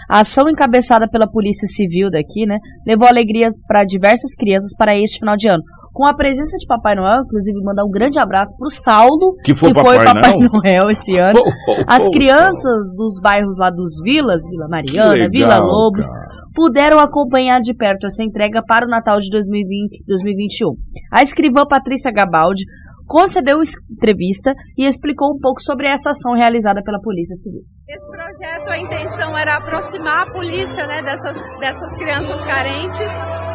A 0.08 0.20
ação 0.20 0.48
encabeçada 0.50 1.10
pela 1.10 1.30
Polícia 1.30 1.68
Civil 1.68 2.12
daqui, 2.12 2.46
né, 2.46 2.60
levou 2.86 3.08
alegrias 3.08 3.54
para 3.68 3.84
diversas 3.84 4.36
crianças 4.36 4.76
para 4.78 4.96
este 4.96 5.18
final 5.18 5.36
de 5.36 5.50
ano. 5.50 5.64
Com 5.92 6.06
a 6.06 6.16
presença 6.16 6.58
de 6.58 6.68
Papai 6.68 6.94
Noel, 6.94 7.24
inclusive 7.26 7.60
mandar 7.64 7.84
um 7.84 7.90
grande 7.90 8.20
abraço 8.20 8.56
para 8.56 8.68
o 8.68 8.70
Saldo, 8.70 9.34
que 9.44 9.56
foi, 9.56 9.70
que 9.70 9.76
Papai, 9.76 10.06
Papai 10.06 10.38
Noel? 10.38 10.50
Noel 10.54 10.90
esse 10.92 11.18
ano. 11.18 11.40
Oh, 11.68 11.72
oh, 11.72 11.84
As 11.88 12.08
crianças 12.10 12.94
dos 12.96 13.20
bairros 13.22 13.58
lá 13.60 13.72
dos 13.72 13.98
Vilas, 14.04 14.44
Vila 14.50 14.68
Mariana, 14.70 15.14
legal, 15.14 15.30
Vila 15.32 15.58
Lobos, 15.58 16.08
cara 16.08 16.39
puderam 16.60 17.00
acompanhar 17.00 17.62
de 17.62 17.74
perto 17.74 18.06
essa 18.06 18.22
entrega 18.22 18.62
para 18.62 18.86
o 18.86 18.90
Natal 18.90 19.18
de 19.20 19.30
2020, 19.32 20.04
2021. 20.06 20.76
A 21.10 21.24
escrivã 21.24 21.66
Patrícia 21.66 22.12
Gabaldi 22.12 22.66
concedeu 23.08 23.60
entrevista 23.90 24.54
e 24.78 24.86
explicou 24.86 25.34
um 25.34 25.40
pouco 25.40 25.62
sobre 25.62 25.88
essa 25.88 26.10
ação 26.10 26.34
realizada 26.34 26.84
pela 26.84 27.00
Polícia 27.00 27.34
Civil. 27.36 27.62
Esse 27.88 28.06
projeto, 28.06 28.70
a 28.70 28.78
intenção 28.78 29.38
era 29.38 29.56
aproximar 29.56 30.28
a 30.28 30.32
polícia 30.34 30.86
né, 30.86 31.02
dessas, 31.02 31.32
dessas 31.62 31.96
crianças 31.96 32.44
carentes 32.44 33.12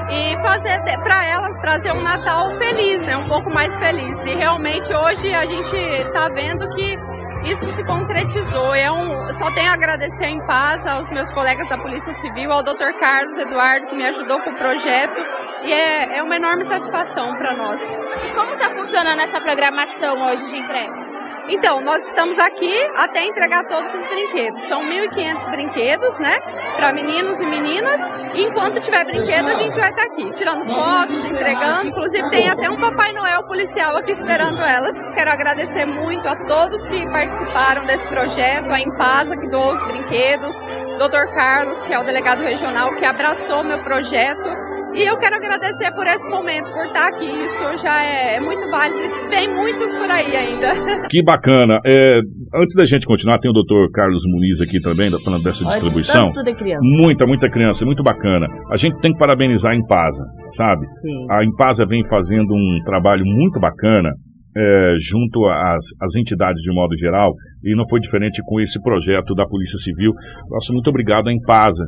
e 0.09 0.33
fazer 0.41 0.81
para 1.05 1.29
elas 1.29 1.61
trazer 1.61 1.93
um 1.93 2.03
Natal 2.03 2.59
feliz, 2.59 3.05
né, 3.05 3.19
um 3.19 3.29
pouco 3.29 3.51
mais 3.51 3.73
feliz. 3.77 4.19
E 4.25 4.35
realmente 4.35 4.91
hoje 4.97 5.29
a 5.35 5.45
gente 5.45 5.77
está 5.77 6.27
vendo 6.33 6.67
que 6.75 6.97
isso 7.45 7.71
se 7.71 7.85
concretizou. 7.85 8.73
Um, 8.73 9.33
só 9.33 9.53
tenho 9.55 9.71
a 9.71 9.75
agradecer 9.75 10.27
em 10.27 10.45
paz 10.47 10.85
aos 10.87 11.09
meus 11.11 11.33
colegas 11.33 11.69
da 11.69 11.79
Polícia 11.79 12.13
Civil, 12.15 12.51
ao 12.51 12.63
Dr. 12.63 12.99
Carlos 12.99 13.39
Eduardo, 13.39 13.87
que 13.89 13.97
me 13.97 14.07
ajudou 14.07 14.41
com 14.41 14.51
o 14.51 14.57
projeto, 14.57 15.19
e 15.63 15.73
é, 15.73 16.19
é 16.19 16.23
uma 16.23 16.37
enorme 16.37 16.65
satisfação 16.65 17.37
para 17.37 17.57
nós. 17.57 17.81
E 18.23 18.35
como 18.35 18.55
está 18.55 18.75
funcionando 18.75 19.21
essa 19.21 19.41
programação 19.41 20.15
hoje 20.27 20.45
de 20.45 20.59
entrega? 20.59 21.04
Então, 21.49 21.81
nós 21.83 22.07
estamos 22.09 22.39
aqui 22.39 22.73
até 22.97 23.25
entregar 23.27 23.65
todos 23.69 23.95
os 23.95 24.07
brinquedos. 24.07 24.63
São 24.63 24.81
1.500 24.81 25.51
brinquedos, 25.51 26.19
né? 26.19 26.37
Para 26.77 26.93
meninos 26.93 27.41
e 27.41 27.47
meninas. 27.47 28.01
E 28.35 28.43
enquanto 28.43 28.81
tiver 28.81 29.05
brinquedo, 29.05 29.51
a 29.51 29.55
gente 29.55 29.79
vai 29.79 29.91
estar 29.91 30.07
tá 30.07 30.13
aqui, 30.13 30.31
tirando 30.33 30.65
fotos, 30.65 31.33
entregando. 31.33 31.89
Inclusive, 31.89 32.31
tem 32.31 32.49
até 32.49 32.71
um 32.71 32.81
Papai 32.81 33.13
Noel 33.13 33.45
policial 33.45 33.97
aqui 33.97 34.13
esperando 34.13 34.59
elas. 34.63 34.97
Quero 35.15 35.31
agradecer 35.31 35.85
muito 35.85 36.27
a 36.27 36.35
todos 36.47 36.87
que 36.87 37.05
participaram 37.11 37.85
desse 37.85 38.09
projeto, 38.09 38.71
a 38.71 38.81
Impasa, 38.81 39.37
que 39.37 39.49
doou 39.49 39.75
os 39.75 39.83
brinquedos, 39.83 40.59
Dr. 40.99 41.35
Carlos, 41.35 41.85
que 41.85 41.93
é 41.93 41.99
o 41.99 42.05
delegado 42.05 42.43
regional, 42.43 42.95
que 42.97 43.05
abraçou 43.05 43.63
meu 43.63 43.83
projeto. 43.85 44.74
E 44.95 45.03
eu 45.03 45.17
quero 45.19 45.35
agradecer 45.35 45.93
por 45.93 46.07
esse 46.07 46.31
momento, 46.31 46.71
por 46.71 46.87
estar 46.87 47.09
aqui. 47.09 47.27
Isso 47.47 47.65
já 47.83 48.05
é, 48.05 48.37
é 48.37 48.41
muito 48.41 48.65
válido. 48.71 49.29
Tem 49.29 49.53
muitos 49.53 49.91
por 49.91 50.11
aí 50.11 50.37
ainda. 50.37 50.75
Que 51.11 51.23
bacana. 51.23 51.81
É, 51.85 52.21
antes 52.55 52.75
da 52.75 52.85
gente 52.85 53.07
continuar, 53.07 53.39
tem 53.39 53.51
o 53.51 53.55
doutor 53.55 53.91
Carlos 53.91 54.23
Muniz 54.27 54.61
aqui 54.61 54.81
também, 54.81 55.11
falando 55.23 55.43
dessa 55.43 55.65
distribuição. 55.65 56.31
Tanto 56.33 56.45
de 56.45 56.55
criança. 56.55 56.81
Muita, 56.83 57.27
muita 57.27 57.51
criança, 57.51 57.85
muito 57.85 58.03
bacana. 58.03 58.47
A 58.71 58.77
gente 58.77 58.99
tem 59.01 59.13
que 59.13 59.19
parabenizar 59.19 59.73
a 59.73 59.77
Impasa, 59.77 60.25
sabe? 60.53 60.87
Sim. 60.89 61.27
A 61.31 61.45
Impasa 61.45 61.85
vem 61.87 62.03
fazendo 62.09 62.55
um 62.55 62.79
trabalho 62.85 63.25
muito 63.25 63.61
bacana 63.61 64.11
é, 64.57 64.97
junto 65.01 65.45
às, 65.47 65.85
às, 66.01 66.15
entidades 66.17 66.63
de 66.63 66.73
modo 66.73 66.97
geral, 66.97 67.33
e 67.63 67.75
não 67.77 67.85
foi 67.89 67.99
diferente 67.99 68.41
com 68.45 68.61
esse 68.61 68.81
projeto 68.81 69.35
da 69.35 69.47
Polícia 69.47 69.79
Civil. 69.79 70.13
Nosso 70.49 70.73
muito 70.73 70.89
obrigado 70.89 71.29
à 71.29 71.33
Impasa, 71.33 71.85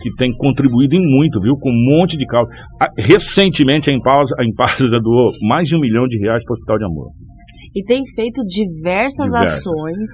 que 0.00 0.14
tem 0.14 0.34
contribuído 0.36 0.94
em 0.96 1.04
muito, 1.04 1.40
viu? 1.40 1.56
Com 1.56 1.70
um 1.70 1.98
monte 1.98 2.16
de 2.16 2.26
causa. 2.26 2.50
Recentemente, 2.98 3.90
a 3.90 3.92
Impasa, 3.92 4.34
a 4.38 4.44
Impasa 4.44 4.98
doou 5.00 5.30
mais 5.42 5.68
de 5.68 5.76
um 5.76 5.80
milhão 5.80 6.06
de 6.06 6.18
reais 6.18 6.42
para 6.44 6.52
o 6.52 6.54
Hospital 6.54 6.78
de 6.78 6.84
Amor. 6.84 7.10
E 7.74 7.84
tem 7.84 8.02
feito 8.14 8.42
diversas, 8.44 9.30
diversas. 9.30 9.66
ações 9.66 10.08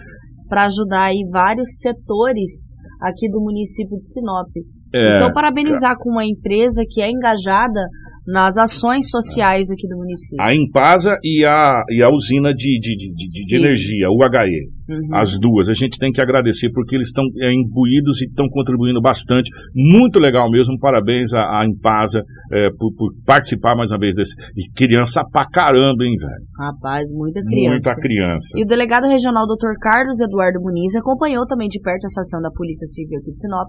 para 0.49 0.67
ajudar 0.67 1.05
aí 1.05 1.23
vários 1.31 1.79
setores 1.81 2.69
aqui 3.01 3.29
do 3.31 3.41
município 3.41 3.97
de 3.97 4.07
Sinop. 4.07 4.49
É, 4.95 5.17
então, 5.17 5.33
parabenizar 5.33 5.93
é. 5.93 5.97
com 5.99 6.11
uma 6.11 6.25
empresa 6.25 6.85
que 6.89 7.01
é 7.01 7.11
engajada 7.11 7.81
nas 8.27 8.59
ações 8.59 9.09
sociais 9.09 9.71
aqui 9.71 9.87
do 9.87 9.97
município. 9.97 10.43
A 10.45 10.55
Impasa 10.55 11.17
e 11.23 11.45
a, 11.45 11.83
e 11.91 12.03
a 12.03 12.11
usina 12.11 12.53
de, 12.53 12.79
de, 12.81 12.97
de, 12.97 13.15
de, 13.15 13.29
de 13.29 13.57
energia, 13.57 14.09
o 14.11 14.19
HE. 14.23 14.77
Uhum. 14.89 15.17
As 15.17 15.39
duas. 15.39 15.69
A 15.69 15.75
gente 15.75 15.99
tem 15.99 16.13
que 16.13 16.21
agradecer 16.21 16.71
porque 16.73 16.95
eles 16.95 17.09
estão 17.09 17.25
é, 17.41 17.53
imbuídos 17.53 18.23
e 18.23 18.27
estão 18.27 18.47
contribuindo 18.49 19.01
bastante. 19.01 19.51
Muito 19.75 20.19
legal 20.19 20.49
mesmo. 20.51 20.79
Parabéns 20.79 21.33
à, 21.35 21.41
à 21.41 21.67
Impasa 21.67 22.23
é, 22.53 22.69
por, 22.79 22.95
por 22.95 23.13
participar 23.25 23.75
mais 23.77 23.91
uma 23.91 23.99
vez 23.99 24.15
desse. 24.15 24.35
E 24.57 24.71
criança 24.77 25.23
pra 25.31 25.47
caramba, 25.49 26.05
hein, 26.05 26.15
velho? 26.17 26.47
Rapaz, 26.59 27.11
muita 27.13 27.41
criança. 27.43 27.71
Muita 27.71 28.01
criança. 28.01 28.59
E 28.59 28.63
o 28.63 28.67
delegado 28.67 29.09
regional 29.09 29.45
Dr. 29.47 29.75
Carlos 29.81 30.21
Eduardo 30.21 30.61
Muniz 30.61 30.95
acompanhou 30.95 31.45
também 31.47 31.69
de 31.69 31.81
perto 31.81 32.05
essa 32.05 32.21
ação 32.21 32.41
da 32.41 32.51
Polícia 32.51 32.87
Civil 32.87 33.19
aqui 33.19 33.33
de 33.33 33.41
Sinop 33.41 33.69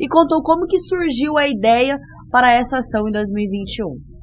e 0.00 0.08
contou 0.08 0.42
como 0.42 0.66
que 0.66 0.78
surgiu 0.78 1.36
a 1.38 1.48
ideia 1.48 1.98
para 2.30 2.52
essa 2.52 2.78
ação 2.78 3.08
em 3.08 3.12
2021. 3.12 4.16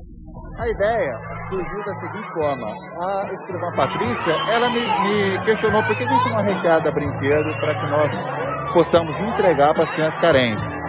A 0.60 0.68
ideia 0.70 1.20
surgiu 1.50 1.84
da 1.84 1.96
seguinte 2.00 2.34
forma. 2.34 2.68
A 3.02 3.34
escrivã 3.34 3.72
Patrícia, 3.76 4.34
ela 4.54 4.70
me, 4.70 4.82
me 4.82 5.46
questionou 5.46 5.84
por 5.84 5.98
que 5.98 6.04
a 6.04 6.08
gente 6.08 6.30
não 6.30 6.40
arrecada 6.40 6.92
brinquedo 6.92 7.60
para 7.60 7.74
que 7.74 7.90
nós 7.90 8.74
possamos 8.74 9.16
entregar 9.20 9.74
para 9.74 9.84
as 9.84 9.94
crianças 9.94 10.22
carentes. 10.22 10.83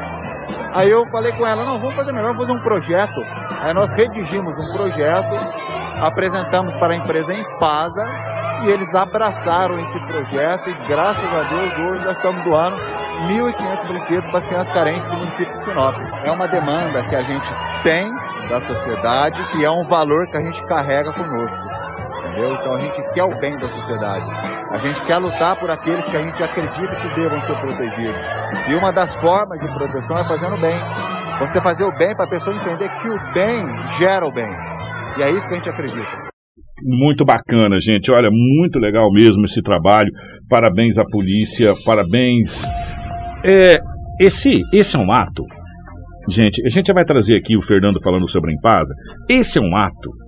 Aí 0.72 0.90
eu 0.90 1.06
falei 1.10 1.32
com 1.32 1.46
ela, 1.46 1.64
não, 1.64 1.78
vamos 1.78 1.94
fazer 1.94 2.12
melhor, 2.12 2.34
vamos 2.34 2.46
fazer 2.46 2.58
um 2.58 2.62
projeto. 2.62 3.20
Aí 3.60 3.72
nós 3.74 3.92
redigimos 3.92 4.54
um 4.56 4.76
projeto, 4.76 5.34
apresentamos 6.00 6.74
para 6.74 6.94
a 6.94 6.96
empresa 6.96 7.32
Empasa 7.32 8.04
e 8.64 8.70
eles 8.70 8.94
abraçaram 8.94 9.78
esse 9.78 10.06
projeto 10.06 10.68
e 10.70 10.88
graças 10.88 11.32
a 11.32 11.42
Deus 11.42 11.72
hoje 11.78 12.04
nós 12.04 12.16
estamos 12.16 12.44
doando 12.44 12.76
1.500 13.28 13.88
brinquedos 13.88 14.26
para 14.26 14.38
as 14.38 14.46
crianças 14.46 14.72
carentes 14.72 15.06
do 15.06 15.14
município 15.14 15.54
de 15.54 15.64
Sinop. 15.64 15.94
É 16.24 16.30
uma 16.30 16.48
demanda 16.48 17.04
que 17.04 17.14
a 17.14 17.22
gente 17.22 17.48
tem 17.82 18.10
da 18.48 18.60
sociedade 18.60 19.38
e 19.58 19.64
é 19.64 19.70
um 19.70 19.86
valor 19.86 20.26
que 20.30 20.36
a 20.36 20.42
gente 20.42 20.64
carrega 20.66 21.12
conosco. 21.12 21.73
Entendeu? 22.34 22.52
Então 22.54 22.74
a 22.74 22.80
gente 22.80 23.14
quer 23.14 23.22
o 23.22 23.38
bem 23.38 23.56
da 23.58 23.68
sociedade. 23.68 24.26
A 24.70 24.78
gente 24.78 25.06
quer 25.06 25.18
lutar 25.18 25.58
por 25.58 25.70
aqueles 25.70 26.04
que 26.08 26.16
a 26.16 26.22
gente 26.22 26.42
acredita 26.42 26.96
que 26.96 27.14
devam 27.14 27.38
ser 27.40 27.54
protegidos. 27.60 28.20
E 28.68 28.74
uma 28.74 28.92
das 28.92 29.14
formas 29.20 29.60
de 29.60 29.72
proteção 29.72 30.18
é 30.18 30.24
fazendo 30.24 30.56
o 30.56 30.60
bem. 30.60 30.74
Você 31.38 31.60
fazer 31.60 31.84
o 31.84 31.96
bem 31.96 32.14
para 32.16 32.24
a 32.24 32.28
pessoa 32.28 32.56
entender 32.56 32.88
que 32.88 33.08
o 33.08 33.32
bem 33.32 33.62
gera 33.98 34.26
o 34.26 34.32
bem. 34.32 34.50
E 35.16 35.22
é 35.22 35.30
isso 35.30 35.46
que 35.46 35.54
a 35.54 35.56
gente 35.56 35.70
acredita. 35.70 36.10
Muito 36.82 37.24
bacana, 37.24 37.78
gente. 37.78 38.10
Olha, 38.10 38.30
muito 38.32 38.80
legal 38.80 39.12
mesmo 39.12 39.44
esse 39.44 39.62
trabalho. 39.62 40.10
Parabéns 40.48 40.98
à 40.98 41.04
polícia, 41.04 41.72
parabéns. 41.84 42.68
É, 43.44 43.78
esse, 44.20 44.60
esse 44.72 44.96
é 44.96 44.98
um 44.98 45.12
ato. 45.12 45.44
Gente, 46.28 46.66
a 46.66 46.68
gente 46.68 46.92
vai 46.92 47.04
trazer 47.04 47.36
aqui 47.36 47.56
o 47.56 47.62
Fernando 47.62 48.02
falando 48.02 48.28
sobre 48.28 48.50
a 48.50 48.54
Impasa. 48.54 48.92
Esse 49.28 49.58
é 49.58 49.62
um 49.62 49.76
ato 49.76 50.23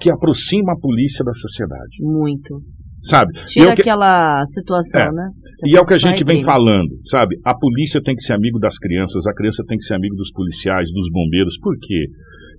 que 0.00 0.10
aproxima 0.10 0.72
a 0.72 0.78
polícia 0.80 1.24
da 1.24 1.32
sociedade, 1.32 1.96
Muito. 2.00 2.60
sabe? 3.02 3.32
E 3.36 3.40
é 3.40 3.44
Tira 3.44 3.72
o 3.72 3.74
que- 3.74 3.82
aquela 3.82 4.42
situação, 4.44 5.00
É. 5.02 5.12
né? 5.12 5.28
E 5.66 5.76
é 5.76 5.80
o 5.80 5.84
que 5.84 5.94
a 5.94 5.96
gente 5.98 6.24
vem 6.24 6.42
falando, 6.42 6.90
sabe? 7.04 7.36
A 7.44 7.54
polícia 7.56 8.00
tem 8.02 8.14
que 8.14 8.22
ser 8.22 8.34
amigo 8.34 8.58
das 8.58 8.78
crianças, 8.78 9.26
a 9.26 9.32
criança 9.34 9.62
tem 9.66 9.76
que 9.78 9.84
ser 9.84 9.94
amigo 9.94 10.14
dos 10.16 10.30
policiais, 10.32 10.88
dos 10.92 11.08
bombeiros. 11.12 11.58
Por 11.60 11.74
quê? 11.80 12.06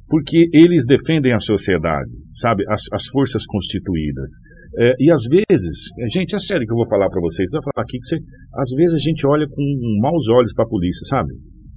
Porque 0.10 0.50
eles 0.54 0.86
defendem 0.88 1.34
a 1.34 1.40
sociedade, 1.40 2.10
sabe? 2.34 2.64
As, 2.68 2.82
as 2.92 3.06
forças 3.08 3.46
constituídas. 3.46 4.32
É, 4.78 4.94
e 5.00 5.12
às 5.12 5.22
vezes, 5.30 5.90
é, 6.00 6.10
gente, 6.12 6.34
é 6.36 6.40
sério 6.40 6.66
que 6.66 6.72
eu 6.74 6.78
vou 6.78 6.88
falar 6.90 7.10
para 7.10 7.22
vocês, 7.22 7.48
eu 7.54 7.60
vou 7.62 7.72
falar 7.74 7.84
aqui 7.84 7.98
que 8.00 8.06
você, 8.08 8.16
às 8.56 8.70
vezes 8.76 8.96
a 8.96 9.00
gente 9.00 9.26
olha 9.28 9.46
com 9.48 9.62
maus 10.02 10.28
olhos 10.30 10.54
para 10.54 10.66
a 10.66 10.68
polícia, 10.68 11.06
sabe? 11.08 11.30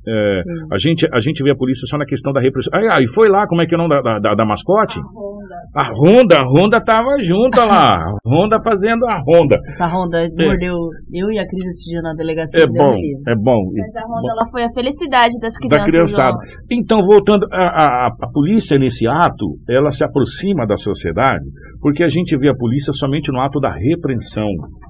É, 0.08 0.36
a, 0.72 0.78
gente, 0.78 1.06
a 1.12 1.20
gente 1.20 1.42
vê 1.44 1.50
a 1.52 1.54
polícia 1.56 1.86
só 1.86 1.96
na 1.98 2.04
questão 2.06 2.32
da 2.32 2.40
repressão. 2.40 2.72
Ah, 2.74 3.00
e 3.00 3.06
foi 3.06 3.28
lá, 3.28 3.46
como 3.46 3.60
é 3.62 3.66
que 3.66 3.74
é 3.74 3.78
o 3.78 3.80
nome 3.82 3.94
da, 3.94 4.00
da, 4.02 4.18
da- 4.18 4.34
da 4.34 4.44
mascote? 4.46 4.98
A 5.74 5.90
Honda, 5.92 6.40
a 6.40 6.44
Honda 6.44 6.80
tava 6.84 7.16
junto 7.22 7.58
lá. 7.60 7.96
A 8.02 8.28
Honda 8.28 8.60
fazendo 8.62 9.04
a 9.06 9.18
Honda. 9.26 9.56
Essa 9.66 9.86
Honda 9.86 10.26
mordeu 10.36 10.74
eu 11.12 11.30
e 11.30 11.38
a 11.38 11.46
Cris 11.46 11.66
esse 11.66 11.90
dia 11.90 12.00
na 12.00 12.14
delegacia. 12.14 12.64
É 12.64 12.66
bom, 12.66 12.94
é 13.26 13.34
bom. 13.34 13.62
Mas 13.76 13.96
a 13.96 14.06
Ronda 14.06 14.32
ela 14.32 14.46
foi 14.50 14.64
a 14.64 14.70
felicidade 14.74 15.34
das 15.40 15.54
da 15.54 15.68
crianças. 15.68 15.92
criançada. 15.92 16.36
ó. 16.36 16.64
Então, 16.70 17.00
voltando, 17.04 17.46
a, 17.52 17.56
a, 17.58 18.06
a 18.06 18.30
polícia 18.32 18.78
nesse 18.78 19.06
ato, 19.06 19.58
ela 19.68 19.90
se 19.90 20.04
aproxima 20.04 20.66
da 20.66 20.76
sociedade, 20.76 21.44
porque 21.80 22.02
a 22.02 22.08
gente 22.08 22.36
vê 22.38 22.48
a 22.48 22.54
polícia 22.54 22.92
somente 22.92 23.30
no 23.32 23.40
ato 23.40 23.58
da 23.60 23.72
repreensão, 23.72 24.48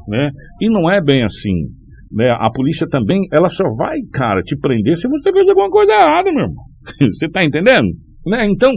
né? 0.08 0.30
E 0.60 0.68
não 0.68 0.90
é 0.90 1.00
bem 1.00 1.22
assim, 1.22 1.68
né? 2.12 2.30
A 2.30 2.50
polícia 2.52 2.86
também, 2.88 3.20
ela 3.32 3.48
só 3.48 3.64
vai, 3.78 3.98
cara, 4.12 4.42
te 4.42 4.56
prender 4.58 4.96
se 4.96 5.08
você 5.08 5.32
fez 5.32 5.48
alguma 5.48 5.70
coisa 5.70 5.92
errada, 5.92 6.30
meu 6.32 6.42
irmão. 6.42 6.64
Você 7.14 7.28
tá 7.28 7.44
entendendo? 7.44 7.86
Né? 8.26 8.46
Então, 8.46 8.70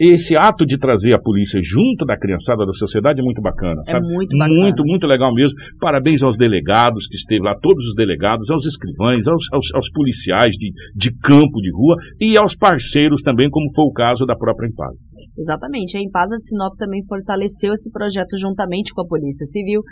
esse 0.00 0.36
ato 0.36 0.64
de 0.64 0.78
trazer 0.78 1.12
a 1.12 1.18
polícia 1.18 1.60
junto 1.62 2.04
da 2.06 2.16
criançada 2.16 2.64
da 2.64 2.72
sociedade 2.72 3.20
é 3.20 3.22
muito 3.22 3.42
bacana. 3.42 3.82
É 3.86 3.92
sabe? 3.92 4.06
muito 4.06 4.36
bacana. 4.36 4.60
Muito, 4.60 4.84
muito 4.84 5.06
legal 5.06 5.34
mesmo. 5.34 5.56
Parabéns 5.80 6.22
aos 6.22 6.36
delegados 6.36 7.06
que 7.06 7.16
esteve 7.16 7.42
lá, 7.42 7.54
todos 7.60 7.84
os 7.86 7.94
delegados, 7.94 8.50
aos 8.50 8.64
escrivães, 8.64 9.26
aos, 9.26 9.44
aos, 9.52 9.74
aos 9.74 9.90
policiais 9.90 10.54
de, 10.54 10.70
de 10.94 11.10
campo, 11.18 11.60
de 11.60 11.72
rua 11.72 11.96
e 12.20 12.36
aos 12.36 12.54
parceiros 12.56 13.22
também, 13.22 13.50
como 13.50 13.66
foi 13.74 13.84
o 13.84 13.92
caso 13.92 14.24
da 14.24 14.36
própria 14.36 14.68
Impasa. 14.68 15.04
Exatamente. 15.36 15.96
A 15.96 16.00
Impasa 16.00 16.36
de 16.36 16.46
Sinop 16.46 16.76
também 16.78 17.04
fortaleceu 17.06 17.72
esse 17.72 17.90
projeto 17.90 18.36
juntamente 18.38 18.92
com 18.94 19.02
a 19.02 19.06
Polícia 19.06 19.44
Civil. 19.46 19.82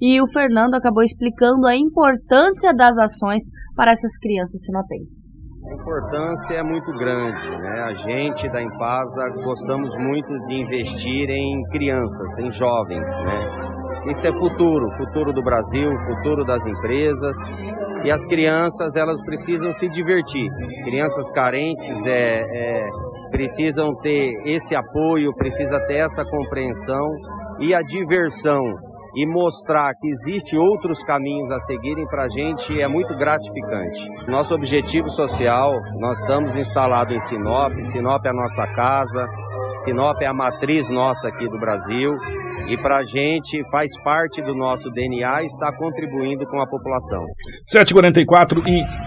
E 0.00 0.20
o 0.20 0.28
Fernando 0.30 0.74
acabou 0.74 1.02
explicando 1.02 1.66
a 1.66 1.74
importância 1.74 2.74
das 2.74 2.98
ações 2.98 3.42
para 3.74 3.90
essas 3.90 4.18
crianças 4.18 4.62
sinopenses. 4.62 5.45
A 5.68 5.74
importância 5.74 6.54
é 6.54 6.62
muito 6.62 6.92
grande, 6.92 7.50
né? 7.58 7.82
A 7.82 7.94
gente 7.94 8.48
da 8.50 8.62
Impasa 8.62 9.28
gostamos 9.42 9.98
muito 9.98 10.28
de 10.46 10.60
investir 10.60 11.28
em 11.28 11.62
crianças, 11.72 12.38
em 12.38 12.52
jovens, 12.52 13.04
né? 13.04 14.10
Isso 14.10 14.28
é 14.28 14.32
futuro, 14.32 14.86
futuro 14.96 15.32
do 15.32 15.42
Brasil, 15.42 15.90
futuro 16.06 16.44
das 16.44 16.64
empresas. 16.64 17.36
E 18.04 18.12
as 18.12 18.24
crianças, 18.26 18.94
elas 18.94 19.20
precisam 19.24 19.72
se 19.74 19.88
divertir. 19.88 20.48
Crianças 20.84 21.28
carentes 21.32 22.06
é, 22.06 22.42
é, 22.42 22.88
precisam 23.32 23.92
ter 24.02 24.34
esse 24.44 24.76
apoio, 24.76 25.34
precisa 25.34 25.80
ter 25.88 25.96
essa 25.96 26.24
compreensão 26.24 27.08
e 27.58 27.74
a 27.74 27.80
diversão 27.82 28.62
e 29.16 29.26
mostrar 29.26 29.94
que 29.94 30.08
existe 30.08 30.56
outros 30.58 31.02
caminhos 31.04 31.50
a 31.50 31.58
seguirem 31.60 32.06
para 32.06 32.24
a 32.24 32.28
gente 32.28 32.80
é 32.80 32.86
muito 32.86 33.16
gratificante. 33.16 33.98
Nosso 34.28 34.54
objetivo 34.54 35.08
social, 35.08 35.72
nós 35.98 36.20
estamos 36.20 36.56
instalados 36.56 37.14
em 37.14 37.20
Sinop, 37.20 37.72
Sinop 37.86 38.24
é 38.26 38.28
a 38.28 38.34
nossa 38.34 38.66
casa, 38.74 39.26
Sinop 39.78 40.20
é 40.20 40.26
a 40.26 40.34
matriz 40.34 40.88
nossa 40.90 41.28
aqui 41.28 41.48
do 41.48 41.58
Brasil 41.58 42.12
e 42.68 42.76
para 42.82 42.98
a 42.98 43.04
gente 43.04 43.62
faz 43.70 43.90
parte 44.02 44.42
do 44.42 44.54
nosso 44.54 44.90
DNA 44.90 45.42
e 45.42 45.46
está 45.46 45.72
contribuindo 45.72 46.46
com 46.46 46.60
a 46.60 46.66
população. 46.66 47.24
7h44 47.74 48.66
e. 48.66 49.05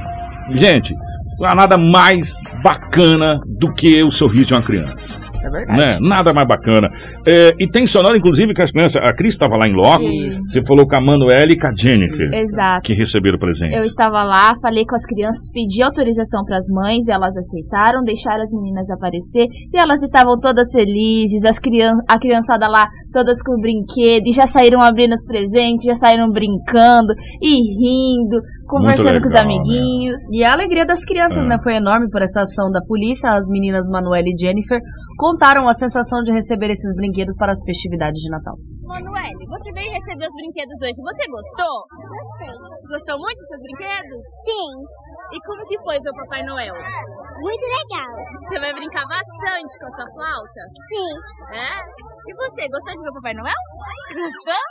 Gente, 0.51 0.93
não 1.39 1.47
há 1.47 1.55
nada 1.55 1.77
mais 1.77 2.37
bacana 2.61 3.39
do 3.47 3.73
que 3.73 4.03
o 4.03 4.11
sorriso 4.11 4.47
de 4.47 4.53
uma 4.53 4.63
criança. 4.63 5.19
Isso 5.39 5.47
é 5.47 5.49
verdade. 5.49 5.79
Né? 5.79 5.97
Nada 6.01 6.33
mais 6.33 6.47
bacana. 6.47 6.89
É, 7.25 7.55
e 7.57 7.67
tem 7.67 7.87
sonora, 7.87 8.17
inclusive, 8.17 8.53
que 8.53 8.61
as 8.61 8.71
crianças. 8.71 9.01
A 9.01 9.13
Cris 9.13 9.33
estava 9.33 9.55
lá 9.55 9.67
em 9.67 9.73
loco. 9.73 10.03
Você 10.29 10.61
falou 10.65 10.85
com 10.85 10.95
a 10.95 11.01
Manuela 11.01 11.51
e 11.51 11.57
com 11.57 11.67
a 11.67 11.73
Jennifer. 11.73 12.29
Exato. 12.33 12.81
Que 12.83 12.93
receberam 12.93 13.39
presente. 13.39 13.73
Eu 13.73 13.81
estava 13.81 14.23
lá, 14.23 14.53
falei 14.61 14.85
com 14.85 14.95
as 14.95 15.05
crianças, 15.05 15.49
pedi 15.53 15.81
autorização 15.81 16.43
para 16.43 16.57
as 16.57 16.67
mães, 16.67 17.07
elas 17.07 17.37
aceitaram, 17.37 18.03
deixaram 18.03 18.41
as 18.41 18.51
meninas 18.51 18.89
aparecer 18.91 19.47
e 19.73 19.77
elas 19.77 20.03
estavam 20.03 20.37
todas 20.37 20.73
felizes, 20.73 21.45
as 21.45 21.57
crian 21.57 21.93
a 22.07 22.19
criançada 22.19 22.67
lá 22.67 22.89
todas 23.11 23.41
com 23.41 23.55
brinquedo 23.61 24.27
e 24.27 24.31
já 24.31 24.45
saíram 24.45 24.81
abrindo 24.81 25.13
os 25.13 25.23
presentes, 25.25 25.85
já 25.85 25.95
saíram 25.95 26.29
brincando 26.29 27.13
e 27.41 27.51
rindo, 27.77 28.37
conversando 28.67 29.19
com 29.19 29.25
os 29.27 29.33
legal, 29.33 29.47
né? 29.47 29.55
amiguinhos. 29.55 30.19
E 30.31 30.43
a 30.43 30.53
alegria 30.53 30.85
das 30.85 31.03
crianças, 31.05 31.45
É. 31.45 31.49
né, 31.49 31.57
foi 31.63 31.75
enorme 31.75 32.09
por 32.09 32.21
essa 32.21 32.41
ação 32.41 32.69
da 32.71 32.81
polícia. 32.85 33.31
As 33.31 33.47
meninas 33.49 33.85
Manuela 33.89 34.27
e 34.27 34.35
Jennifer 34.39 34.79
contaram 35.17 35.67
a 35.67 35.73
sensação 35.73 36.21
de 36.21 36.31
receber 36.31 36.69
esses 36.69 36.95
brinquedos 36.95 37.35
para 37.35 37.51
as 37.51 37.61
festividades 37.65 38.19
de 38.21 38.29
Natal. 38.29 38.55
Manuele, 38.85 39.45
você 39.47 39.69
veio 39.73 39.91
receber 39.93 40.25
os 40.25 40.35
brinquedos 40.35 40.77
hoje, 40.81 40.97
você 41.05 41.23
gostou? 41.29 41.75
Gostei. 42.09 42.53
Gostou 42.89 43.15
muito 43.21 43.37
dos 43.37 43.47
seus 43.49 43.61
brinquedos? 43.61 44.17
Sim, 44.49 44.69
E 45.29 45.37
como 45.45 45.61
que 45.69 45.77
foi 45.85 45.93
ver 46.01 46.09
o 46.09 46.17
Papai 46.25 46.41
Noel? 46.41 46.73
muito 46.73 47.65
legal. 47.69 48.11
Você 48.49 48.57
vai 48.59 48.73
brincar 48.73 49.05
bastante 49.05 49.71
com 49.77 49.85
a 49.85 49.91
sua 49.93 50.07
flauta? 50.17 50.61
Sim, 50.89 51.11
É? 51.53 51.69
E 52.29 52.33
você, 52.37 52.61
gostou 52.69 52.93
de 52.93 53.01
ver 53.01 53.09
o 53.09 53.13
Papai 53.17 53.33
Noel? 53.33 53.61
Gostou? 54.13 54.61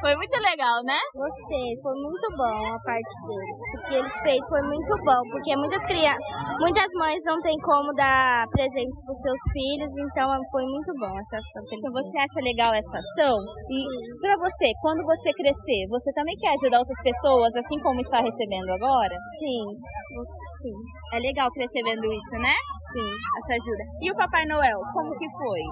Foi 0.00 0.16
muito 0.16 0.34
legal, 0.40 0.80
né? 0.82 0.98
gostei. 1.14 1.68
Foi 1.78 1.94
muito 2.00 2.26
bom 2.32 2.58
a 2.72 2.80
parte 2.80 3.14
dele. 3.28 3.52
O 3.52 3.78
que 3.86 3.94
eles 4.00 4.16
fez 4.24 4.40
foi 4.48 4.62
muito 4.64 4.92
bom, 5.04 5.20
porque 5.30 5.52
muitas 5.54 5.84
crianças, 5.84 6.24
muitas 6.58 6.88
mães 6.98 7.20
não 7.28 7.38
têm 7.44 7.54
como 7.60 7.92
dar 7.92 8.48
presente 8.50 8.90
para 9.04 9.14
os 9.14 9.20
seus 9.20 9.42
filhos, 9.52 9.92
então 9.94 10.26
foi 10.50 10.64
muito 10.64 10.90
bom 10.96 11.12
essa 11.12 11.36
ação 11.38 11.62
Então 11.70 11.92
você 11.92 12.16
acha 12.18 12.40
legal 12.40 12.72
essa 12.72 12.98
ação? 12.98 13.36
E 13.68 13.78
pra 14.18 14.34
você, 14.40 14.72
quando 14.80 15.04
você 15.04 15.30
crescer, 15.36 15.86
você 15.92 16.10
também 16.16 16.34
quer 16.40 16.56
ajudar 16.56 16.80
outras 16.80 17.00
pessoas, 17.04 17.54
assim 17.54 17.78
como 17.84 18.00
está 18.00 18.18
recebendo 18.24 18.72
agora? 18.72 19.14
Sim, 19.38 19.62
sim, 20.64 20.76
É 21.14 21.20
legal 21.20 21.52
crescer 21.52 21.84
vendo 21.84 22.08
isso, 22.10 22.36
né? 22.40 22.56
Sim. 22.96 23.12
Essa 23.44 23.60
ajuda. 23.60 23.84
E 24.02 24.10
o 24.10 24.16
Papai 24.16 24.44
Noel, 24.50 24.80
como 24.92 25.14
que 25.14 25.28
foi? 25.30 25.62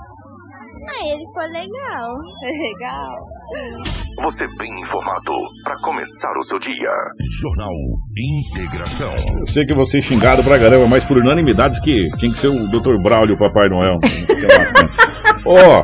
Ah, 0.88 1.08
ele 1.12 1.24
foi 1.32 1.46
legal. 1.48 2.16
Legal. 2.70 3.16
Sim. 3.48 4.22
Você 4.22 4.46
bem 4.58 4.80
informado 4.80 5.32
para 5.64 5.76
começar 5.82 6.32
o 6.38 6.42
seu 6.42 6.58
dia. 6.58 6.90
Jornal 7.42 7.72
Integração. 8.18 9.14
Eu 9.38 9.46
sei 9.46 9.64
que 9.64 9.74
você 9.74 9.98
é 9.98 10.02
xingado 10.02 10.42
pra 10.42 10.58
caramba, 10.58 10.86
mas 10.88 11.04
por 11.04 11.18
unanimidades 11.18 11.80
que 11.80 12.08
tinha 12.18 12.30
que 12.32 12.38
ser 12.38 12.48
o 12.48 12.68
Dr. 12.68 13.02
Braulio 13.02 13.34
o 13.34 13.38
Papai 13.38 13.68
Noel. 13.68 13.98
Ó, 15.46 15.82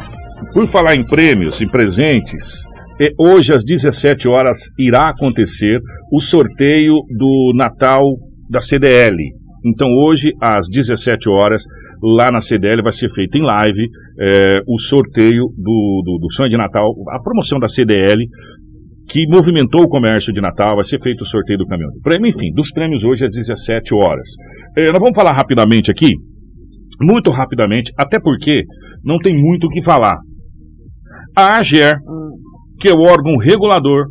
por 0.52 0.66
falar 0.66 0.96
em 0.96 1.04
prêmios 1.04 1.60
e 1.60 1.66
presentes, 1.66 2.64
é, 3.00 3.08
hoje 3.18 3.54
às 3.54 3.64
17 3.64 4.28
horas 4.28 4.58
irá 4.78 5.10
acontecer 5.10 5.80
o 6.12 6.20
sorteio 6.20 6.94
do 7.16 7.52
Natal 7.54 8.02
da 8.50 8.60
CDL. 8.60 9.16
Então 9.64 9.88
hoje 10.06 10.32
às 10.40 10.66
17 10.70 11.28
horas 11.28 11.62
lá 12.02 12.30
na 12.30 12.40
CDL 12.40 12.82
vai 12.82 12.92
ser 12.92 13.10
feito 13.10 13.36
em 13.36 13.42
live 13.42 13.88
é, 14.18 14.60
o 14.66 14.78
sorteio 14.78 15.44
do, 15.56 16.02
do, 16.04 16.18
do 16.20 16.32
sonho 16.32 16.50
de 16.50 16.56
Natal, 16.56 16.92
a 17.10 17.20
promoção 17.22 17.58
da 17.58 17.68
CDL 17.68 18.24
que 19.08 19.24
movimentou 19.28 19.82
o 19.82 19.88
comércio 19.88 20.32
de 20.32 20.40
Natal, 20.40 20.74
vai 20.74 20.84
ser 20.84 21.00
feito 21.00 21.22
o 21.22 21.26
sorteio 21.26 21.58
do 21.58 21.66
caminhão 21.66 21.90
do 21.92 22.00
prêmio, 22.00 22.28
enfim, 22.28 22.52
dos 22.52 22.70
prêmios 22.72 23.04
hoje 23.04 23.24
às 23.24 23.30
17 23.30 23.94
horas. 23.94 24.26
É, 24.76 24.90
nós 24.90 25.00
vamos 25.00 25.14
falar 25.14 25.32
rapidamente 25.32 25.90
aqui, 25.90 26.12
muito 27.00 27.30
rapidamente, 27.30 27.92
até 27.96 28.18
porque 28.18 28.64
não 29.04 29.18
tem 29.18 29.34
muito 29.36 29.68
o 29.68 29.70
que 29.70 29.82
falar. 29.82 30.16
A 31.36 31.58
AGER, 31.58 31.96
que 32.80 32.88
é 32.88 32.92
o 32.92 33.00
órgão 33.00 33.36
regulador 33.36 34.06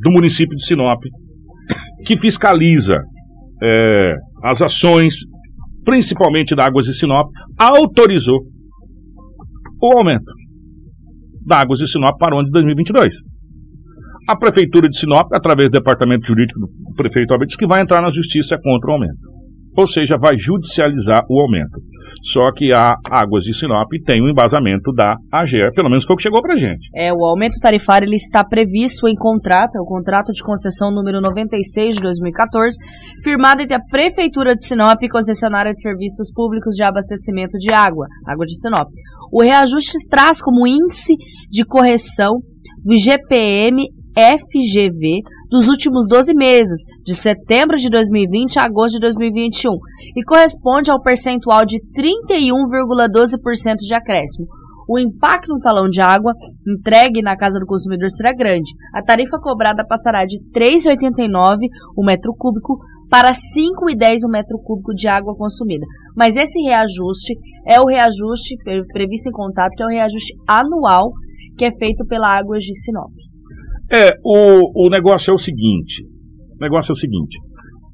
do 0.00 0.10
município 0.10 0.56
de 0.56 0.66
Sinop, 0.66 1.00
que 2.04 2.18
fiscaliza 2.18 2.96
é, 3.62 4.14
as 4.42 4.62
ações, 4.62 5.14
principalmente 5.84 6.56
da 6.56 6.66
Águas 6.66 6.86
de 6.86 6.94
Sinop, 6.94 7.28
autorizou 7.56 8.40
o 9.80 9.98
aumento 9.98 10.32
da 11.46 11.60
Águas 11.60 11.78
de 11.78 11.90
Sinop 11.90 12.18
para 12.18 12.34
o 12.34 12.38
ano 12.38 12.46
de 12.46 12.52
2022. 12.52 13.14
A 14.28 14.36
Prefeitura 14.36 14.88
de 14.88 14.98
Sinop, 14.98 15.32
através 15.32 15.70
do 15.70 15.78
Departamento 15.78 16.26
Jurídico 16.26 16.60
do 16.60 16.94
Prefeito 16.94 17.32
Alberto, 17.32 17.56
que 17.56 17.66
vai 17.66 17.80
entrar 17.80 18.02
na 18.02 18.10
justiça 18.10 18.58
contra 18.62 18.90
o 18.90 18.92
aumento. 18.92 19.18
Ou 19.76 19.86
seja, 19.86 20.16
vai 20.20 20.36
judicializar 20.38 21.24
o 21.30 21.40
aumento. 21.40 21.80
Só 22.22 22.52
que 22.52 22.72
a 22.72 22.94
Águas 23.10 23.44
de 23.44 23.54
Sinop 23.54 23.88
tem 24.04 24.22
um 24.22 24.28
embasamento 24.28 24.92
da 24.92 25.16
AGER, 25.32 25.72
pelo 25.74 25.88
menos 25.88 26.04
foi 26.04 26.14
o 26.14 26.16
que 26.16 26.22
chegou 26.22 26.42
pra 26.42 26.56
gente. 26.56 26.88
É, 26.94 27.12
o 27.12 27.24
aumento 27.24 27.58
tarifário 27.60 28.06
ele 28.06 28.16
está 28.16 28.44
previsto 28.44 29.08
em 29.08 29.14
contrato, 29.14 29.76
é 29.76 29.80
o 29.80 29.84
contrato 29.84 30.32
de 30.32 30.42
concessão 30.42 30.90
número 30.90 31.20
96 31.20 31.96
de 31.96 32.02
2014, 32.02 32.76
firmado 33.22 33.62
entre 33.62 33.74
a 33.74 33.80
Prefeitura 33.80 34.54
de 34.54 34.64
Sinop 34.64 35.02
e 35.02 35.08
concessionária 35.08 35.72
de 35.72 35.80
serviços 35.80 36.32
públicos 36.32 36.74
de 36.74 36.82
abastecimento 36.82 37.56
de 37.58 37.72
água, 37.72 38.06
Água 38.26 38.44
de 38.44 38.58
Sinop. 38.58 38.88
O 39.32 39.42
reajuste 39.42 39.98
traz 40.08 40.40
como 40.40 40.66
índice 40.66 41.14
de 41.50 41.64
correção 41.64 42.40
do 42.84 42.94
IGPM 42.94 43.86
FGV 44.16 45.22
dos 45.50 45.68
últimos 45.68 46.06
12 46.08 46.34
meses, 46.34 46.84
de 47.04 47.14
setembro 47.14 47.76
de 47.76 47.88
2020 47.88 48.58
a 48.58 48.64
agosto 48.64 48.94
de 48.94 49.00
2021, 49.00 49.72
e 50.16 50.22
corresponde 50.24 50.90
ao 50.90 51.02
percentual 51.02 51.64
de 51.64 51.80
31,12% 51.92 53.76
de 53.78 53.94
acréscimo. 53.94 54.46
O 54.88 54.98
impacto 54.98 55.52
no 55.52 55.60
talão 55.60 55.86
de 55.86 56.00
água 56.00 56.32
entregue 56.66 57.20
na 57.20 57.36
casa 57.36 57.60
do 57.60 57.66
consumidor 57.66 58.10
será 58.10 58.32
grande. 58.32 58.72
A 58.94 59.02
tarifa 59.02 59.38
cobrada 59.38 59.84
passará 59.86 60.24
de 60.24 60.38
R$ 60.38 60.76
3,89 60.76 61.58
o 61.94 62.04
metro 62.04 62.32
cúbico 62.38 62.78
para 63.10 63.28
R$ 63.28 63.34
5,10 63.34 64.26
o 64.26 64.30
metro 64.30 64.58
cúbico 64.58 64.94
de 64.94 65.06
água 65.06 65.36
consumida. 65.36 65.84
Mas 66.16 66.36
esse 66.36 66.58
reajuste 66.62 67.34
é 67.66 67.78
o 67.78 67.84
reajuste 67.84 68.56
previsto 68.90 69.28
em 69.28 69.32
contato, 69.32 69.72
que 69.76 69.82
é 69.82 69.86
o 69.86 69.90
reajuste 69.90 70.34
anual 70.46 71.12
que 71.58 71.64
é 71.64 71.72
feito 71.72 72.06
pela 72.06 72.38
Águas 72.38 72.62
de 72.62 72.74
Sinop. 72.74 73.12
É, 73.90 74.10
o, 74.22 74.86
o 74.86 74.90
negócio 74.90 75.30
é 75.30 75.34
o 75.34 75.38
seguinte. 75.38 76.02
O 76.56 76.60
negócio 76.60 76.92
é 76.92 76.94
o 76.94 76.96
seguinte. 76.96 77.38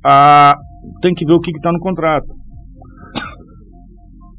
A, 0.05 0.55
tem 1.01 1.14
que 1.14 1.24
ver 1.24 1.34
o 1.34 1.40
que 1.40 1.51
está 1.51 1.72
no 1.72 1.78
contrato. 1.78 2.26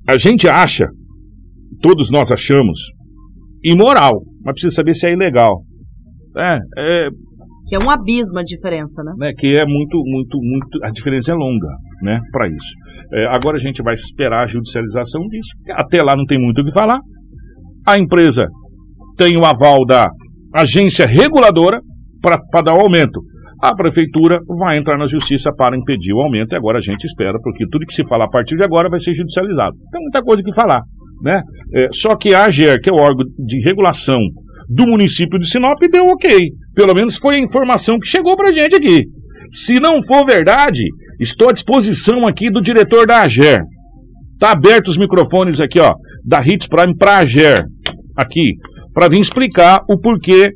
A 0.08 0.18
gente 0.18 0.47
acha, 0.47 0.86
todos 1.82 2.12
nós 2.12 2.32
achamos, 2.32 2.80
imoral, 3.64 4.22
mas 4.43 4.53
precisa 4.53 4.76
saber 4.76 4.93
se 4.93 5.08
é 5.08 5.14
ilegal. 5.14 5.64
É, 6.38 6.60
é, 6.78 7.08
Que 7.68 7.76
é 7.76 7.80
um 7.84 7.89
abismo 7.89 8.38
a 8.38 8.43
diferença, 8.43 9.01
né? 9.03 9.14
né, 9.18 9.34
que 9.38 9.47
é 9.58 9.66
muito, 9.66 9.97
muito, 10.06 10.38
muito. 10.39 10.84
A 10.84 10.91
diferença 10.91 11.32
é 11.32 11.36
longa, 11.36 11.70
né, 12.03 12.20
para 12.32 12.47
isso. 12.47 12.74
É, 13.14 13.28
agora 13.34 13.56
a 13.56 13.60
gente 13.60 13.82
vai 13.82 13.93
esperar 13.93 14.43
a 14.43 14.47
judicialização 14.47 15.22
disso. 15.28 15.49
Até 15.72 16.03
lá 16.03 16.16
não 16.16 16.26
tem 16.26 16.39
muito 16.39 16.62
o 16.62 16.66
que 16.66 16.74
falar. 16.74 16.99
A 17.88 17.97
empresa 17.97 18.45
tem 19.18 19.38
o 19.38 19.45
aval 19.45 19.86
da 19.86 20.10
agência 20.62 21.06
reguladora 21.06 21.80
para 22.22 22.62
dar 22.62 22.76
o 22.76 22.82
aumento. 22.82 23.22
A 23.62 23.74
prefeitura 23.76 24.39
vai 24.60 24.78
entrar 24.78 24.97
na 24.97 25.08
justiça 25.08 25.51
para 25.56 25.78
impedir 25.78 26.14
o 26.14 26.22
aumento 26.22 26.53
e 26.53 26.58
agora 26.58 26.78
a 26.78 26.82
gente 26.82 27.06
espera, 27.06 27.38
porque 27.41 27.66
tudo 27.72 27.86
que 27.86 27.93
se 27.93 28.06
falar 28.08 28.26
a 28.26 28.30
partir 28.30 28.56
de 28.56 28.64
agora 28.64 28.89
vai 28.89 28.99
ser 28.99 29.14
judicializado. 29.14 29.76
Tem 29.91 30.01
muita 30.01 30.22
coisa 30.22 30.43
que 30.43 30.53
falar. 30.53 30.82
Né? 31.22 31.41
É, 31.74 31.88
só 31.91 32.16
que 32.16 32.34
a 32.34 32.45
AGER, 32.45 32.80
que 32.82 32.89
é 32.89 32.93
o 32.93 32.97
órgão 32.97 33.26
de 33.39 33.60
regulação 33.64 34.20
do 34.70 34.86
município 34.86 35.39
de 35.39 35.47
Sinop, 35.47 35.80
deu 35.91 36.08
ok. 36.08 36.49
Pelo 36.74 36.93
menos 36.93 37.18
foi 37.18 37.36
a 37.36 37.39
informação 37.39 37.97
que 37.97 38.08
chegou 38.08 38.36
para 38.36 38.49
a 38.49 38.53
gente 38.53 38.76
aqui. 38.76 39.03
Se 39.49 39.80
não 39.80 40.01
for 40.01 40.26
verdade, 40.26 40.84
estou 41.20 41.49
à 41.49 41.53
disposição 41.53 42.28
aqui 42.28 42.49
do 42.49 42.62
diretor 42.62 43.08
da 43.08 43.22
AGER. 43.22 43.62
Tá 44.39 44.51
aberto 44.51 44.89
os 44.89 44.97
microfones 44.97 45.62
aqui, 45.62 45.80
ó, 45.80 45.93
da 46.26 46.41
Hits 46.45 46.68
Prime 46.68 46.95
para 46.97 47.12
a 47.12 47.18
AGER, 47.20 47.64
aqui, 48.18 48.56
para 48.96 49.10
vir 49.10 49.20
explicar 49.20 49.82
o 49.89 50.00
porquê 50.00 50.52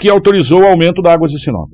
que 0.00 0.10
autorizou 0.10 0.60
o 0.60 0.66
aumento 0.66 1.00
da 1.00 1.12
Águas 1.12 1.30
de 1.30 1.40
Sinop. 1.40 1.70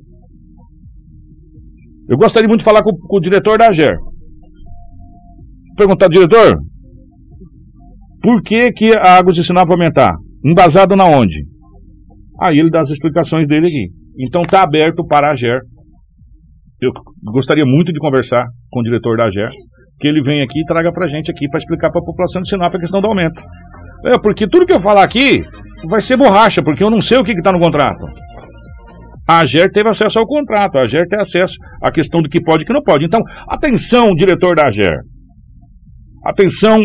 Eu 2.07 2.17
gostaria 2.17 2.47
muito 2.47 2.59
de 2.59 2.65
falar 2.65 2.83
com, 2.83 2.91
com 2.95 3.17
o 3.17 3.19
diretor 3.19 3.57
da 3.57 3.67
AGER. 3.67 3.97
Perguntar, 5.75 6.07
diretor, 6.07 6.55
por 8.21 8.41
que, 8.43 8.71
que 8.71 8.91
a 8.95 9.17
Águas 9.17 9.35
de 9.35 9.43
Sinop 9.43 9.67
vai 9.67 9.75
aumentar? 9.75 10.13
Embasado 10.45 10.95
na 10.95 11.05
onde? 11.05 11.45
Aí 12.39 12.59
ele 12.59 12.69
dá 12.69 12.79
as 12.79 12.91
explicações 12.91 13.47
dele 13.47 13.65
aqui. 13.65 13.87
Então 14.19 14.43
tá 14.43 14.63
aberto 14.63 15.05
para 15.05 15.29
a 15.29 15.31
AGER. 15.31 15.59
Eu 16.79 16.91
gostaria 17.31 17.65
muito 17.65 17.91
de 17.91 17.99
conversar 17.99 18.45
com 18.69 18.81
o 18.81 18.83
diretor 18.83 19.17
da 19.17 19.25
AGER, 19.25 19.49
que 19.99 20.07
ele 20.07 20.21
venha 20.21 20.43
aqui 20.43 20.61
e 20.61 20.65
traga 20.65 20.93
pra 20.93 21.07
gente 21.07 21.31
aqui 21.31 21.49
para 21.49 21.57
explicar 21.57 21.89
para 21.89 21.99
a 21.99 22.05
população 22.05 22.43
de 22.43 22.49
Sinop 22.49 22.73
a 22.73 22.79
questão 22.79 23.01
do 23.01 23.07
aumento. 23.07 23.41
É, 24.05 24.19
porque 24.19 24.47
tudo 24.47 24.65
que 24.65 24.73
eu 24.73 24.79
falar 24.79 25.03
aqui 25.03 25.41
vai 25.85 26.01
ser 26.01 26.17
borracha, 26.17 26.63
porque 26.63 26.83
eu 26.83 26.89
não 26.89 27.01
sei 27.01 27.17
o 27.17 27.23
que 27.23 27.31
está 27.31 27.51
no 27.51 27.59
contrato. 27.59 28.05
A 29.27 29.39
AGER 29.39 29.69
teve 29.71 29.89
acesso 29.89 30.19
ao 30.19 30.25
contrato, 30.25 30.77
a 30.77 30.83
AGER 30.83 31.05
tem 31.07 31.19
acesso 31.19 31.55
à 31.81 31.91
questão 31.91 32.21
do 32.21 32.29
que 32.29 32.41
pode 32.41 32.63
e 32.63 32.65
que 32.65 32.73
não 32.73 32.81
pode. 32.81 33.05
Então, 33.05 33.21
atenção, 33.47 34.15
diretor 34.15 34.55
da 34.55 34.67
AGER. 34.67 35.01
Atenção 36.25 36.81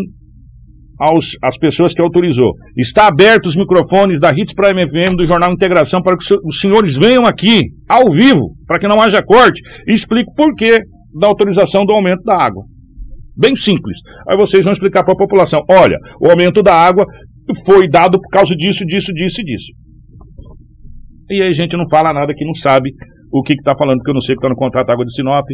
aos, 0.99 1.36
às 1.43 1.57
pessoas 1.57 1.95
que 1.95 2.03
autorizou. 2.03 2.53
Está 2.76 3.07
aberto 3.07 3.47
os 3.47 3.57
microfones 3.57 4.20
da 4.20 4.32
Hits 4.32 4.55
Prime 4.55 4.86
FM 4.86 5.16
do 5.16 5.24
Jornal 5.24 5.53
Integração 5.53 6.03
para 6.03 6.16
que 6.16 6.24
os 6.45 6.61
senhores 6.61 6.97
venham 6.97 7.26
aqui, 7.26 7.70
ao 7.88 8.11
vivo, 8.11 8.55
para 8.66 8.78
que 8.78 8.88
não 8.88 9.01
haja 9.01 9.22
corte, 9.22 9.62
e 9.88 9.93
explique 9.93 10.30
o 10.30 10.34
porquê 10.34 10.82
da 11.18 11.26
autorização 11.26 11.84
do 11.84 11.93
aumento 11.93 12.22
da 12.24 12.36
água. 12.36 12.64
Bem 13.36 13.57
simples. 13.57 13.99
Aí 14.28 14.36
vocês 14.36 14.64
vão 14.64 14.72
explicar 14.72 15.05
para 15.05 15.14
a 15.14 15.16
população: 15.16 15.61
olha, 15.68 15.97
o 16.20 16.30
aumento 16.30 16.62
da 16.62 16.74
água 16.74 17.05
foi 17.66 17.88
dado 17.88 18.20
por 18.20 18.28
causa 18.30 18.55
disso, 18.55 18.84
disso, 18.84 19.12
disso 19.12 19.40
e 19.40 19.44
disso. 19.44 19.72
E 21.30 21.42
aí 21.42 21.48
a 21.48 21.53
gente 21.53 21.76
não 21.76 21.88
fala 21.88 22.12
nada 22.12 22.34
que 22.34 22.44
não 22.44 22.55
sabe 22.55 22.90
o 23.32 23.42
que 23.42 23.55
está 23.55 23.72
falando, 23.74 23.98
porque 23.98 24.11
eu 24.11 24.14
não 24.14 24.20
sei 24.20 24.34
o 24.34 24.38
que 24.38 24.44
está 24.44 24.50
no 24.50 24.57
contrato 24.57 24.90
Água 24.90 25.07
de 25.07 25.14
Sinop, 25.14 25.46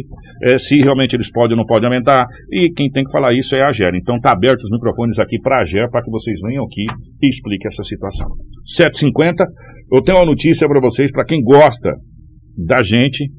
é, 0.43 0.57
se 0.57 0.81
realmente 0.81 1.15
eles 1.15 1.31
podem 1.31 1.55
ou 1.55 1.59
não 1.59 1.65
podem 1.65 1.87
aumentar, 1.87 2.27
e 2.51 2.69
quem 2.73 2.91
tem 2.91 3.05
que 3.05 3.11
falar 3.11 3.31
isso 3.31 3.55
é 3.55 3.61
a 3.61 3.69
AGER. 3.69 3.95
Então 3.95 4.17
está 4.17 4.33
aberto 4.33 4.59
os 4.59 4.69
microfones 4.69 5.17
aqui 5.17 5.39
para 5.39 5.59
a 5.59 5.61
AGER, 5.61 5.89
para 5.89 6.03
que 6.03 6.11
vocês 6.11 6.37
venham 6.41 6.65
aqui 6.65 6.85
e 7.21 7.27
expliquem 7.27 7.67
essa 7.67 7.83
situação. 7.83 8.27
7h50, 8.77 9.45
eu 9.93 10.03
tenho 10.03 10.17
uma 10.17 10.25
notícia 10.25 10.67
para 10.67 10.81
vocês, 10.81 11.09
para 11.09 11.23
quem 11.23 11.41
gosta 11.41 11.95
da 12.57 12.83
gente, 12.83 13.31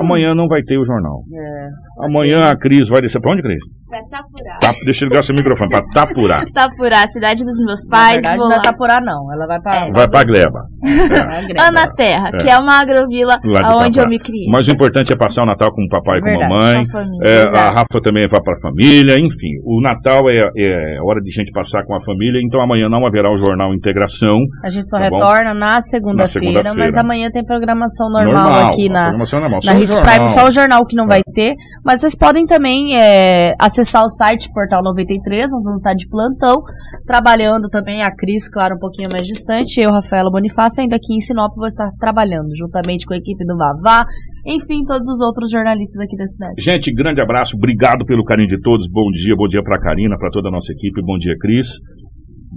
amanhã 0.00 0.34
não 0.34 0.46
vai 0.48 0.62
ter 0.62 0.78
o 0.78 0.84
jornal. 0.84 1.22
É. 1.34 2.06
Amanhã 2.06 2.50
a 2.50 2.56
Cris 2.56 2.88
vai 2.88 3.00
descer. 3.00 3.20
Para 3.20 3.32
onde, 3.32 3.42
Cris? 3.42 3.62
Pra 3.88 4.00
Tapurá. 4.10 4.58
Tá, 4.60 4.72
deixa 4.84 5.04
eu 5.04 5.08
ligar 5.08 5.22
seu 5.22 5.34
microfone, 5.36 5.70
para 5.70 5.84
Tapurá. 5.94 6.42
Tapurá, 6.52 7.06
cidade 7.06 7.44
dos 7.44 7.56
meus 7.64 7.80
Na 7.88 7.96
pais. 7.96 8.14
verdade, 8.14 8.38
vou 8.38 8.48
não 8.48 8.56
é. 8.56 8.62
Tapurá, 8.62 9.00
não. 9.00 9.32
Ela 9.32 9.46
vai 9.46 9.60
para. 9.60 9.90
Vai 9.92 10.08
para 10.08 10.24
Gleba. 10.24 10.60
Ana 11.60 11.86
Terra, 11.94 12.30
É. 12.34 12.36
que 12.38 12.48
é 12.50 12.58
uma 12.58 12.80
agrovila 12.80 13.38
onde 13.76 14.00
eu 14.00 14.08
me 14.08 14.18
criei. 14.18 14.48
Mas 14.50 14.66
o 14.68 14.72
importante 14.72 15.12
é 15.12 15.16
passar 15.16 15.42
o 15.42 15.46
Natal 15.46 15.72
com 15.72 15.82
o 15.84 15.88
papai 15.88 16.18
e 16.18 16.22
com 16.22 16.28
a 16.28 16.48
mamãe. 16.48 16.86
com 16.88 16.98
a 16.98 17.28
É, 17.28 17.42
a. 17.56 17.70
Rafa 17.74 18.00
também 18.02 18.26
vai 18.28 18.40
para 18.42 18.52
a 18.52 18.60
família, 18.62 19.18
enfim. 19.18 19.60
O 19.64 19.80
Natal 19.80 20.28
é, 20.28 20.48
é 20.56 20.98
hora 21.02 21.20
de 21.20 21.30
gente 21.30 21.50
passar 21.52 21.84
com 21.84 21.94
a 21.94 22.00
família, 22.04 22.40
então 22.44 22.60
amanhã 22.60 22.88
não 22.88 23.06
haverá 23.06 23.30
o 23.32 23.36
jornal 23.38 23.72
Integração. 23.74 24.38
A 24.64 24.68
gente 24.70 24.88
só 24.88 24.98
Tá 24.98 25.08
bom? 25.10 25.16
retorna 25.16 25.54
na 25.54 25.80
segunda-feira, 25.80 26.28
segunda-feira. 26.28 26.74
mas 26.78 26.96
amanhã 26.96 27.28
tem 27.30 27.44
programação 27.44 28.08
normal, 28.10 28.66
aqui 28.68 28.88
na. 28.88 29.04
programação 29.06 29.40
normal. 29.40 29.60
na 29.64 29.73
o 29.78 29.82
Hits. 29.82 29.96
Prime, 29.96 30.28
só 30.28 30.46
o 30.46 30.50
jornal 30.50 30.84
que 30.86 30.96
não 30.96 31.04
É. 31.04 31.08
vai 31.08 31.22
ter. 31.34 31.54
Mas 31.84 32.00
vocês 32.00 32.16
podem 32.16 32.44
também 32.46 32.96
é, 32.96 33.54
acessar 33.60 34.02
o 34.04 34.08
site 34.08 34.48
Portal 34.52 34.82
93, 34.82 35.50
nós 35.50 35.64
vamos 35.64 35.80
estar 35.80 35.94
de 35.94 36.08
plantão, 36.08 36.62
trabalhando 37.06 37.68
também, 37.68 38.02
a 38.02 38.10
Cris, 38.14 38.48
claro, 38.48 38.76
um 38.76 38.78
pouquinho 38.78 39.08
mais 39.10 39.22
distante, 39.26 39.80
eu, 39.80 39.90
Rafaela 39.90 40.30
Bonifácio, 40.30 40.82
ainda 40.82 40.96
aqui 40.96 41.14
em 41.14 41.20
Sinop, 41.20 41.54
vou 41.56 41.66
estar 41.66 41.90
trabalhando, 41.98 42.48
juntamente 42.56 43.04
com 43.06 43.14
a 43.14 43.16
equipe 43.16 43.44
do 43.44 43.56
Vavá, 43.56 44.04
enfim, 44.46 44.84
todos 44.86 45.08
os 45.08 45.20
outros 45.20 45.50
jornalistas 45.50 46.00
aqui 46.00 46.16
da 46.16 46.26
cidade. 46.26 46.54
Gente, 46.58 46.92
grande 46.92 47.20
abraço, 47.20 47.56
obrigado 47.56 48.04
pelo 48.04 48.24
carinho 48.24 48.48
de 48.48 48.60
todos. 48.60 48.86
Bom 48.90 49.10
dia, 49.10 49.34
bom 49.36 49.46
dia 49.48 49.62
pra 49.62 49.80
Karina, 49.80 50.16
pra 50.18 50.30
toda 50.30 50.48
a 50.48 50.52
nossa 50.52 50.72
equipe. 50.72 51.00
Bom 51.02 51.16
dia, 51.18 51.34
Cris. 51.38 51.68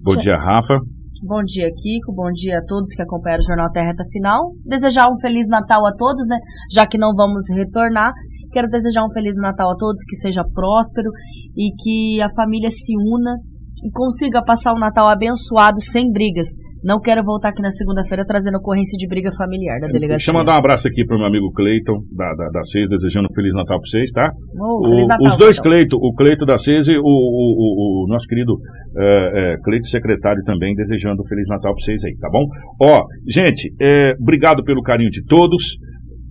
Bom 0.03 0.15
dia, 0.15 0.37
Rafa. 0.37 0.79
Bom 1.23 1.41
dia, 1.43 1.69
Kiko. 1.73 2.13
Bom 2.13 2.31
dia 2.31 2.59
a 2.59 2.65
todos 2.65 2.93
que 2.93 3.01
acompanharam 3.01 3.41
o 3.41 3.47
Jornal 3.47 3.71
Terra 3.71 3.87
Reta 3.87 4.03
Final. 4.11 4.51
Desejar 4.63 5.09
um 5.09 5.17
Feliz 5.19 5.47
Natal 5.49 5.83
a 5.85 5.91
todos, 5.91 6.27
né? 6.29 6.37
Já 6.71 6.85
que 6.85 6.97
não 6.97 7.15
vamos 7.15 7.49
retornar. 7.49 8.13
Quero 8.51 8.67
desejar 8.67 9.03
um 9.03 9.09
Feliz 9.11 9.33
Natal 9.41 9.71
a 9.71 9.75
todos, 9.75 10.03
que 10.03 10.15
seja 10.15 10.43
próspero 10.53 11.09
e 11.55 11.71
que 11.75 12.21
a 12.21 12.29
família 12.35 12.69
se 12.69 12.93
una 12.95 13.35
e 13.83 13.91
consiga 13.91 14.43
passar 14.43 14.73
um 14.73 14.79
Natal 14.79 15.07
abençoado, 15.07 15.81
sem 15.81 16.11
brigas. 16.11 16.49
Não 16.83 16.99
quero 16.99 17.23
voltar 17.23 17.49
aqui 17.49 17.61
na 17.61 17.69
segunda-feira 17.69 18.23
trazendo 18.25 18.57
ocorrência 18.57 18.97
de 18.97 19.07
briga 19.07 19.29
familiar 19.37 19.79
da 19.79 19.87
delegacia. 19.87 20.17
Deixa 20.17 20.31
eu 20.31 20.35
mandar 20.35 20.53
um 20.55 20.59
abraço 20.59 20.87
aqui 20.87 21.05
pro 21.05 21.17
meu 21.17 21.27
amigo 21.27 21.51
Cleiton, 21.51 21.97
da, 22.15 22.33
da, 22.35 22.49
da 22.49 22.63
CES, 22.63 22.89
desejando 22.89 23.27
um 23.31 23.35
Feliz 23.35 23.53
Natal 23.53 23.79
pra 23.79 23.89
vocês, 23.89 24.11
tá? 24.11 24.31
Oh, 24.59 24.85
O- 24.85 24.89
Feliz 24.91 25.07
Natal, 25.07 25.27
os 25.27 25.37
dois 25.37 25.59
Cleiton. 25.59 25.97
Cleiton, 25.97 26.07
o 26.07 26.13
Cleito 26.15 26.45
da 26.45 26.57
CES 26.57 26.87
e 26.87 26.97
o, 26.97 27.01
o, 27.01 27.03
o- 27.03 28.05
o 28.05 28.07
nosso 28.09 28.27
querido 28.27 28.53
é, 28.97 29.53
é, 29.53 29.57
Cleito 29.63 29.87
secretário 29.87 30.41
também, 30.45 30.73
desejando 30.75 31.21
um 31.21 31.27
Feliz 31.27 31.47
Natal 31.49 31.73
pra 31.73 31.83
vocês 31.83 32.03
aí, 32.05 32.15
tá 32.19 32.29
bom? 32.31 32.45
Ó, 32.81 33.03
gente, 33.27 33.73
é, 33.81 34.13
obrigado 34.21 34.63
pelo 34.63 34.81
carinho 34.81 35.09
de 35.09 35.23
todos. 35.25 35.75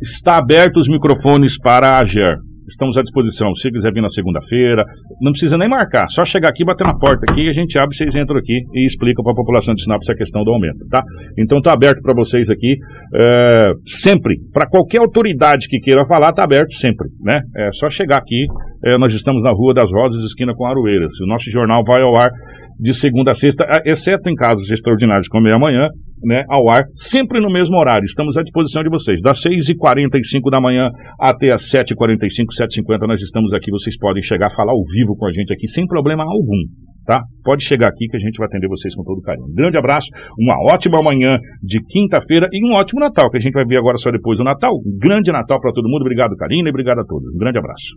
Está 0.00 0.36
aberto 0.36 0.76
os 0.76 0.88
microfones 0.88 1.58
para 1.58 1.88
a 1.88 2.00
AGER. 2.00 2.36
Estamos 2.68 2.96
à 2.98 3.02
disposição. 3.02 3.54
Se 3.54 3.70
quiser 3.70 3.92
vir 3.92 4.00
na 4.00 4.08
segunda-feira, 4.08 4.84
não 5.20 5.32
precisa 5.32 5.56
nem 5.56 5.68
marcar. 5.68 6.06
Só 6.08 6.24
chegar 6.24 6.48
aqui, 6.48 6.64
bater 6.64 6.86
na 6.86 6.96
porta 6.96 7.30
aqui, 7.30 7.48
a 7.48 7.52
gente 7.52 7.78
abre, 7.78 7.94
vocês 7.94 8.14
entram 8.14 8.38
aqui 8.38 8.60
e 8.74 8.84
explicam 8.84 9.22
para 9.22 9.32
a 9.32 9.36
população 9.36 9.74
de 9.74 9.82
Sinop 9.82 10.00
essa 10.02 10.14
questão 10.14 10.42
do 10.42 10.50
aumento, 10.50 10.86
tá? 10.90 11.02
Então 11.38 11.60
tá 11.60 11.72
aberto 11.72 12.00
para 12.02 12.14
vocês 12.14 12.50
aqui, 12.50 12.76
é, 13.14 13.72
sempre. 13.86 14.36
Para 14.52 14.68
qualquer 14.68 14.98
autoridade 14.98 15.68
que 15.68 15.78
queira 15.78 16.04
falar, 16.06 16.32
tá 16.32 16.44
aberto 16.44 16.72
sempre, 16.72 17.08
né? 17.20 17.40
É 17.56 17.70
só 17.72 17.88
chegar 17.88 18.18
aqui. 18.18 18.46
É, 18.84 18.98
nós 18.98 19.14
estamos 19.14 19.42
na 19.42 19.50
Rua 19.50 19.74
das 19.74 19.90
Rosas, 19.90 20.22
esquina 20.24 20.54
com 20.54 20.66
Aroeiras. 20.66 21.12
O 21.20 21.26
nosso 21.26 21.50
jornal 21.50 21.82
vai 21.86 22.02
ao 22.02 22.16
ar 22.16 22.30
de 22.78 22.94
segunda 22.94 23.30
a 23.30 23.34
sexta, 23.34 23.64
exceto 23.84 24.28
em 24.28 24.34
casos 24.34 24.70
extraordinários 24.70 25.28
como 25.28 25.48
é 25.48 25.52
amanhã, 25.52 25.88
né, 26.22 26.44
ao 26.48 26.68
ar, 26.70 26.84
sempre 26.94 27.40
no 27.40 27.48
mesmo 27.48 27.76
horário. 27.76 28.04
Estamos 28.04 28.36
à 28.36 28.42
disposição 28.42 28.82
de 28.82 28.90
vocês. 28.90 29.20
Das 29.22 29.40
6h45 29.40 30.50
da 30.50 30.60
manhã 30.60 30.88
até 31.20 31.52
as 31.52 31.62
7h45, 31.70 32.52
7h50, 32.58 33.06
nós 33.06 33.20
estamos 33.22 33.52
aqui. 33.54 33.70
Vocês 33.70 33.96
podem 33.98 34.22
chegar 34.22 34.46
a 34.46 34.54
falar 34.54 34.72
ao 34.72 34.82
vivo 34.92 35.16
com 35.16 35.26
a 35.26 35.32
gente 35.32 35.52
aqui, 35.52 35.68
sem 35.68 35.86
problema 35.86 36.24
algum. 36.24 36.62
Tá? 37.06 37.22
Pode 37.44 37.62
chegar 37.62 37.86
aqui 37.86 38.08
que 38.08 38.16
a 38.16 38.18
gente 38.18 38.36
vai 38.36 38.48
atender 38.48 38.66
vocês 38.66 38.92
com 38.96 39.04
todo 39.04 39.22
carinho. 39.22 39.46
Um 39.46 39.54
grande 39.54 39.78
abraço, 39.78 40.08
uma 40.36 40.56
ótima 40.72 41.00
manhã 41.00 41.38
de 41.62 41.78
quinta-feira 41.86 42.48
e 42.50 42.66
um 42.66 42.74
ótimo 42.74 42.98
Natal, 42.98 43.30
que 43.30 43.36
a 43.36 43.40
gente 43.40 43.52
vai 43.52 43.64
ver 43.64 43.76
agora 43.76 43.96
só 43.96 44.10
depois 44.10 44.38
do 44.38 44.44
Natal. 44.44 44.72
Um 44.74 44.98
grande 44.98 45.30
Natal 45.30 45.60
para 45.60 45.72
todo 45.72 45.88
mundo. 45.88 46.02
Obrigado, 46.02 46.34
Karina, 46.34 46.68
e 46.68 46.70
obrigado 46.70 46.98
a 46.98 47.04
todos. 47.04 47.32
Um 47.32 47.38
grande 47.38 47.58
abraço. 47.58 47.94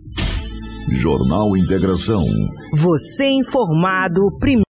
Jornal 0.92 1.56
Integração. 1.56 2.22
Você 2.72 3.30
informado 3.30 4.20
primeiro. 4.38 4.62